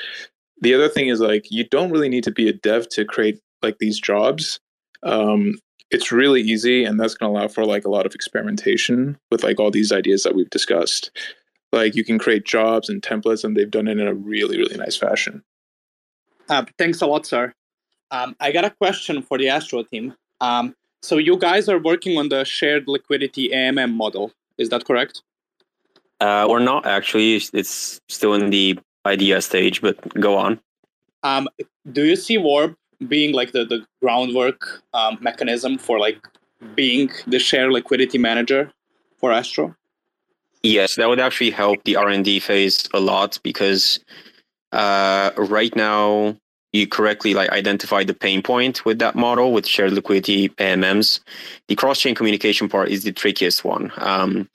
the 0.62 0.74
other 0.74 0.88
thing 0.88 1.08
is 1.08 1.20
like 1.20 1.50
you 1.50 1.64
don't 1.68 1.90
really 1.90 2.08
need 2.08 2.24
to 2.24 2.30
be 2.30 2.48
a 2.48 2.52
dev 2.52 2.88
to 2.90 3.04
create 3.04 3.40
like 3.62 3.78
these 3.78 4.00
jobs. 4.00 4.60
Um, 5.02 5.58
it's 5.90 6.10
really 6.10 6.40
easy 6.40 6.84
and 6.84 6.98
that's 6.98 7.14
going 7.14 7.30
to 7.30 7.38
allow 7.38 7.48
for 7.48 7.66
like 7.66 7.84
a 7.84 7.90
lot 7.90 8.06
of 8.06 8.14
experimentation 8.14 9.18
with 9.30 9.42
like 9.42 9.60
all 9.60 9.70
these 9.70 9.92
ideas 9.92 10.22
that 10.22 10.34
we've 10.34 10.48
discussed. 10.50 11.10
Like 11.72 11.94
you 11.96 12.04
can 12.04 12.18
create 12.18 12.46
jobs 12.46 12.88
and 12.88 13.02
templates 13.02 13.44
and 13.44 13.56
they've 13.56 13.70
done 13.70 13.88
it 13.88 13.98
in 13.98 14.06
a 14.06 14.14
really 14.14 14.56
really 14.56 14.76
nice 14.76 14.96
fashion. 14.96 15.42
Uh, 16.48 16.64
thanks 16.78 17.02
a 17.02 17.06
lot 17.06 17.26
sir. 17.26 17.52
Um, 18.12 18.36
i 18.40 18.52
got 18.52 18.64
a 18.64 18.70
question 18.70 19.22
for 19.22 19.38
the 19.38 19.48
astro 19.48 19.82
team. 19.82 20.14
Um, 20.40 20.76
so 21.02 21.18
you 21.18 21.36
guys 21.38 21.68
are 21.68 21.78
working 21.78 22.18
on 22.18 22.28
the 22.28 22.44
shared 22.44 22.84
liquidity 22.86 23.48
amm 23.48 23.92
model. 23.92 24.32
Is 24.58 24.68
that 24.68 24.84
correct? 24.84 25.22
Uh, 26.20 26.46
or 26.46 26.60
not 26.60 26.86
actually. 26.86 27.34
It's 27.34 28.00
still 28.08 28.34
in 28.34 28.50
the 28.50 28.78
idea 29.06 29.40
stage, 29.40 29.80
but 29.80 29.96
go 30.20 30.36
on. 30.36 30.60
Um, 31.22 31.48
do 31.90 32.04
you 32.04 32.16
see 32.16 32.38
Warp 32.38 32.76
being 33.08 33.32
like 33.32 33.52
the, 33.52 33.64
the 33.64 33.84
groundwork 34.00 34.82
um, 34.94 35.18
mechanism 35.20 35.78
for 35.78 35.98
like 35.98 36.18
being 36.74 37.10
the 37.26 37.38
share 37.38 37.70
liquidity 37.72 38.18
manager 38.18 38.72
for 39.18 39.32
Astro? 39.32 39.74
Yes, 40.62 40.94
that 40.96 41.08
would 41.08 41.20
actually 41.20 41.50
help 41.50 41.82
the 41.84 41.96
R 41.96 42.08
and 42.08 42.24
D 42.24 42.38
phase 42.38 42.88
a 42.94 43.00
lot 43.00 43.38
because 43.42 43.98
uh, 44.70 45.30
right 45.36 45.74
now 45.74 46.36
you 46.72 46.86
correctly 46.86 47.34
like 47.34 47.50
identify 47.50 48.04
the 48.04 48.14
pain 48.14 48.42
point 48.42 48.84
with 48.84 48.98
that 49.00 49.14
model 49.14 49.52
with 49.52 49.66
shared 49.66 49.92
liquidity 49.92 50.48
AMMs. 50.50 51.20
The 51.68 51.74
cross 51.74 52.00
chain 52.00 52.14
communication 52.14 52.68
part 52.68 52.88
is 52.88 53.04
the 53.04 53.12
trickiest 53.12 53.64
one. 53.64 53.92
Um, 53.96 54.48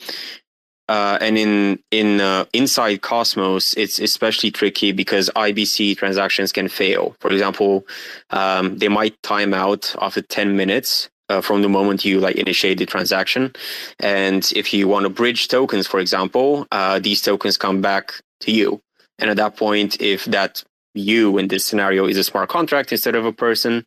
uh, 0.89 1.17
and 1.19 1.37
in 1.37 1.79
in 1.91 2.21
uh, 2.21 2.45
inside 2.53 3.01
Cosmos, 3.01 3.73
it's 3.73 3.99
especially 3.99 4.51
tricky 4.51 4.91
because 4.91 5.29
IBC 5.35 5.97
transactions 5.97 6.51
can 6.51 6.69
fail. 6.69 7.15
For 7.19 7.31
example, 7.31 7.85
um, 8.29 8.77
they 8.77 8.87
might 8.87 9.21
time 9.23 9.53
out 9.53 9.93
after 10.01 10.21
ten 10.21 10.55
minutes 10.55 11.09
uh, 11.29 11.41
from 11.41 11.61
the 11.61 11.69
moment 11.69 12.05
you 12.05 12.19
like 12.19 12.35
initiate 12.35 12.77
the 12.77 12.85
transaction, 12.85 13.53
and 13.99 14.49
if 14.55 14.73
you 14.73 14.87
want 14.87 15.03
to 15.03 15.09
bridge 15.09 15.49
tokens, 15.49 15.87
for 15.87 15.99
example, 15.99 16.67
uh, 16.71 16.99
these 16.99 17.21
tokens 17.21 17.57
come 17.57 17.81
back 17.81 18.13
to 18.41 18.51
you. 18.51 18.81
And 19.19 19.29
at 19.29 19.37
that 19.37 19.57
point, 19.57 19.99
if 19.99 20.25
that 20.25 20.63
you 20.93 21.37
in 21.37 21.47
this 21.47 21.65
scenario 21.65 22.05
is 22.05 22.17
a 22.17 22.23
smart 22.23 22.49
contract 22.49 22.91
instead 22.91 23.15
of 23.15 23.25
a 23.25 23.33
person, 23.33 23.85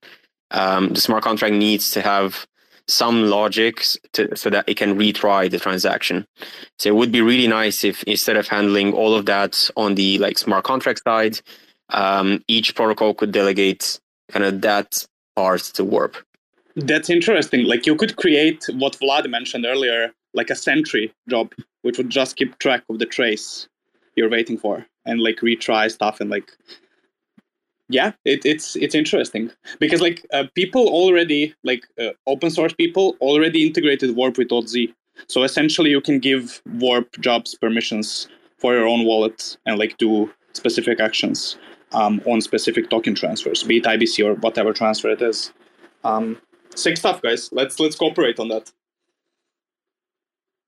um, 0.51 0.90
the 0.90 1.01
smart 1.01 1.22
contract 1.22 1.55
needs 1.55 1.90
to 1.92 2.03
have 2.03 2.46
some 2.91 3.30
logic 3.30 3.84
to, 4.12 4.36
so 4.36 4.51
that 4.51 4.68
it 4.68 4.76
can 4.76 4.99
retry 4.99 5.51
the 5.51 5.59
transaction. 5.59 6.26
So 6.78 6.88
it 6.88 6.97
would 6.97 7.12
be 7.12 7.20
really 7.20 7.49
nice 7.49 7.84
if 7.84 8.03
instead 8.05 8.36
of 8.36 8.49
handling 8.49 8.93
all 8.93 9.14
of 9.14 9.26
that 9.26 9.70
on 9.76 9.95
the 9.95 10.18
like 10.18 10.38
smart 10.38 10.64
contract 10.64 11.03
side, 11.05 11.41
um, 11.91 12.43
each 12.49 12.74
protocol 12.74 13.14
could 13.14 13.32
delegate 13.32 14.01
kind 14.30 14.45
of 14.45 14.61
that 14.62 15.07
part 15.36 15.61
to 15.74 15.84
Warp. 15.84 16.16
That's 16.76 17.11
interesting. 17.11 17.64
Like 17.64 17.86
you 17.86 17.97
could 17.97 18.16
create 18.16 18.64
what 18.74 18.99
Vlad 19.01 19.28
mentioned 19.28 19.66
earlier, 19.66 20.12
like 20.34 20.51
a 20.51 20.55
sentry 20.55 21.12
job, 21.28 21.53
which 21.82 21.99
would 21.99 22.11
just 22.11 22.36
keep 22.36 22.59
track 22.59 22.84
of 22.88 22.99
the 22.99 23.07
trace 23.07 23.68
you're 24.16 24.30
waiting 24.30 24.59
for 24.59 24.86
and 25.07 25.20
like 25.20 25.36
retry 25.36 25.91
stuff 25.91 26.20
and 26.20 26.30
like 26.30 26.51
yeah 27.91 28.12
it, 28.24 28.45
it's 28.45 28.76
it's 28.76 28.95
interesting. 28.95 29.51
Because 29.78 30.01
like 30.01 30.24
uh, 30.32 30.45
people 30.55 30.88
already 30.88 31.55
like 31.64 31.86
uh, 32.01 32.11
open 32.26 32.51
source 32.51 32.72
people 32.72 33.16
already 33.20 33.66
integrated 33.66 34.16
warp 34.16 34.38
with 34.38 34.51
.z. 34.68 34.95
So 35.26 35.43
essentially 35.43 35.91
you 35.91 36.01
can 36.01 36.18
give 36.18 36.62
warp 36.78 37.20
jobs 37.20 37.55
permissions 37.55 38.28
for 38.59 38.74
your 38.74 38.86
own 38.86 39.05
wallet 39.05 39.57
and 39.66 39.78
like 39.78 39.99
do 39.99 40.30
specific 40.53 41.01
actions 41.01 41.57
um, 41.93 42.22
on 42.26 42.41
specific 42.41 42.88
token 42.91 43.14
transfers 43.14 43.62
be 43.62 43.78
it 43.78 43.84
ibc 43.84 44.24
or 44.24 44.34
whatever 44.34 44.72
transfer 44.72 45.11
it 45.11 45.20
is. 45.20 45.53
Um, 46.05 46.41
sick 46.74 46.97
stuff 46.97 47.20
guys. 47.20 47.51
Let's 47.53 47.80
let's 47.80 47.97
cooperate 47.97 48.38
on 48.38 48.49
that. 48.49 48.72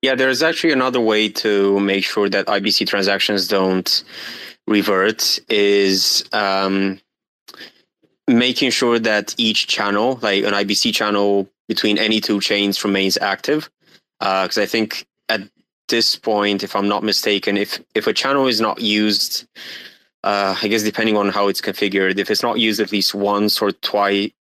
Yeah 0.01 0.15
there's 0.15 0.43
actually 0.43 0.73
another 0.73 0.99
way 0.99 1.29
to 1.29 1.79
make 1.79 2.03
sure 2.03 2.27
that 2.27 2.47
ibc 2.47 2.85
transactions 2.85 3.47
don't 3.47 4.03
revert 4.67 5.39
is 5.49 6.23
um, 6.31 6.99
making 8.27 8.71
sure 8.71 8.99
that 8.99 9.35
each 9.37 9.67
channel, 9.67 10.19
like 10.21 10.43
an 10.43 10.53
IBC 10.53 10.93
channel 10.93 11.49
between 11.67 11.97
any 11.97 12.19
two 12.19 12.39
chains, 12.39 12.83
remains 12.83 13.17
active. 13.17 13.69
Because 14.19 14.57
uh, 14.57 14.61
I 14.61 14.65
think 14.65 15.05
at 15.29 15.41
this 15.89 16.15
point, 16.15 16.63
if 16.63 16.75
I'm 16.75 16.87
not 16.87 17.03
mistaken, 17.03 17.57
if 17.57 17.81
if 17.93 18.07
a 18.07 18.13
channel 18.13 18.47
is 18.47 18.61
not 18.61 18.81
used, 18.81 19.45
uh, 20.23 20.55
I 20.61 20.67
guess 20.67 20.83
depending 20.83 21.17
on 21.17 21.29
how 21.29 21.47
it's 21.47 21.61
configured, 21.61 22.17
if 22.17 22.31
it's 22.31 22.43
not 22.43 22.59
used 22.59 22.79
at 22.79 22.91
least 22.91 23.13
once 23.13 23.61
or 23.61 23.71
twice, 23.71 24.31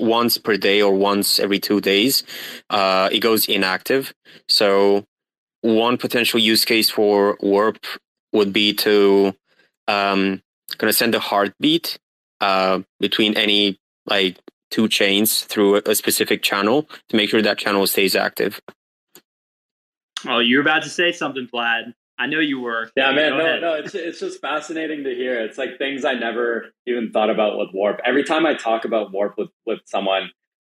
once 0.00 0.38
per 0.38 0.56
day 0.56 0.82
or 0.82 0.94
once 0.94 1.38
every 1.38 1.60
two 1.60 1.80
days, 1.80 2.24
uh, 2.70 3.08
it 3.12 3.20
goes 3.20 3.48
inactive. 3.48 4.12
So 4.48 5.04
one 5.60 5.98
potential 5.98 6.40
use 6.40 6.64
case 6.64 6.90
for 6.90 7.36
Warp 7.40 7.84
would 8.32 8.52
be 8.52 8.74
to 8.74 9.34
um, 9.86 10.42
kind 10.76 10.88
of 10.88 10.94
send 10.94 11.14
a 11.14 11.20
heartbeat 11.20 11.98
uh, 12.40 12.80
between 13.00 13.36
any 13.36 13.78
like 14.06 14.38
two 14.70 14.88
chains 14.88 15.44
through 15.44 15.76
a, 15.76 15.82
a 15.86 15.94
specific 15.94 16.42
channel 16.42 16.88
to 17.08 17.16
make 17.16 17.30
sure 17.30 17.42
that 17.42 17.58
channel 17.58 17.86
stays 17.86 18.14
active. 18.14 18.60
Oh, 20.26 20.40
you're 20.40 20.62
about 20.62 20.82
to 20.82 20.90
say 20.90 21.12
something, 21.12 21.48
Vlad. 21.52 21.94
I 22.18 22.26
know 22.26 22.40
you 22.40 22.60
were. 22.60 22.90
Yeah, 22.96 23.12
man. 23.12 23.30
Go 23.32 23.38
no, 23.38 23.44
ahead. 23.44 23.60
no. 23.60 23.74
It's 23.74 23.94
it's 23.94 24.20
just 24.20 24.40
fascinating 24.40 25.04
to 25.04 25.14
hear. 25.14 25.40
It's 25.40 25.56
like 25.56 25.78
things 25.78 26.04
I 26.04 26.14
never 26.14 26.72
even 26.86 27.12
thought 27.12 27.30
about 27.30 27.56
with 27.58 27.68
Warp. 27.72 28.00
Every 28.04 28.24
time 28.24 28.44
I 28.44 28.54
talk 28.54 28.84
about 28.84 29.12
Warp 29.12 29.38
with 29.38 29.50
with 29.66 29.80
someone, 29.84 30.30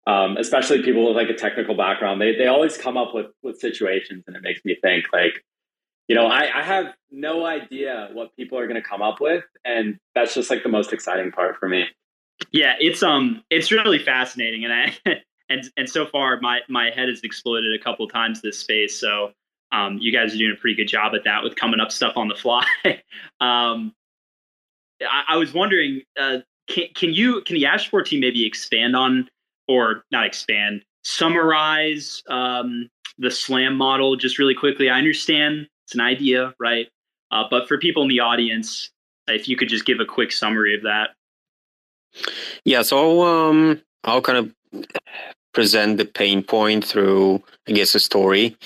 um, 0.08 0.38
especially 0.38 0.82
people 0.82 1.08
with 1.08 1.16
like 1.16 1.30
a 1.30 1.38
technical 1.38 1.78
background, 1.78 2.20
they 2.20 2.36
they 2.36 2.48
always 2.48 2.78
come 2.78 2.98
up 2.98 3.14
with 3.14 3.28
with 3.44 3.60
situations, 3.60 4.24
and 4.26 4.36
it 4.36 4.42
makes 4.42 4.62
me 4.66 4.76
think 4.82 5.06
like, 5.14 5.44
you 6.08 6.16
know, 6.16 6.28
I, 6.28 6.60
I 6.60 6.64
have 6.64 6.94
no 7.12 7.46
idea 7.46 8.10
what 8.14 8.36
people 8.36 8.60
are 8.60 8.68
going 8.68 8.82
to 8.82 8.88
come 8.88 9.02
up 9.02 9.20
with, 9.20 9.44
and 9.64 9.98
that's 10.14 10.34
just 10.34 10.50
like 10.50 10.64
the 10.64 10.70
most 10.70 10.94
exciting 10.94 11.32
part 11.32 11.58
for 11.58 11.68
me. 11.68 11.86
Yeah, 12.52 12.74
it's 12.80 13.02
um, 13.02 13.44
it's 13.50 13.72
really 13.72 14.00
fascinating, 14.00 14.66
and 14.66 14.74
I 14.74 14.98
and 15.50 15.64
and 15.78 15.90
so 15.90 16.06
far 16.06 16.40
my 16.42 16.60
my 16.70 16.92
head 16.92 17.10
has 17.10 17.22
exploded 17.24 17.74
a 17.74 17.84
couple 17.84 18.08
times 18.08 18.42
this 18.42 18.60
space. 18.60 19.00
So 19.00 19.32
um, 19.72 19.98
you 20.00 20.12
guys 20.12 20.34
are 20.34 20.38
doing 20.38 20.54
a 20.56 20.60
pretty 20.60 20.76
good 20.76 20.88
job 20.88 21.14
at 21.16 21.24
that 21.24 21.44
with 21.44 21.56
coming 21.56 21.80
up 21.80 21.92
stuff 21.92 22.14
on 22.16 22.28
the 22.28 22.36
fly. 22.36 22.66
um, 23.42 23.94
I, 25.02 25.24
I 25.30 25.38
was 25.38 25.54
wondering, 25.54 26.02
uh, 26.20 26.40
can 26.68 26.86
can 26.96 27.14
you 27.14 27.42
can 27.42 27.56
the 27.56 27.64
Astroport 27.64 28.06
team 28.06 28.20
maybe 28.20 28.46
expand 28.46 28.96
on 28.96 29.28
or 29.68 30.04
not 30.12 30.26
expand, 30.26 30.84
summarize 31.04 32.22
um, 32.30 32.90
the 33.18 33.32
SLAM 33.32 33.76
model 33.76 34.16
just 34.16 34.38
really 34.38 34.56
quickly? 34.56 34.90
I 34.90 34.98
understand 34.98 35.68
it's 35.86 35.96
an 35.96 36.02
idea, 36.02 36.54
right? 36.60 36.88
Uh, 37.32 37.44
but 37.50 37.68
for 37.68 37.78
people 37.78 38.04
in 38.04 38.10
the 38.10 38.20
audience, 38.20 38.92
if 39.28 39.48
you 39.48 39.58
could 39.58 39.70
just 39.70 39.86
give 39.86 40.00
a 40.00 40.06
quick 40.06 40.32
summary 40.32 40.76
of 40.76 40.84
that. 40.84 41.10
Yeah, 42.64 42.82
so 42.82 43.24
um, 43.24 43.82
I'll 44.04 44.22
kind 44.22 44.38
of 44.38 44.86
present 45.56 45.98
the 45.98 46.06
pain 46.06 46.44
point 46.44 46.84
through, 46.84 47.42
I 47.68 47.72
guess, 47.72 47.96
a 47.96 48.00
story. 48.00 48.58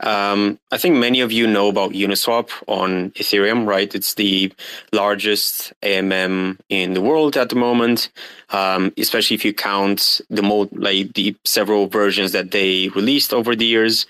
Um, 0.00 0.58
I 0.70 0.78
think 0.78 0.96
many 0.96 1.20
of 1.20 1.32
you 1.32 1.46
know 1.46 1.68
about 1.68 1.90
Uniswap 1.90 2.50
on 2.68 3.10
Ethereum, 3.10 3.66
right? 3.66 3.92
It's 3.94 4.14
the 4.14 4.52
largest 4.92 5.72
AMM 5.82 6.58
in 6.68 6.94
the 6.94 7.00
world 7.00 7.36
at 7.36 7.48
the 7.48 7.56
moment, 7.56 8.10
um, 8.50 8.92
especially 8.96 9.34
if 9.34 9.44
you 9.44 9.52
count 9.52 10.20
the 10.30 10.42
mo- 10.42 10.68
like 10.72 11.14
the 11.14 11.36
several 11.44 11.88
versions 11.88 12.32
that 12.32 12.52
they 12.52 12.88
released 12.90 13.34
over 13.34 13.56
the 13.56 13.66
years. 13.66 14.06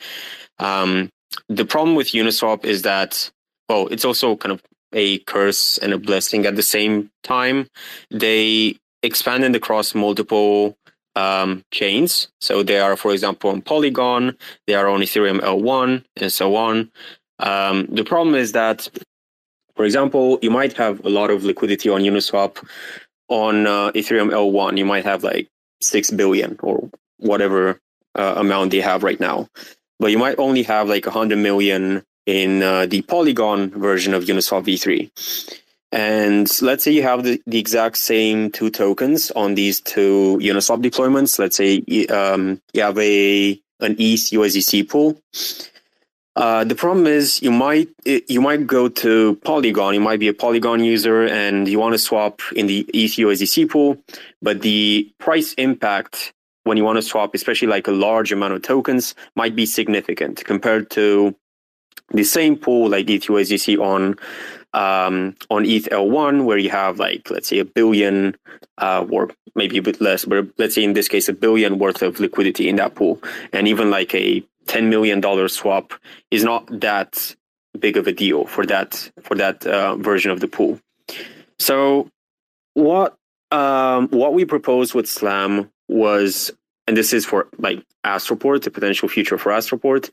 Um, 0.58 1.10
the 1.48 1.64
problem 1.64 1.96
with 1.96 2.08
Uniswap 2.08 2.64
is 2.64 2.82
that, 2.82 3.30
well, 3.68 3.88
it's 3.88 4.04
also 4.04 4.36
kind 4.36 4.52
of 4.52 4.62
a 4.92 5.18
curse 5.20 5.78
and 5.78 5.92
a 5.92 5.98
blessing 5.98 6.46
at 6.46 6.56
the 6.56 6.62
same 6.62 7.10
time. 7.22 7.68
They 8.10 8.78
expanded 9.02 9.54
across 9.56 9.94
multiple 9.94 10.76
um, 11.14 11.64
chains. 11.72 12.28
So 12.40 12.62
they 12.62 12.78
are, 12.78 12.96
for 12.96 13.12
example, 13.12 13.50
on 13.50 13.62
Polygon, 13.62 14.36
they 14.66 14.74
are 14.74 14.88
on 14.88 15.00
Ethereum 15.00 15.40
L1, 15.40 16.04
and 16.16 16.32
so 16.32 16.56
on. 16.56 16.90
Um, 17.38 17.86
the 17.90 18.04
problem 18.04 18.34
is 18.34 18.52
that 18.52 18.88
For 19.76 19.84
example, 19.84 20.38
you 20.40 20.50
might 20.50 20.72
have 20.74 21.04
a 21.04 21.10
lot 21.10 21.30
of 21.30 21.44
liquidity 21.44 21.90
on 21.90 22.00
Uniswap 22.00 22.66
on 23.28 23.66
uh, 23.66 23.92
Ethereum 23.92 24.30
L1. 24.30 24.78
You 24.78 24.86
might 24.86 25.04
have 25.04 25.22
like 25.22 25.48
six 25.82 26.10
billion 26.10 26.56
or 26.62 26.88
whatever 27.18 27.78
uh, 28.14 28.34
amount 28.38 28.70
they 28.70 28.80
have 28.80 29.02
right 29.02 29.20
now, 29.20 29.48
but 29.98 30.10
you 30.10 30.18
might 30.18 30.38
only 30.38 30.62
have 30.64 30.88
like 30.88 31.06
a 31.06 31.10
hundred 31.10 31.38
million 31.38 32.04
in 32.26 32.62
uh, 32.62 32.86
the 32.86 33.02
Polygon 33.02 33.70
version 33.70 34.14
of 34.14 34.24
Uniswap 34.24 34.64
v3. 34.64 35.10
And 35.92 36.50
let's 36.62 36.84
say 36.84 36.90
you 36.90 37.02
have 37.04 37.22
the, 37.22 37.40
the 37.46 37.58
exact 37.58 37.96
same 37.96 38.50
two 38.50 38.70
tokens 38.70 39.30
on 39.30 39.54
these 39.54 39.80
two 39.80 40.38
Uniswap 40.42 40.82
deployments. 40.82 41.38
Let's 41.38 41.56
say 41.56 41.78
um, 42.06 42.60
you 42.72 42.82
have 42.82 42.98
a 42.98 43.60
an 43.80 43.92
ETH 43.98 44.30
USDC 44.30 44.88
pool. 44.88 45.20
Uh, 46.34 46.64
the 46.64 46.74
problem 46.74 47.06
is 47.06 47.40
you 47.40 47.50
might 47.50 47.88
you 48.04 48.40
might 48.42 48.66
go 48.66 48.88
to 48.88 49.36
Polygon. 49.36 49.94
You 49.94 50.00
might 50.00 50.20
be 50.20 50.28
a 50.28 50.34
Polygon 50.34 50.84
user 50.84 51.26
and 51.26 51.66
you 51.66 51.78
want 51.78 51.94
to 51.94 51.98
swap 51.98 52.42
in 52.54 52.66
the 52.66 52.80
ETH 52.92 53.12
USDC 53.12 53.70
pool, 53.70 53.96
but 54.42 54.60
the 54.60 55.10
price 55.18 55.54
impact 55.54 56.34
when 56.66 56.76
you 56.76 56.84
want 56.84 56.96
to 56.96 57.02
swap, 57.02 57.34
especially 57.34 57.68
like 57.68 57.86
a 57.86 57.92
large 57.92 58.32
amount 58.32 58.52
of 58.52 58.62
tokens, 58.62 59.14
might 59.36 59.54
be 59.54 59.64
significant 59.64 60.44
compared 60.44 60.90
to 60.90 61.34
the 62.10 62.24
same 62.24 62.56
pool 62.56 62.90
like 62.90 63.08
ETH 63.08 63.22
USDC 63.22 63.78
on 63.78 64.16
um, 64.74 65.34
on 65.48 65.64
ETH 65.64 65.88
L1, 65.90 66.44
where 66.44 66.58
you 66.58 66.70
have 66.70 66.98
like 66.98 67.30
let's 67.30 67.48
say 67.48 67.60
a 67.60 67.64
billion 67.64 68.36
uh, 68.78 69.06
or 69.10 69.30
maybe 69.54 69.78
a 69.78 69.82
bit 69.82 70.00
less, 70.00 70.24
but 70.24 70.46
let's 70.58 70.74
say 70.74 70.82
in 70.82 70.92
this 70.92 71.08
case 71.08 71.28
a 71.28 71.32
billion 71.32 71.78
worth 71.78 72.02
of 72.02 72.18
liquidity 72.20 72.68
in 72.68 72.76
that 72.76 72.94
pool, 72.96 73.22
and 73.52 73.68
even 73.68 73.90
like 73.90 74.12
a 74.14 74.44
ten 74.66 74.90
million 74.90 75.20
dollar 75.20 75.48
swap 75.48 75.94
is 76.32 76.42
not 76.42 76.66
that 76.80 77.34
big 77.78 77.96
of 77.96 78.06
a 78.06 78.12
deal 78.12 78.44
for 78.44 78.66
that 78.66 79.10
for 79.22 79.36
that 79.36 79.64
uh, 79.66 79.94
version 79.96 80.32
of 80.32 80.40
the 80.40 80.48
pool. 80.48 80.80
So 81.60 82.10
what 82.74 83.16
um, 83.50 84.08
what 84.08 84.34
we 84.34 84.44
proposed 84.44 84.94
with 84.94 85.08
Slam 85.08 85.70
was, 85.88 86.50
and 86.86 86.96
this 86.96 87.12
is 87.12 87.24
for 87.24 87.48
like 87.58 87.84
Astroport, 88.04 88.62
the 88.62 88.70
potential 88.70 89.08
future 89.08 89.38
for 89.38 89.50
Astroport, 89.50 90.10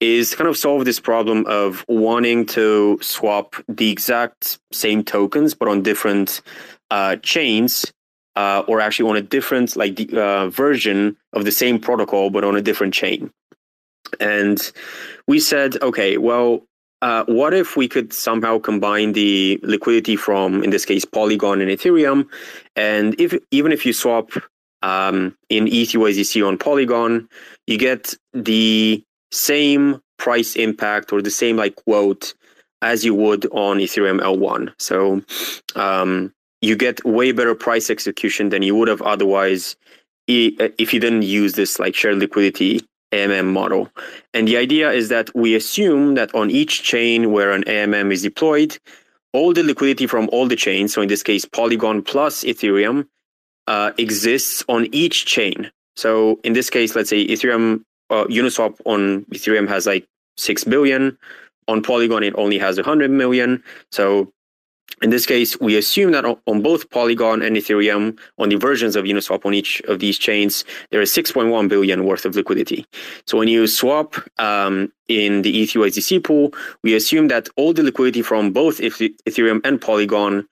is 0.00 0.34
kind 0.34 0.48
of 0.48 0.56
solve 0.56 0.84
this 0.84 0.98
problem 0.98 1.44
of 1.46 1.84
wanting 1.86 2.46
to 2.46 2.98
swap 3.02 3.54
the 3.68 3.90
exact 3.90 4.58
same 4.72 5.04
tokens 5.04 5.54
but 5.54 5.68
on 5.68 5.82
different 5.82 6.40
uh, 6.90 7.16
chains 7.16 7.92
uh, 8.34 8.62
or 8.66 8.80
actually 8.80 9.10
on 9.10 9.16
a 9.16 9.22
different 9.22 9.76
like 9.76 10.12
uh, 10.14 10.48
version 10.48 11.16
of 11.34 11.44
the 11.44 11.52
same 11.52 11.78
protocol 11.78 12.30
but 12.30 12.44
on 12.44 12.56
a 12.56 12.62
different 12.62 12.94
chain. 12.94 13.30
And 14.18 14.72
we 15.28 15.38
said 15.38 15.80
okay 15.82 16.16
well 16.16 16.66
uh, 17.02 17.24
what 17.26 17.54
if 17.54 17.76
we 17.76 17.88
could 17.88 18.12
somehow 18.12 18.58
combine 18.58 19.12
the 19.12 19.58
liquidity 19.62 20.16
from 20.16 20.62
in 20.62 20.70
this 20.70 20.84
case 20.84 21.04
polygon 21.04 21.60
and 21.60 21.70
ethereum? 21.70 22.26
And 22.74 23.18
if 23.20 23.38
even 23.50 23.70
if 23.72 23.84
you 23.84 23.92
swap 23.92 24.30
um, 24.82 25.36
in 25.48 25.66
USDC 25.66 26.46
on 26.46 26.58
Polygon, 26.58 27.28
you 27.66 27.78
get 27.78 28.14
the 28.32 29.02
same 29.30 30.00
price 30.18 30.56
impact 30.56 31.12
or 31.12 31.22
the 31.22 31.30
same 31.30 31.56
like 31.56 31.76
quote 31.76 32.34
as 32.82 33.04
you 33.04 33.14
would 33.14 33.46
on 33.52 33.78
Ethereum 33.78 34.20
L1. 34.20 34.72
So 34.78 35.22
um, 35.74 36.32
you 36.62 36.76
get 36.76 37.04
way 37.04 37.32
better 37.32 37.54
price 37.54 37.90
execution 37.90 38.48
than 38.48 38.62
you 38.62 38.74
would 38.76 38.88
have 38.88 39.02
otherwise 39.02 39.76
if 40.26 40.94
you 40.94 41.00
didn't 41.00 41.22
use 41.22 41.54
this 41.54 41.78
like 41.78 41.94
shared 41.94 42.18
liquidity 42.18 42.80
AMM 43.12 43.46
model. 43.46 43.90
And 44.32 44.46
the 44.46 44.56
idea 44.56 44.90
is 44.92 45.08
that 45.08 45.34
we 45.34 45.56
assume 45.56 46.14
that 46.14 46.32
on 46.34 46.50
each 46.50 46.84
chain 46.84 47.32
where 47.32 47.50
an 47.50 47.64
AMM 47.64 48.12
is 48.12 48.22
deployed, 48.22 48.78
all 49.32 49.52
the 49.52 49.64
liquidity 49.64 50.06
from 50.06 50.28
all 50.32 50.46
the 50.46 50.56
chains, 50.56 50.94
so 50.94 51.02
in 51.02 51.08
this 51.08 51.22
case 51.22 51.44
Polygon 51.44 52.02
plus 52.02 52.44
Ethereum, 52.44 53.06
uh, 53.66 53.92
exists 53.98 54.64
on 54.68 54.86
each 54.92 55.26
chain. 55.26 55.70
So 55.96 56.40
in 56.44 56.52
this 56.52 56.70
case, 56.70 56.94
let's 56.96 57.10
say 57.10 57.26
Ethereum 57.26 57.84
uh, 58.10 58.24
Uniswap 58.24 58.80
on 58.84 59.24
Ethereum 59.26 59.68
has 59.68 59.86
like 59.86 60.06
6 60.36 60.64
billion. 60.64 61.16
On 61.68 61.82
Polygon, 61.82 62.24
it 62.24 62.34
only 62.36 62.58
has 62.58 62.76
100 62.76 63.10
million. 63.10 63.62
So 63.92 64.32
in 65.02 65.10
this 65.10 65.24
case, 65.24 65.58
we 65.60 65.76
assume 65.76 66.12
that 66.12 66.24
on 66.24 66.62
both 66.62 66.90
Polygon 66.90 67.42
and 67.42 67.56
Ethereum, 67.56 68.18
on 68.38 68.48
the 68.50 68.56
versions 68.56 68.96
of 68.96 69.04
Uniswap 69.04 69.46
on 69.46 69.54
each 69.54 69.80
of 69.82 69.98
these 69.98 70.18
chains, 70.18 70.64
there 70.90 71.00
is 71.00 71.12
6.1 71.12 71.68
billion 71.68 72.04
worth 72.04 72.24
of 72.26 72.36
liquidity. 72.36 72.84
So 73.26 73.38
when 73.38 73.48
you 73.48 73.66
swap 73.66 74.16
um, 74.38 74.92
in 75.08 75.42
the 75.42 75.62
ETH 75.62 75.70
USDC 75.70 76.22
pool, 76.22 76.52
we 76.82 76.94
assume 76.94 77.28
that 77.28 77.48
all 77.56 77.72
the 77.72 77.82
liquidity 77.82 78.20
from 78.20 78.52
both 78.52 78.78
Ethereum 78.78 79.60
and 79.64 79.80
Polygon 79.80 80.46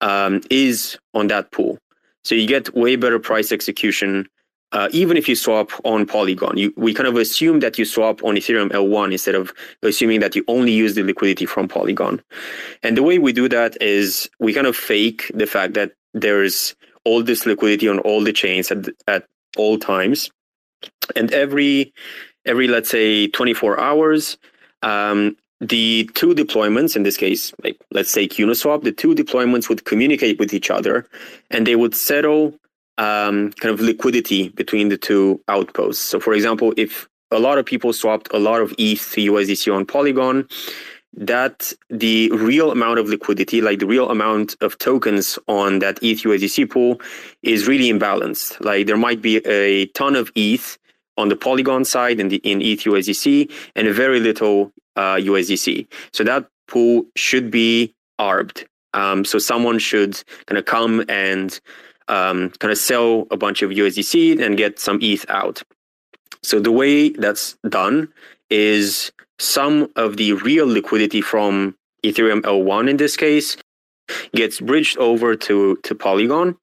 um, 0.00 0.40
is 0.50 0.98
on 1.12 1.28
that 1.28 1.52
pool. 1.52 1.78
So 2.24 2.34
you 2.34 2.46
get 2.46 2.74
way 2.74 2.96
better 2.96 3.18
price 3.18 3.52
execution 3.52 4.28
uh, 4.74 4.88
even 4.90 5.16
if 5.16 5.28
you 5.28 5.36
swap 5.36 5.70
on 5.84 6.04
Polygon, 6.04 6.56
you, 6.56 6.74
we 6.76 6.92
kind 6.92 7.06
of 7.06 7.16
assume 7.16 7.60
that 7.60 7.78
you 7.78 7.84
swap 7.84 8.22
on 8.24 8.34
Ethereum 8.34 8.72
L1 8.72 9.12
instead 9.12 9.36
of 9.36 9.52
assuming 9.84 10.18
that 10.18 10.34
you 10.34 10.44
only 10.48 10.72
use 10.72 10.96
the 10.96 11.04
liquidity 11.04 11.46
from 11.46 11.68
Polygon. 11.68 12.20
And 12.82 12.96
the 12.96 13.02
way 13.04 13.18
we 13.18 13.32
do 13.32 13.48
that 13.50 13.80
is 13.80 14.28
we 14.40 14.52
kind 14.52 14.66
of 14.66 14.76
fake 14.76 15.30
the 15.32 15.46
fact 15.46 15.74
that 15.74 15.92
there's 16.12 16.74
all 17.04 17.22
this 17.22 17.46
liquidity 17.46 17.88
on 17.88 18.00
all 18.00 18.24
the 18.24 18.32
chains 18.32 18.72
at, 18.72 18.88
at 19.06 19.26
all 19.56 19.78
times. 19.78 20.32
And 21.14 21.32
every, 21.32 21.94
every 22.44 22.66
let's 22.66 22.90
say, 22.90 23.28
24 23.28 23.78
hours, 23.78 24.38
um, 24.82 25.36
the 25.60 26.10
two 26.14 26.34
deployments, 26.34 26.96
in 26.96 27.04
this 27.04 27.16
case, 27.16 27.52
like 27.62 27.76
let's 27.92 28.10
say 28.10 28.28
Uniswap, 28.28 28.82
the 28.82 28.92
two 28.92 29.14
deployments 29.14 29.68
would 29.68 29.84
communicate 29.84 30.38
with 30.38 30.52
each 30.52 30.70
other 30.70 31.06
and 31.50 31.66
they 31.66 31.76
would 31.76 31.94
settle 31.94 32.54
um, 32.98 33.52
kind 33.52 33.72
of 33.72 33.80
liquidity 33.80 34.48
between 34.50 34.88
the 34.88 34.98
two 34.98 35.40
outposts. 35.48 36.04
So, 36.04 36.20
for 36.20 36.34
example, 36.34 36.74
if 36.76 37.08
a 37.30 37.38
lot 37.38 37.58
of 37.58 37.66
people 37.66 37.92
swapped 37.92 38.28
a 38.32 38.38
lot 38.38 38.60
of 38.60 38.72
ETH 38.78 39.10
to 39.12 39.32
USDC 39.32 39.74
on 39.74 39.86
Polygon, 39.86 40.46
that 41.16 41.72
the 41.90 42.30
real 42.32 42.72
amount 42.72 42.98
of 42.98 43.08
liquidity, 43.08 43.60
like 43.60 43.78
the 43.78 43.86
real 43.86 44.10
amount 44.10 44.56
of 44.60 44.76
tokens 44.78 45.38
on 45.46 45.78
that 45.78 45.98
ETH 46.02 46.22
USDC 46.22 46.70
pool, 46.70 47.00
is 47.42 47.68
really 47.68 47.90
imbalanced. 47.90 48.62
Like 48.64 48.86
there 48.86 48.96
might 48.96 49.22
be 49.22 49.36
a 49.46 49.86
ton 49.86 50.16
of 50.16 50.30
ETH 50.34 50.76
on 51.16 51.28
the 51.28 51.36
Polygon 51.36 51.84
side 51.84 52.18
in 52.18 52.28
the 52.28 52.36
in 52.38 52.60
ETH 52.60 52.80
USDC 52.80 53.50
and 53.76 53.86
a 53.86 53.92
very 53.92 54.18
little 54.18 54.72
uh, 54.96 55.16
USDC. 55.16 55.86
So 56.12 56.24
that 56.24 56.46
pool 56.68 57.06
should 57.16 57.50
be 57.50 57.94
arbed. 58.18 58.66
Um, 58.92 59.24
so 59.24 59.38
someone 59.38 59.78
should 59.78 60.22
kind 60.46 60.58
of 60.58 60.64
come 60.64 61.04
and 61.08 61.58
um, 62.08 62.50
kind 62.58 62.70
of 62.70 62.78
sell 62.78 63.26
a 63.30 63.36
bunch 63.36 63.62
of 63.62 63.70
USDC 63.70 64.40
and 64.40 64.56
get 64.56 64.78
some 64.78 64.98
ETH 65.02 65.28
out. 65.28 65.62
So 66.42 66.60
the 66.60 66.70
way 66.70 67.08
that's 67.10 67.56
done 67.68 68.08
is 68.50 69.10
some 69.38 69.90
of 69.96 70.16
the 70.16 70.34
real 70.34 70.66
liquidity 70.66 71.20
from 71.20 71.76
Ethereum 72.04 72.42
L1 72.42 72.88
in 72.88 72.96
this 72.98 73.16
case 73.16 73.56
gets 74.34 74.60
bridged 74.60 74.98
over 74.98 75.34
to 75.34 75.76
to 75.76 75.94
Polygon, 75.94 76.56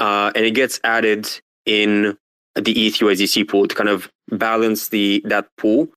uh, 0.00 0.32
and 0.34 0.44
it 0.44 0.52
gets 0.52 0.80
added 0.82 1.28
in 1.64 2.16
the 2.56 2.86
ETH 2.86 2.96
USDC 2.96 3.48
pool 3.48 3.68
to 3.68 3.74
kind 3.74 3.88
of 3.88 4.10
balance 4.30 4.88
the 4.88 5.22
that 5.24 5.46
pool, 5.56 5.88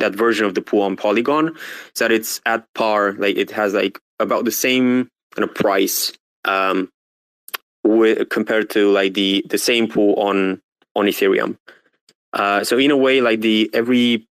that 0.00 0.14
version 0.14 0.46
of 0.46 0.54
the 0.54 0.62
pool 0.62 0.82
on 0.82 0.96
Polygon, 0.96 1.56
so 1.94 2.04
that 2.04 2.12
it's 2.12 2.40
at 2.46 2.66
par. 2.74 3.12
Like 3.12 3.36
it 3.36 3.50
has 3.52 3.74
like 3.74 3.98
about 4.18 4.44
the 4.44 4.52
same 4.52 5.08
kind 5.34 5.48
of 5.48 5.54
price 5.54 6.12
um, 6.44 6.90
with, 7.84 8.28
compared 8.28 8.70
to 8.70 8.90
like 8.90 9.14
the 9.14 9.44
the 9.48 9.58
same 9.58 9.88
pool 9.88 10.14
on 10.14 10.60
on 10.94 11.06
Ethereum. 11.06 11.56
Uh, 12.32 12.62
so 12.62 12.78
in 12.78 12.90
a 12.90 12.96
way, 12.96 13.20
like 13.20 13.40
the 13.40 13.70
every 13.72 14.26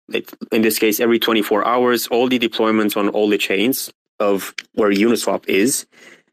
in 0.53 0.63
this 0.63 0.79
case, 0.79 1.01
every 1.01 1.19
24 1.19 1.67
hours, 1.67 2.07
all 2.09 2.29
the 2.29 2.39
deployments 2.39 2.97
on 2.97 3.09
all 3.09 3.29
the 3.29 3.39
chains 3.39 3.91
of 4.21 4.55
where 4.75 4.91
Uniswap 4.91 5.49
is 5.49 5.87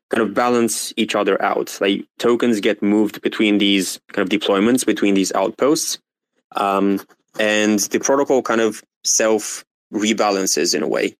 kind 0.09 0.21
of 0.21 0.33
balance 0.33 0.93
each 0.97 1.15
other 1.15 1.41
out. 1.41 1.77
Like 1.79 2.05
tokens 2.19 2.59
get 2.59 2.83
moved 2.83 3.21
between 3.21 3.57
these 3.57 3.99
kind 4.11 4.29
of 4.29 4.39
deployments, 4.39 4.85
between 4.85 5.13
these 5.13 5.31
outposts. 5.33 5.99
Um, 6.55 6.99
and 7.39 7.79
the 7.79 7.99
protocol 7.99 8.41
kind 8.41 8.59
of 8.59 8.83
self 9.03 9.63
rebalances 9.93 10.75
in 10.75 10.83
a 10.83 10.87
way. 10.87 11.15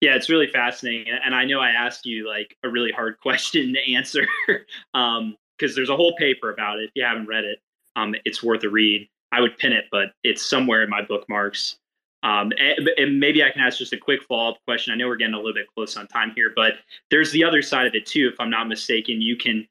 Yeah, 0.00 0.14
it's 0.14 0.28
really 0.28 0.46
fascinating, 0.46 1.12
and 1.24 1.34
I 1.34 1.44
know 1.44 1.60
I 1.60 1.70
asked 1.70 2.04
you 2.04 2.28
like 2.28 2.56
a 2.62 2.68
really 2.68 2.92
hard 2.92 3.18
question 3.22 3.74
to 3.74 3.94
answer 3.94 4.26
because 4.46 4.62
um, 4.94 5.36
there's 5.58 5.88
a 5.88 5.96
whole 5.96 6.14
paper 6.16 6.52
about 6.52 6.78
it. 6.78 6.84
If 6.84 6.90
you 6.94 7.04
haven't 7.04 7.26
read 7.26 7.44
it, 7.44 7.60
um, 7.96 8.14
it's 8.24 8.42
worth 8.42 8.62
a 8.64 8.68
read. 8.68 9.08
I 9.32 9.40
would 9.40 9.58
pin 9.58 9.72
it, 9.72 9.86
but 9.90 10.12
it's 10.22 10.48
somewhere 10.48 10.82
in 10.82 10.90
my 10.90 11.02
bookmarks. 11.02 11.76
Um, 12.22 12.52
and, 12.58 12.88
and, 12.96 13.20
maybe 13.20 13.44
I 13.44 13.50
can 13.50 13.60
ask 13.60 13.78
just 13.78 13.92
a 13.92 13.98
quick 13.98 14.22
follow 14.22 14.52
up 14.52 14.58
question. 14.66 14.92
I 14.92 14.96
know 14.96 15.06
we're 15.06 15.16
getting 15.16 15.34
a 15.34 15.38
little 15.38 15.54
bit 15.54 15.66
close 15.74 15.96
on 15.96 16.08
time 16.08 16.32
here, 16.34 16.52
but 16.56 16.74
there's 17.10 17.30
the 17.30 17.44
other 17.44 17.62
side 17.62 17.86
of 17.86 17.94
it 17.94 18.06
too. 18.06 18.28
If 18.32 18.40
I'm 18.40 18.50
not 18.50 18.68
mistaken, 18.68 19.20
you 19.20 19.36
can 19.36 19.66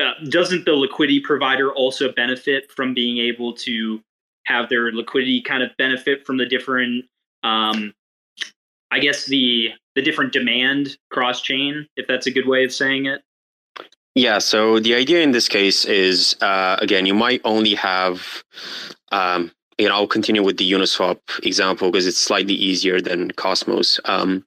uh, 0.00 0.12
doesn't 0.28 0.64
the 0.64 0.72
liquidity 0.72 1.20
provider 1.20 1.72
also 1.72 2.12
benefit 2.12 2.70
from 2.72 2.94
being 2.94 3.18
able 3.18 3.52
to 3.52 4.00
have 4.50 4.68
their 4.68 4.92
liquidity 4.92 5.40
kind 5.40 5.62
of 5.62 5.70
benefit 5.78 6.26
from 6.26 6.36
the 6.36 6.46
different 6.46 7.06
um, 7.42 7.94
I 8.90 8.98
guess 8.98 9.26
the 9.26 9.70
the 9.94 10.02
different 10.02 10.32
demand 10.32 10.96
cross 11.10 11.40
chain, 11.40 11.86
if 11.96 12.06
that's 12.06 12.26
a 12.26 12.30
good 12.30 12.46
way 12.46 12.64
of 12.64 12.72
saying 12.72 13.06
it. 13.06 13.22
Yeah. 14.14 14.38
So 14.38 14.80
the 14.80 14.94
idea 14.94 15.22
in 15.22 15.30
this 15.30 15.48
case 15.48 15.84
is 15.84 16.36
uh, 16.40 16.76
again, 16.80 17.06
you 17.06 17.14
might 17.14 17.40
only 17.44 17.74
have. 17.74 18.44
Um, 19.12 19.52
you 19.78 19.88
know, 19.88 19.94
I'll 19.94 20.06
continue 20.06 20.42
with 20.42 20.58
the 20.58 20.70
Uniswap 20.70 21.18
example 21.42 21.90
because 21.90 22.06
it's 22.06 22.18
slightly 22.18 22.52
easier 22.52 23.00
than 23.00 23.30
Cosmos. 23.30 23.98
Um, 24.04 24.44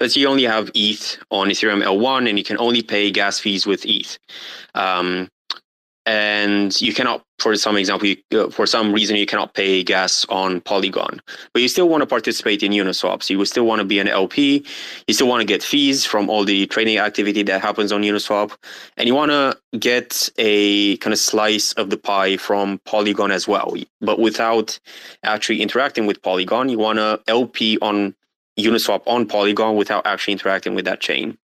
let's 0.00 0.14
say 0.14 0.22
you 0.22 0.26
only 0.26 0.44
have 0.44 0.70
ETH 0.74 1.18
on 1.30 1.48
Ethereum 1.48 1.84
L1 1.84 2.26
and 2.26 2.38
you 2.38 2.44
can 2.44 2.56
only 2.56 2.82
pay 2.82 3.10
gas 3.10 3.38
fees 3.38 3.66
with 3.66 3.84
ETH. 3.84 4.18
Um, 4.74 5.28
and 6.06 6.80
you 6.80 6.94
cannot 6.94 7.22
for 7.40 7.54
some 7.56 7.76
example 7.76 8.06
you, 8.06 8.16
uh, 8.38 8.50
for 8.50 8.66
some 8.66 8.92
reason 8.92 9.16
you 9.16 9.26
cannot 9.26 9.54
pay 9.54 9.82
gas 9.82 10.26
on 10.28 10.60
polygon 10.60 11.20
but 11.52 11.62
you 11.62 11.68
still 11.68 11.88
want 11.88 12.02
to 12.02 12.06
participate 12.06 12.62
in 12.62 12.72
uniswap 12.72 13.22
so 13.22 13.34
you 13.34 13.44
still 13.44 13.66
want 13.66 13.80
to 13.80 13.84
be 13.84 13.98
an 13.98 14.08
lp 14.08 14.64
you 15.06 15.14
still 15.14 15.28
want 15.28 15.40
to 15.40 15.46
get 15.46 15.62
fees 15.62 16.04
from 16.04 16.28
all 16.28 16.44
the 16.44 16.66
trading 16.66 16.98
activity 16.98 17.42
that 17.42 17.60
happens 17.60 17.92
on 17.92 18.02
uniswap. 18.02 18.56
And 18.96 19.08
you 19.08 19.14
want 19.14 19.30
to 19.30 19.78
get 19.78 20.28
a 20.38 20.96
kind 20.98 21.12
of 21.12 21.18
slice 21.18 21.72
of 21.74 21.90
the 21.90 21.96
pie 21.96 22.36
from 22.36 22.78
polygon 22.84 23.30
as 23.30 23.46
well. 23.46 23.74
But 24.00 24.18
without 24.18 24.78
actually 25.22 25.62
interacting 25.62 26.06
with 26.06 26.22
polygon 26.22 26.68
you 26.68 26.78
want 26.78 26.98
to 26.98 27.20
lp 27.28 27.78
on 27.80 28.14
uniswap 28.58 29.02
on 29.06 29.26
polygon 29.26 29.76
without 29.76 30.06
actually 30.06 30.32
interacting 30.32 30.74
with 30.74 30.84
that 30.84 31.00
chain. 31.00 31.38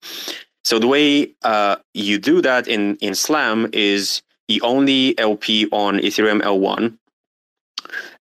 So 0.64 0.80
the 0.80 0.88
way 0.88 1.32
uh, 1.44 1.76
you 1.94 2.18
do 2.18 2.42
that 2.42 2.66
in, 2.66 2.96
in 2.96 3.14
Slam 3.14 3.70
is 3.72 4.22
the 4.48 4.60
only 4.62 5.18
LP 5.18 5.66
on 5.72 5.98
Ethereum 5.98 6.40
L1. 6.42 6.96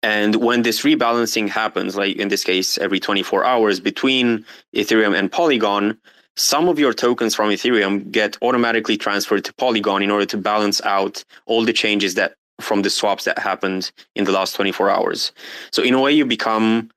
And 0.03 0.37
when 0.37 0.63
this 0.63 0.83
rebalancing 0.83 1.49
happens, 1.49 1.97
like 1.97 2.17
in 2.17 2.29
this 2.29 2.45
case, 2.45 2.77
every 2.79 3.01
24 3.01 3.45
hours 3.45 3.81
between 3.81 4.45
Ethereum 4.75 5.17
and 5.19 5.33
Polygon, 5.33 5.99
some 6.37 6.69
of 6.69 6.79
your 6.79 6.93
tokens 6.93 7.35
from 7.35 7.51
Ethereum 7.51 8.11
get 8.11 8.37
automatically 8.43 8.97
transferred 8.97 9.45
to 9.45 9.55
Polygon 9.55 10.03
in 10.03 10.11
order 10.11 10.27
to 10.27 10.37
balance 10.37 10.83
out 10.83 11.25
all 11.47 11.65
the 11.65 11.73
changes 11.73 12.15
that 12.15 12.35
from 12.61 12.83
the 12.83 12.91
swaps 12.91 13.25
that 13.25 13.39
happened 13.39 13.91
in 14.15 14.25
the 14.25 14.33
last 14.33 14.55
24 14.55 14.91
hours. 14.91 15.33
So 15.73 15.83
in 15.83 15.95
a 15.95 16.01
way, 16.01 16.13
you 16.13 16.25
become 16.25 16.91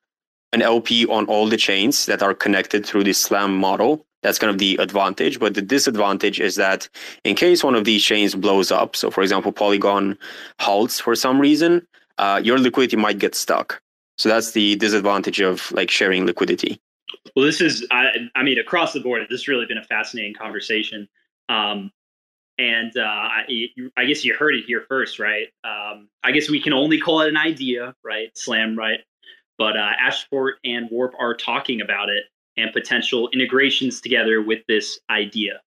an 0.53 0.61
LP 0.61 1.05
on 1.07 1.25
all 1.25 1.47
the 1.47 1.57
chains 1.57 2.05
that 2.05 2.23
are 2.23 2.33
connected 2.33 2.85
through 2.85 3.03
this 3.03 3.19
SLAM 3.19 3.55
model. 3.55 4.05
That's 4.23 4.39
kind 4.39 4.49
of 4.49 4.57
the 4.57 4.77
advantage. 4.77 5.39
But 5.39 5.53
the 5.53 5.61
disadvantage 5.61 6.39
is 6.39 6.55
that 6.55 6.89
in 7.23 7.35
case 7.35 7.63
one 7.63 7.75
of 7.75 7.85
these 7.85 8.03
chains 8.03 8.35
blows 8.35 8.71
up, 8.71 8.95
so 8.95 9.11
for 9.11 9.21
example, 9.21 9.51
Polygon 9.51 10.17
halts 10.59 10.99
for 10.99 11.15
some 11.15 11.39
reason, 11.39 11.85
uh, 12.17 12.41
your 12.43 12.59
liquidity 12.59 12.97
might 12.97 13.19
get 13.19 13.35
stuck. 13.35 13.81
So 14.17 14.29
that's 14.29 14.51
the 14.51 14.75
disadvantage 14.77 15.39
of 15.39 15.71
like 15.71 15.91
sharing 15.91 16.25
liquidity. 16.25 16.81
Well, 17.35 17.45
this 17.45 17.61
is, 17.61 17.85
I, 17.91 18.09
I 18.35 18.43
mean, 18.43 18.57
across 18.57 18.93
the 18.93 18.99
board, 18.99 19.21
this 19.29 19.41
has 19.41 19.47
really 19.47 19.65
been 19.65 19.77
a 19.77 19.83
fascinating 19.83 20.33
conversation. 20.33 21.07
Um, 21.49 21.91
and 22.57 22.91
uh, 22.97 23.01
I, 23.03 23.67
I, 23.95 24.05
guess 24.05 24.25
you 24.25 24.33
heard 24.33 24.55
it 24.55 24.65
here 24.65 24.83
first, 24.89 25.19
right? 25.19 25.47
Um, 25.63 26.09
I 26.23 26.31
guess 26.31 26.49
we 26.49 26.59
can 26.59 26.73
only 26.73 26.99
call 26.99 27.21
it 27.21 27.29
an 27.29 27.37
idea, 27.37 27.93
right? 28.03 28.35
Slam, 28.35 28.75
right? 28.77 28.99
But 29.59 29.77
uh, 29.77 29.91
Astroport 30.01 30.53
and 30.65 30.89
Warp 30.89 31.13
are 31.19 31.35
talking 31.35 31.81
about 31.81 32.09
it 32.09 32.25
and 32.57 32.73
potential 32.73 33.29
integrations 33.29 34.01
together 34.01 34.41
with 34.41 34.59
this 34.67 34.99
idea. 35.09 35.61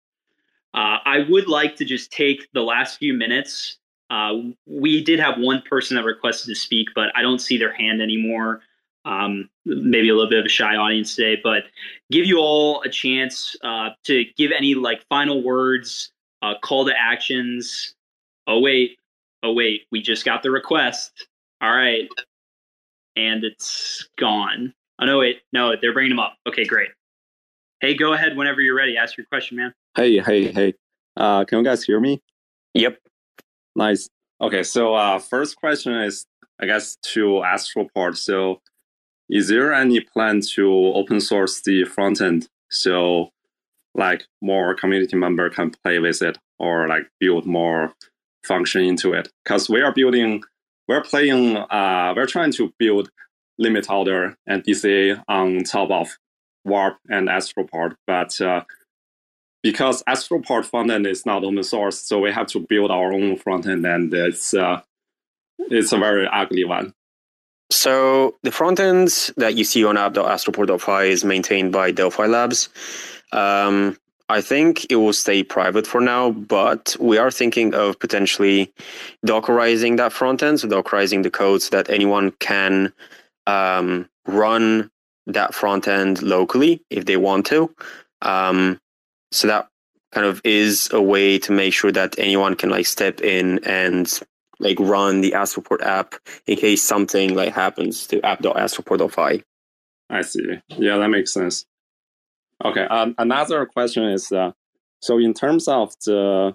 Uh, 0.74 0.99
I 1.05 1.26
would 1.28 1.49
like 1.49 1.76
to 1.76 1.84
just 1.84 2.12
take 2.12 2.49
the 2.53 2.62
last 2.62 2.99
few 2.99 3.14
minutes. 3.14 3.78
Uh, 4.11 4.34
we 4.66 5.03
did 5.03 5.18
have 5.18 5.38
one 5.38 5.62
person 5.62 5.97
that 5.97 6.05
requested 6.05 6.49
to 6.49 6.55
speak, 6.55 6.88
but 6.95 7.09
I 7.16 7.22
don't 7.22 7.41
see 7.41 7.59
their 7.59 7.72
hand 7.72 8.03
anymore. 8.03 8.61
Um, 9.05 9.49
maybe 9.64 10.11
a 10.11 10.14
little 10.14 10.28
bit 10.28 10.41
of 10.41 10.45
a 10.45 10.51
shy 10.51 10.76
audience 10.76 11.14
today, 11.16 11.41
but 11.43 11.64
give 12.11 12.26
you 12.26 12.38
all 12.38 12.82
a 12.82 12.88
chance 12.88 13.57
uh, 13.62 13.91
to 14.05 14.24
give 14.36 14.51
any 14.57 14.74
like 14.74 15.05
final 15.09 15.43
words, 15.43 16.12
uh, 16.43 16.55
call 16.62 16.84
to 16.86 16.93
actions. 16.97 17.95
Oh 18.47 18.61
wait, 18.61 18.99
oh 19.43 19.53
wait, 19.53 19.86
we 19.91 20.03
just 20.03 20.24
got 20.24 20.43
the 20.43 20.51
request. 20.51 21.28
All 21.62 21.74
right, 21.74 22.09
and 23.16 23.43
it's 23.43 24.09
gone. 24.18 24.74
Oh 25.01 25.07
no, 25.07 25.18
wait, 25.18 25.40
no, 25.53 25.74
they're 25.80 25.94
bringing 25.94 26.11
them 26.11 26.18
up. 26.18 26.36
Okay, 26.46 26.64
great. 26.64 26.90
Hey, 27.80 27.94
go 27.94 28.12
ahead 28.12 28.36
whenever 28.36 28.61
you're 28.61 28.76
ready. 28.76 28.98
Ask 28.98 29.16
your 29.16 29.26
question, 29.26 29.57
man. 29.57 29.72
Hey, 29.94 30.18
hey, 30.18 30.53
hey. 30.53 30.74
Uh, 31.16 31.44
can 31.44 31.59
you 31.59 31.64
guys 31.64 31.82
hear 31.82 31.98
me? 31.98 32.20
Yep. 32.74 32.98
Nice. 33.74 34.09
Okay, 34.42 34.62
so 34.62 34.94
uh, 34.94 35.18
first 35.18 35.57
question 35.57 35.94
is, 35.94 36.26
I 36.61 36.66
guess, 36.66 36.96
to 37.12 37.42
Astroport. 37.44 38.18
So, 38.18 38.61
is 39.30 39.48
there 39.48 39.72
any 39.72 40.01
plan 40.01 40.42
to 40.55 40.70
open 40.70 41.20
source 41.20 41.62
the 41.62 41.84
front 41.84 42.20
end 42.20 42.48
so, 42.70 43.30
like, 43.94 44.24
more 44.42 44.74
community 44.74 45.16
member 45.16 45.48
can 45.48 45.70
play 45.82 45.98
with 45.98 46.20
it 46.20 46.36
or 46.59 46.88
like 46.88 47.09
build 47.18 47.46
more 47.46 47.94
function 48.44 48.82
into 48.82 49.14
it? 49.14 49.28
Because 49.44 49.70
we 49.70 49.80
are 49.80 49.92
building, 49.92 50.42
we're 50.88 51.03
playing, 51.03 51.57
uh, 51.57 52.12
we're 52.14 52.26
trying 52.26 52.53
to 52.53 52.72
build 52.78 53.11
limit 53.61 53.88
order 53.88 54.36
and 54.46 54.64
DCA 54.64 55.22
on 55.28 55.62
top 55.62 55.90
of 55.90 56.18
Warp 56.64 56.98
and 57.08 57.28
Astroport. 57.28 57.94
But 58.06 58.40
uh, 58.40 58.64
because 59.62 60.02
Astroport 60.04 60.68
frontend 60.68 61.06
is 61.06 61.24
not 61.24 61.44
open 61.44 61.62
source, 61.62 62.00
so 62.00 62.18
we 62.18 62.32
have 62.32 62.48
to 62.48 62.61
build 62.61 62.90
our 62.90 63.12
own 63.12 63.38
frontend, 63.38 63.86
and 63.86 64.12
it's 64.12 64.54
uh, 64.54 64.80
it's 65.58 65.92
a 65.92 65.98
very 65.98 66.26
ugly 66.26 66.64
one. 66.64 66.94
So 67.70 68.36
the 68.42 68.50
frontend 68.50 69.32
that 69.36 69.54
you 69.54 69.62
see 69.62 69.84
on 69.84 69.96
app.astroport.fi 69.96 71.04
is 71.04 71.24
maintained 71.24 71.72
by 71.72 71.92
Delphi 71.92 72.26
Labs. 72.26 72.68
Um, 73.32 73.96
I 74.28 74.40
think 74.40 74.86
it 74.90 74.96
will 74.96 75.12
stay 75.12 75.42
private 75.42 75.86
for 75.86 76.00
now, 76.00 76.30
but 76.30 76.96
we 77.00 77.18
are 77.18 77.30
thinking 77.30 77.74
of 77.74 77.98
potentially 77.98 78.72
Dockerizing 79.26 79.96
that 79.98 80.12
frontend, 80.12 80.61
so 80.61 80.68
Dockerizing 80.68 81.22
the 81.22 81.30
code 81.30 81.62
so 81.62 81.76
that 81.76 81.90
anyone 81.90 82.30
can 82.38 82.92
um, 83.47 84.09
run 84.26 84.91
that 85.26 85.55
front 85.55 85.88
end 85.88 86.22
locally 86.22 86.82
if 86.91 87.05
they 87.05 87.16
want 87.16 87.47
to. 87.47 87.74
Um, 88.22 88.78
so 89.32 89.47
that 89.49 89.68
kind 90.12 90.26
of 90.26 90.41
is 90.45 90.91
a 90.93 91.01
way 91.01 91.38
to 91.38 91.53
make 91.53 91.72
sure 91.72 91.93
that 91.93 92.18
anyone 92.18 92.57
can 92.57 92.70
like 92.70 92.86
step 92.86 93.20
in 93.20 93.61
and 93.64 94.20
like 94.59 94.78
run 94.78 95.20
the 95.20 95.32
Astroport 95.32 95.82
app 95.82 96.14
in 96.47 96.57
case 96.57 96.82
something 96.82 97.34
like 97.34 97.55
happens 97.55 98.07
to 98.09 98.20
app.astroport.fi. 98.22 99.43
I 100.11 100.22
see. 100.22 100.59
Yeah, 100.68 100.99
that 100.99 101.09
makes 101.09 101.32
sense. 101.32 101.64
Okay. 102.64 102.82
Um, 102.82 103.14
another 103.18 103.64
question 103.66 104.05
is 104.05 104.30
uh, 104.32 104.53
so 105.01 105.18
in 105.18 105.32
terms 105.32 105.68
of 105.68 105.95
the 106.05 106.55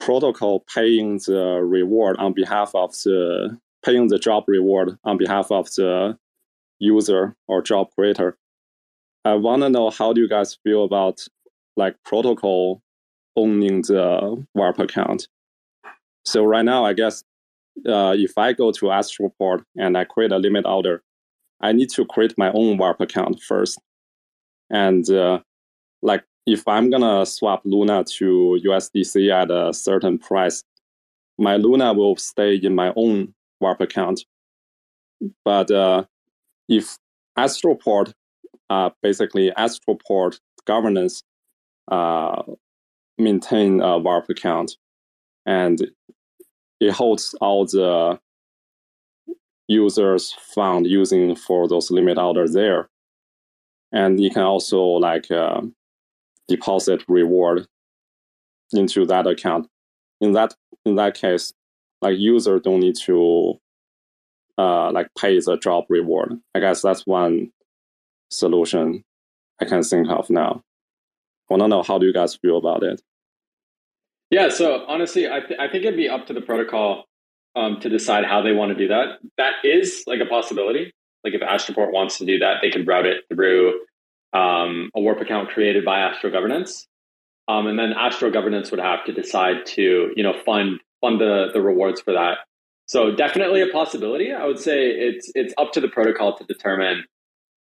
protocol 0.00 0.64
paying 0.74 1.18
the 1.18 1.60
reward 1.62 2.16
on 2.18 2.32
behalf 2.32 2.74
of 2.74 2.92
the 3.04 3.58
paying 3.84 4.08
the 4.08 4.18
job 4.18 4.44
reward 4.46 4.98
on 5.04 5.16
behalf 5.16 5.50
of 5.50 5.66
the 5.74 6.16
user 6.78 7.34
or 7.48 7.62
job 7.62 7.88
creator. 7.96 8.36
I 9.24 9.34
want 9.34 9.62
to 9.62 9.68
know 9.68 9.90
how 9.90 10.12
do 10.12 10.20
you 10.20 10.28
guys 10.28 10.58
feel 10.64 10.84
about 10.84 11.20
like 11.76 11.96
protocol 12.04 12.82
owning 13.36 13.82
the 13.82 14.44
Warp 14.54 14.78
account? 14.78 15.28
So 16.24 16.44
right 16.44 16.64
now, 16.64 16.84
I 16.84 16.92
guess 16.92 17.22
uh, 17.86 18.14
if 18.16 18.36
I 18.36 18.52
go 18.52 18.72
to 18.72 18.86
Astroport 18.86 19.64
and 19.76 19.96
I 19.96 20.04
create 20.04 20.32
a 20.32 20.38
limit 20.38 20.66
order, 20.66 21.02
I 21.60 21.72
need 21.72 21.90
to 21.90 22.04
create 22.06 22.34
my 22.38 22.50
own 22.52 22.78
Warp 22.78 23.00
account 23.00 23.40
first. 23.42 23.78
And 24.70 25.08
uh, 25.10 25.40
like 26.02 26.24
if 26.46 26.66
I'm 26.66 26.90
gonna 26.90 27.26
swap 27.26 27.62
Luna 27.64 28.04
to 28.04 28.58
USDC 28.64 29.30
at 29.30 29.50
a 29.50 29.74
certain 29.74 30.18
price, 30.18 30.62
my 31.38 31.56
Luna 31.56 31.92
will 31.92 32.16
stay 32.16 32.54
in 32.56 32.74
my 32.74 32.92
own 32.96 33.34
Warp 33.60 33.80
account. 33.80 34.24
But 35.44 35.70
uh, 35.70 36.04
if 36.68 36.96
Astroport, 37.38 38.12
uh, 38.68 38.90
basically 39.02 39.50
Astroport 39.56 40.40
governance 40.66 41.22
uh, 41.90 42.42
maintain 43.18 43.80
a 43.80 43.98
Warp 43.98 44.28
account, 44.28 44.76
and 45.46 45.90
it 46.80 46.92
holds 46.92 47.34
all 47.40 47.66
the 47.66 48.18
users 49.68 50.34
found 50.54 50.86
using 50.86 51.36
for 51.36 51.68
those 51.68 51.90
limit 51.90 52.18
orders 52.18 52.52
there, 52.52 52.88
and 53.92 54.20
you 54.20 54.30
can 54.30 54.42
also 54.42 54.80
like 54.82 55.30
uh, 55.30 55.60
deposit 56.48 57.04
reward 57.08 57.66
into 58.72 59.04
that 59.06 59.26
account. 59.26 59.68
In 60.20 60.32
that 60.32 60.54
in 60.84 60.96
that 60.96 61.14
case, 61.14 61.52
like 62.00 62.18
user 62.18 62.58
don't 62.58 62.80
need 62.80 62.96
to 63.06 63.60
uh, 64.58 64.90
like 64.92 65.08
pay 65.18 65.38
the 65.40 65.56
job 65.58 65.84
reward. 65.88 66.38
I 66.54 66.60
guess 66.60 66.82
that's 66.82 67.06
one 67.06 67.52
solution 68.30 69.04
I 69.60 69.64
can 69.64 69.82
think 69.82 70.08
of 70.08 70.30
now. 70.30 70.62
I 71.48 71.54
want 71.54 71.62
to 71.62 71.68
know 71.68 71.82
how 71.82 71.98
do 71.98 72.06
you 72.06 72.12
guys 72.12 72.36
feel 72.36 72.58
about 72.58 72.82
it? 72.82 73.02
Yeah, 74.30 74.48
so 74.48 74.84
honestly, 74.86 75.28
I, 75.28 75.40
th- 75.40 75.58
I 75.58 75.66
think 75.66 75.84
it'd 75.84 75.96
be 75.96 76.08
up 76.08 76.26
to 76.28 76.32
the 76.32 76.40
protocol 76.40 77.04
um, 77.56 77.80
to 77.80 77.88
decide 77.88 78.24
how 78.24 78.42
they 78.42 78.52
want 78.52 78.70
to 78.70 78.76
do 78.76 78.88
that. 78.88 79.18
That 79.38 79.54
is 79.64 80.04
like 80.06 80.20
a 80.20 80.26
possibility. 80.26 80.92
Like 81.24 81.34
if 81.34 81.40
Astroport 81.40 81.92
wants 81.92 82.18
to 82.18 82.24
do 82.24 82.38
that, 82.38 82.58
they 82.62 82.70
could 82.70 82.86
route 82.86 83.06
it 83.06 83.24
through 83.28 83.80
um, 84.32 84.90
a 84.94 85.00
warp 85.00 85.20
account 85.20 85.50
created 85.50 85.84
by 85.84 86.00
astro 86.00 86.30
governance 86.30 86.86
um, 87.50 87.66
and 87.66 87.78
then 87.78 87.92
astro 87.92 88.30
governance 88.30 88.70
would 88.70 88.80
have 88.80 89.04
to 89.04 89.12
decide 89.12 89.66
to 89.66 90.12
you 90.14 90.22
know 90.22 90.34
fund 90.44 90.80
fund 91.00 91.20
the 91.20 91.50
the 91.52 91.60
rewards 91.60 92.00
for 92.00 92.12
that. 92.12 92.38
So 92.86 93.14
definitely 93.14 93.62
a 93.62 93.68
possibility. 93.68 94.32
I 94.32 94.46
would 94.46 94.58
say 94.58 94.88
it's 94.90 95.30
it's 95.34 95.54
up 95.58 95.72
to 95.72 95.80
the 95.80 95.88
protocol 95.88 96.36
to 96.36 96.44
determine 96.44 97.04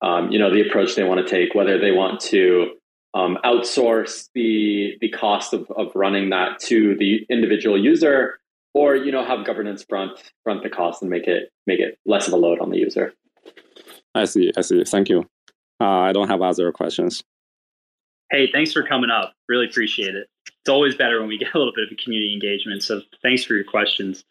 um, 0.01 0.31
you 0.31 0.39
know 0.39 0.51
the 0.51 0.67
approach 0.67 0.95
they 0.95 1.03
want 1.03 1.25
to 1.25 1.29
take 1.29 1.53
whether 1.53 1.79
they 1.79 1.91
want 1.91 2.19
to 2.21 2.71
um, 3.13 3.37
outsource 3.45 4.29
the 4.33 4.97
the 5.01 5.09
cost 5.09 5.53
of, 5.53 5.69
of 5.75 5.91
running 5.95 6.29
that 6.29 6.59
to 6.61 6.95
the 6.95 7.25
individual 7.29 7.81
user 7.81 8.39
or 8.73 8.95
you 8.95 9.11
know 9.11 9.23
have 9.23 9.45
governance 9.45 9.83
front 9.87 10.19
front 10.43 10.63
the 10.63 10.69
cost 10.69 11.01
and 11.01 11.11
make 11.11 11.27
it 11.27 11.51
make 11.67 11.79
it 11.79 11.97
less 12.05 12.27
of 12.27 12.33
a 12.33 12.37
load 12.37 12.59
on 12.59 12.69
the 12.69 12.77
user. 12.77 13.13
I 14.15 14.25
see. 14.25 14.51
I 14.57 14.61
see. 14.61 14.83
Thank 14.83 15.09
you. 15.09 15.29
Uh, 15.81 15.85
i 15.85 16.11
don't 16.11 16.27
have 16.27 16.41
other 16.41 16.71
questions. 16.71 17.23
Hey 18.31 18.49
thanks 18.51 18.73
for 18.73 18.83
coming 18.83 19.09
up. 19.09 19.33
Really 19.47 19.67
appreciate 19.67 20.15
it 20.15 20.27
it's 20.69 20.75
always 20.75 20.93
better 20.93 21.19
when 21.19 21.27
we 21.27 21.39
get 21.39 21.55
a 21.55 21.57
little 21.57 21.73
bit 21.73 21.85
of 21.85 21.91
a 21.91 21.95
community 21.95 22.31
engagement. 22.31 22.83
So 22.83 23.01
thanks 23.23 23.43
for 23.43 23.55
your 23.55 23.63
questions. 23.63 24.23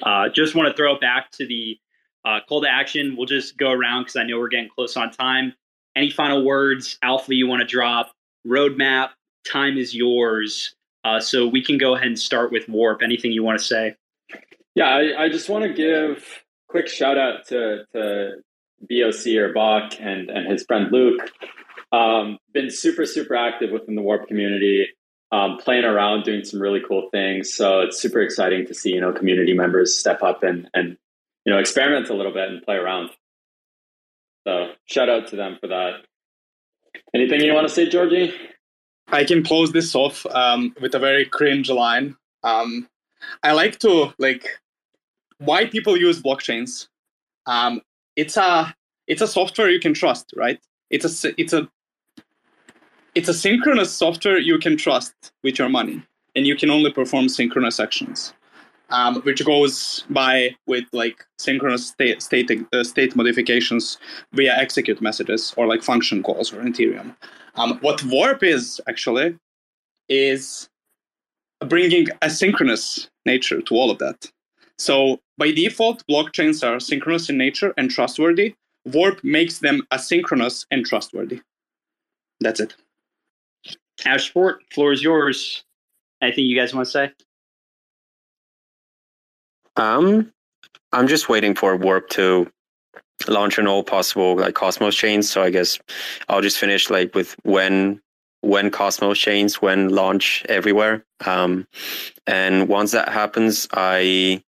Uh, 0.00 0.28
just 0.28 0.54
want 0.54 0.68
to 0.68 0.74
throw 0.76 0.94
it 0.94 1.00
back 1.00 1.32
to 1.32 1.46
the 1.46 1.78
uh, 2.24 2.38
call 2.48 2.62
to 2.62 2.68
action. 2.68 3.16
We'll 3.16 3.26
just 3.26 3.58
go 3.58 3.72
around 3.72 4.02
because 4.02 4.14
i 4.14 4.22
know 4.22 4.38
we're 4.38 4.48
getting 4.48 4.68
close 4.68 4.96
on 4.96 5.10
time. 5.10 5.52
Any 5.96 6.10
final 6.10 6.44
words 6.44 6.96
alpha 7.02 7.34
you 7.34 7.48
want 7.48 7.62
to 7.62 7.66
drop? 7.66 8.12
Roadmap 8.46 9.08
time 9.50 9.76
is 9.78 9.92
yours. 9.92 10.76
Uh, 11.02 11.18
so 11.18 11.48
we 11.48 11.64
can 11.64 11.76
go 11.76 11.96
ahead 11.96 12.06
and 12.06 12.18
start 12.18 12.52
with 12.52 12.68
Warp. 12.68 13.02
Anything 13.02 13.32
you 13.32 13.42
want 13.42 13.58
to 13.58 13.64
say? 13.64 13.96
Yeah, 14.76 14.84
I, 14.84 15.24
I 15.24 15.28
just 15.28 15.48
want 15.48 15.64
to 15.64 15.74
give 15.74 16.24
quick 16.68 16.86
shout 16.86 17.18
out 17.18 17.48
to, 17.48 17.84
to 17.94 18.30
BOC 18.82 19.26
or 19.38 19.52
Bach 19.52 19.94
and, 19.98 20.30
and 20.30 20.48
his 20.48 20.62
friend 20.62 20.92
Luke. 20.92 21.32
Um, 21.90 22.38
been 22.52 22.70
super, 22.70 23.06
super 23.06 23.34
active 23.34 23.72
within 23.72 23.96
the 23.96 24.02
Warp 24.02 24.28
community, 24.28 24.86
um, 25.32 25.58
playing 25.58 25.84
around, 25.84 26.24
doing 26.24 26.44
some 26.44 26.60
really 26.60 26.80
cool 26.86 27.08
things. 27.10 27.54
So 27.54 27.80
it's 27.80 28.00
super 28.00 28.20
exciting 28.20 28.66
to 28.66 28.74
see, 28.74 28.90
you 28.90 29.00
know, 29.00 29.12
community 29.12 29.54
members 29.54 29.96
step 29.96 30.22
up 30.22 30.42
and, 30.42 30.68
and 30.74 30.96
you 31.44 31.52
know, 31.52 31.58
experiment 31.58 32.08
a 32.10 32.14
little 32.14 32.32
bit 32.32 32.48
and 32.48 32.62
play 32.62 32.76
around. 32.76 33.10
So 34.46 34.72
shout 34.86 35.08
out 35.08 35.28
to 35.28 35.36
them 35.36 35.58
for 35.60 35.68
that. 35.68 36.02
Anything 37.14 37.40
you 37.40 37.54
want 37.54 37.68
to 37.68 37.74
say, 37.74 37.88
Djordje? 37.88 38.32
I 39.08 39.24
can 39.24 39.42
close 39.42 39.72
this 39.72 39.94
off 39.94 40.24
um, 40.26 40.74
with 40.80 40.94
a 40.94 40.98
very 40.98 41.24
cringe 41.24 41.70
line. 41.70 42.16
Um, 42.42 42.88
I 43.42 43.52
like 43.52 43.78
to 43.80 44.14
like 44.18 44.46
why 45.38 45.66
people 45.66 45.96
use 45.96 46.22
blockchains. 46.22 46.88
Um, 47.46 47.82
it's 48.16 48.36
a 48.36 48.74
it's 49.06 49.22
a 49.22 49.26
software 49.26 49.68
you 49.68 49.80
can 49.80 49.94
trust, 49.94 50.32
right? 50.36 50.60
It's 50.90 51.24
a 51.24 51.40
it's 51.40 51.52
a 51.52 51.68
it's 53.14 53.28
a 53.28 53.34
synchronous 53.34 53.92
software 53.92 54.38
you 54.38 54.58
can 54.58 54.76
trust 54.76 55.14
with 55.42 55.58
your 55.58 55.68
money, 55.68 56.02
and 56.36 56.46
you 56.46 56.56
can 56.56 56.70
only 56.70 56.92
perform 56.92 57.28
synchronous 57.28 57.80
actions, 57.80 58.32
um, 58.90 59.20
which 59.22 59.44
goes 59.44 60.04
by 60.10 60.54
with 60.66 60.84
like 60.92 61.24
synchronous 61.38 61.88
state 61.88 62.22
state, 62.22 62.50
uh, 62.72 62.84
state 62.84 63.16
modifications 63.16 63.98
via 64.32 64.54
execute 64.56 65.00
messages 65.00 65.54
or 65.56 65.66
like 65.66 65.82
function 65.82 66.22
calls 66.22 66.52
or 66.52 66.62
Ethereum. 66.62 67.16
Um, 67.56 67.78
what 67.80 68.02
Warp 68.04 68.42
is 68.42 68.80
actually 68.88 69.36
is 70.08 70.68
bringing 71.66 72.06
a 72.22 72.30
synchronous 72.30 73.10
nature 73.26 73.60
to 73.62 73.74
all 73.74 73.90
of 73.90 73.98
that. 73.98 74.30
So 74.78 75.20
by 75.36 75.50
default, 75.50 76.04
blockchains 76.08 76.66
are 76.66 76.80
synchronous 76.80 77.28
in 77.28 77.36
nature 77.36 77.74
and 77.76 77.90
trustworthy. 77.90 78.54
Warp 78.86 79.22
makes 79.22 79.58
them 79.58 79.82
asynchronous 79.92 80.64
and 80.70 80.86
trustworthy. 80.86 81.42
That's 82.40 82.60
it. 82.60 82.74
Astroport, 84.04 84.58
floor 84.72 84.92
is 84.92 85.02
yours. 85.02 85.64
Anything 86.22 86.46
you 86.46 86.56
guys 86.56 86.74
want 86.74 86.86
to 86.86 86.90
say? 86.90 87.12
Um, 89.76 90.32
I'm 90.92 91.08
just 91.08 91.28
waiting 91.28 91.54
for 91.54 91.76
Warp 91.76 92.08
to 92.10 92.50
launch 93.28 93.58
on 93.58 93.66
all 93.66 93.82
possible 93.82 94.36
like 94.36 94.54
Cosmos 94.54 94.94
chains. 94.94 95.30
So 95.30 95.42
I 95.42 95.50
guess 95.50 95.78
I'll 96.28 96.40
just 96.40 96.58
finish 96.58 96.90
like 96.90 97.14
with 97.14 97.36
when 97.42 98.00
when 98.42 98.70
Cosmos 98.70 99.18
chains 99.18 99.60
when 99.60 99.90
launch 99.90 100.44
everywhere. 100.48 101.04
Um, 101.24 101.66
and 102.26 102.68
once 102.68 102.92
that 102.92 103.08
happens, 103.10 103.68
I 103.72 104.42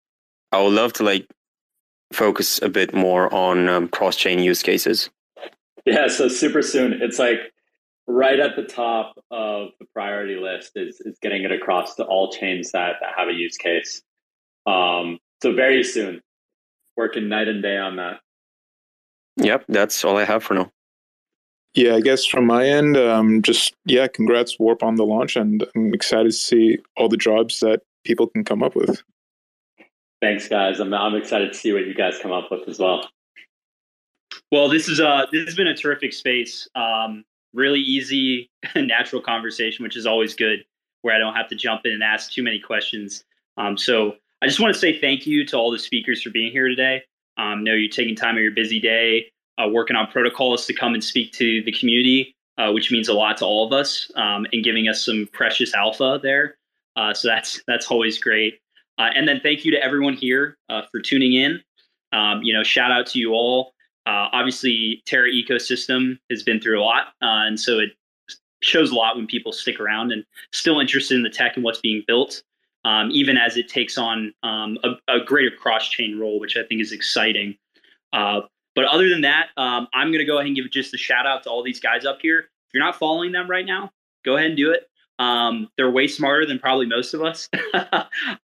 I 0.51 0.61
would 0.61 0.73
love 0.73 0.93
to 0.93 1.03
like 1.03 1.27
focus 2.13 2.61
a 2.61 2.69
bit 2.69 2.93
more 2.93 3.31
on 3.33 3.69
um, 3.69 3.87
cross 3.87 4.15
chain 4.15 4.39
use 4.39 4.63
cases. 4.63 5.09
Yeah, 5.85 6.07
so 6.07 6.27
super 6.27 6.61
soon. 6.61 6.93
It's 7.01 7.19
like 7.19 7.53
right 8.09 8.39
at 8.39 8.55
the 8.55 8.63
top 8.63 9.13
of 9.29 9.69
the 9.79 9.85
priority 9.93 10.35
list 10.35 10.71
is 10.75 10.99
is 11.01 11.17
getting 11.21 11.43
it 11.43 11.51
across 11.51 11.95
to 11.95 12.03
all 12.03 12.31
chains 12.31 12.71
that, 12.71 12.95
that 12.99 13.11
have 13.15 13.29
a 13.29 13.33
use 13.33 13.55
case. 13.55 14.01
Um, 14.65 15.19
so 15.41 15.53
very 15.53 15.83
soon, 15.83 16.21
working 16.97 17.29
night 17.29 17.47
and 17.47 17.61
day 17.61 17.77
on 17.77 17.95
that. 17.97 18.19
Yep, 19.37 19.65
that's 19.69 20.03
all 20.03 20.17
I 20.17 20.25
have 20.25 20.43
for 20.43 20.55
now. 20.55 20.71
Yeah, 21.75 21.95
I 21.95 22.01
guess 22.01 22.25
from 22.25 22.47
my 22.47 22.65
end, 22.65 22.97
um, 22.97 23.41
just 23.43 23.75
yeah, 23.85 24.07
congrats 24.07 24.59
Warp 24.59 24.81
on 24.83 24.95
the 24.95 25.05
launch, 25.05 25.35
and 25.35 25.65
I'm 25.75 25.93
excited 25.93 26.31
to 26.31 26.37
see 26.37 26.79
all 26.97 27.07
the 27.07 27.15
jobs 27.15 27.59
that 27.59 27.81
people 28.03 28.27
can 28.27 28.43
come 28.43 28.63
up 28.63 28.75
with. 28.75 29.03
Thanks, 30.19 30.49
guys. 30.49 30.79
I'm 30.79 30.93
I'm 30.93 31.15
excited 31.15 31.53
to 31.53 31.57
see 31.57 31.71
what 31.71 31.85
you 31.85 31.93
guys 31.93 32.17
come 32.21 32.31
up 32.31 32.49
with 32.49 32.67
as 32.67 32.79
well. 32.79 33.07
Well, 34.51 34.67
this 34.67 34.89
is 34.89 34.99
uh 34.99 35.27
this 35.31 35.45
has 35.45 35.55
been 35.55 35.67
a 35.67 35.75
terrific 35.75 36.11
space. 36.11 36.67
Um, 36.73 37.23
really 37.53 37.79
easy, 37.79 38.49
natural 38.75 39.21
conversation, 39.21 39.83
which 39.83 39.97
is 39.97 40.05
always 40.05 40.35
good, 40.35 40.63
where 41.01 41.15
I 41.15 41.19
don't 41.19 41.35
have 41.35 41.47
to 41.49 41.55
jump 41.55 41.81
in 41.85 41.93
and 41.93 42.03
ask 42.03 42.31
too 42.31 42.43
many 42.43 42.59
questions. 42.59 43.23
Um, 43.57 43.77
so 43.77 44.15
I 44.41 44.47
just 44.47 44.59
want 44.59 44.73
to 44.73 44.79
say 44.79 44.99
thank 44.99 45.27
you 45.27 45.45
to 45.47 45.57
all 45.57 45.71
the 45.71 45.79
speakers 45.79 46.21
for 46.21 46.29
being 46.29 46.51
here 46.51 46.67
today. 46.67 47.03
Um, 47.37 47.63
know 47.63 47.73
you're 47.73 47.89
taking 47.89 48.15
time 48.15 48.35
of 48.35 48.41
your 48.41 48.51
busy 48.51 48.79
day, 48.79 49.31
uh, 49.57 49.67
working 49.69 49.95
on 49.95 50.07
protocols 50.07 50.65
to 50.65 50.73
come 50.73 50.93
and 50.93 51.03
speak 51.03 51.31
to 51.33 51.63
the 51.63 51.71
community, 51.71 52.35
uh, 52.57 52.71
which 52.71 52.91
means 52.91 53.07
a 53.07 53.13
lot 53.13 53.37
to 53.37 53.45
all 53.45 53.65
of 53.65 53.73
us, 53.73 54.11
um, 54.15 54.45
and 54.51 54.63
giving 54.63 54.87
us 54.87 55.03
some 55.03 55.27
precious 55.31 55.73
alpha 55.73 56.19
there. 56.21 56.57
Uh, 56.95 57.13
so 57.13 57.27
that's 57.27 57.61
that's 57.67 57.87
always 57.87 58.19
great. 58.19 58.59
Uh, 58.97 59.09
and 59.15 59.27
then 59.27 59.39
thank 59.41 59.63
you 59.63 59.71
to 59.71 59.81
everyone 59.81 60.13
here 60.13 60.57
uh, 60.69 60.81
for 60.91 60.99
tuning 60.99 61.33
in. 61.33 61.61
Um, 62.11 62.41
you 62.43 62.53
know, 62.53 62.63
shout 62.63 62.91
out 62.91 63.07
to 63.07 63.19
you 63.19 63.31
all. 63.31 63.73
Uh, 64.09 64.27
obviously, 64.33 65.03
Terra 65.05 65.29
ecosystem 65.29 66.17
has 66.31 66.41
been 66.41 66.59
through 66.59 66.81
a 66.81 66.83
lot, 66.83 67.13
and 67.21 67.59
so 67.59 67.77
it 67.77 67.89
shows 68.61 68.91
a 68.91 68.95
lot 68.95 69.15
when 69.15 69.27
people 69.27 69.51
stick 69.51 69.79
around 69.79 70.11
and 70.11 70.25
still 70.51 70.79
interested 70.79 71.15
in 71.15 71.23
the 71.23 71.29
tech 71.29 71.55
and 71.55 71.63
what's 71.63 71.79
being 71.79 72.03
built 72.07 72.41
um, 72.85 73.09
even 73.11 73.37
as 73.37 73.57
it 73.57 73.67
takes 73.67 73.97
on 73.97 74.33
um, 74.43 74.77
a, 74.83 74.91
a, 75.13 75.23
greater 75.23 75.51
cross 75.55 75.87
chain 75.87 76.17
role, 76.17 76.39
which 76.39 76.55
I 76.55 76.63
think 76.63 76.81
is 76.81 76.91
exciting. 76.91 77.57
Uh, 78.13 78.41
but 78.75 78.85
other 78.85 79.09
than 79.09 79.21
that, 79.21 79.47
um, 79.57 79.87
I'm 79.93 80.07
going 80.07 80.19
to 80.19 80.25
go 80.25 80.37
ahead 80.37 80.47
and 80.47 80.55
give 80.55 80.69
just 80.71 80.93
a 80.93 80.97
shout 80.97 81.27
out 81.27 81.43
to 81.43 81.49
all 81.49 81.63
these 81.63 81.79
guys 81.79 82.05
up 82.05 82.19
here. 82.21 82.39
If 82.39 82.73
you're 82.73 82.83
not 82.83 82.95
following 82.95 83.31
them 83.31 83.49
right 83.49 83.65
now, 83.65 83.91
go 84.23 84.37
ahead 84.37 84.47
and 84.47 84.57
do 84.57 84.71
it. 84.71 84.87
Um, 85.17 85.69
they're 85.75 85.91
way 85.91 86.07
smarter 86.07 86.45
than 86.45 86.59
probably 86.59 86.85
most 86.85 87.13
of 87.13 87.21
us. 87.21 87.49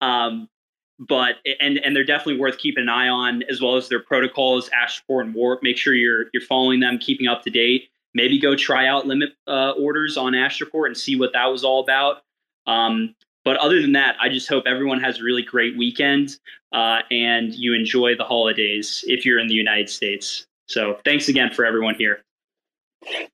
But 0.98 1.36
and 1.60 1.78
and 1.78 1.94
they're 1.94 2.04
definitely 2.04 2.40
worth 2.40 2.58
keeping 2.58 2.82
an 2.82 2.88
eye 2.88 3.08
on, 3.08 3.42
as 3.50 3.60
well 3.60 3.76
as 3.76 3.88
their 3.88 4.00
protocols, 4.00 4.70
Astroport 4.70 5.22
and 5.22 5.34
Warp. 5.34 5.62
Make 5.62 5.76
sure 5.76 5.94
you're 5.94 6.26
you're 6.32 6.42
following 6.42 6.80
them, 6.80 6.98
keeping 6.98 7.26
up 7.26 7.42
to 7.42 7.50
date. 7.50 7.90
Maybe 8.14 8.38
go 8.38 8.56
try 8.56 8.86
out 8.86 9.06
limit 9.06 9.30
uh, 9.46 9.72
orders 9.72 10.16
on 10.16 10.32
Astroport 10.32 10.86
and 10.86 10.96
see 10.96 11.16
what 11.16 11.34
that 11.34 11.46
was 11.46 11.64
all 11.64 11.82
about. 11.82 12.22
Um, 12.66 13.14
but 13.44 13.58
other 13.58 13.80
than 13.80 13.92
that, 13.92 14.16
I 14.20 14.28
just 14.28 14.48
hope 14.48 14.64
everyone 14.66 15.00
has 15.00 15.20
a 15.20 15.22
really 15.22 15.42
great 15.42 15.76
weekend 15.76 16.38
uh, 16.72 17.00
and 17.10 17.54
you 17.54 17.74
enjoy 17.74 18.16
the 18.16 18.24
holidays 18.24 19.04
if 19.06 19.24
you're 19.24 19.38
in 19.38 19.46
the 19.46 19.54
United 19.54 19.88
States. 19.88 20.46
So 20.66 20.98
thanks 21.04 21.28
again 21.28 21.52
for 21.52 21.64
everyone 21.64 21.94
here. 21.94 22.24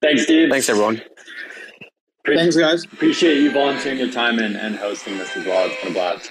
Thanks, 0.02 0.26
dude. 0.26 0.50
Thanks, 0.50 0.68
everyone. 0.68 1.00
Pre- 2.24 2.36
thanks, 2.36 2.56
guys. 2.56 2.84
Appreciate 2.84 3.38
you 3.38 3.50
volunteering 3.50 3.98
your 3.98 4.10
time 4.10 4.38
and, 4.38 4.54
and 4.54 4.76
hosting 4.76 5.16
this 5.16 5.34
as 5.36 5.46
well. 5.46 5.66
It's 5.68 5.82
been 5.82 5.92
a 5.92 5.94
blast. 5.94 6.30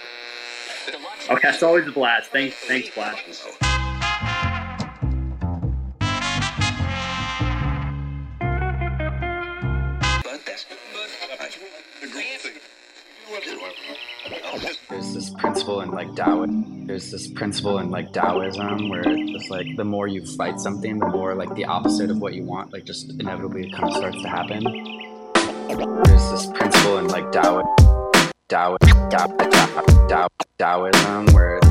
Okay, 1.32 1.48
it's 1.48 1.64
always 1.64 1.88
a 1.88 1.92
blast. 1.94 2.30
Thanks, 2.32 2.56
thanks, 2.56 2.90
Blast. 2.94 3.24
There's 14.90 15.14
this 15.14 15.30
principle 15.40 15.80
in 15.80 15.92
like 15.92 16.14
Taoism. 16.16 16.86
There's 16.86 17.10
this 17.10 17.32
principle 17.32 17.80
in 17.80 17.90
like 17.90 18.12
Taoism 18.12 18.90
where 18.90 19.04
it's 19.06 19.50
like 19.50 19.68
the 19.78 19.86
more 19.86 20.08
you 20.08 20.26
fight 20.36 20.60
something, 20.60 21.00
the 21.00 21.08
more 21.08 21.34
like 21.36 21.56
the 21.56 21.64
opposite 21.64 22.10
of 22.10 22.20
what 22.20 22.34
you 22.34 22.44
want, 22.44 22.74
like 22.74 22.84
just 22.84 23.10
inevitably 23.10 23.72
kind 23.72 23.86
of 23.86 23.94
starts 23.96 24.22
to 24.22 24.28
happen. 24.28 24.64
There's 26.04 26.32
this 26.32 26.48
principle 26.48 26.98
in 26.98 27.08
like 27.08 27.32
Taoism, 27.32 27.74
Tao, 28.50 28.76
Tao, 28.82 29.10
Tao, 29.10 29.51
Taoism 30.12 31.26
where 31.34 31.71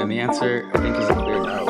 And 0.00 0.10
the 0.10 0.18
answer, 0.18 0.66
I 0.72 0.78
think, 0.78 0.96
is 0.96 1.10
a 1.10 1.14
clear 1.14 1.42
no. 1.42 1.69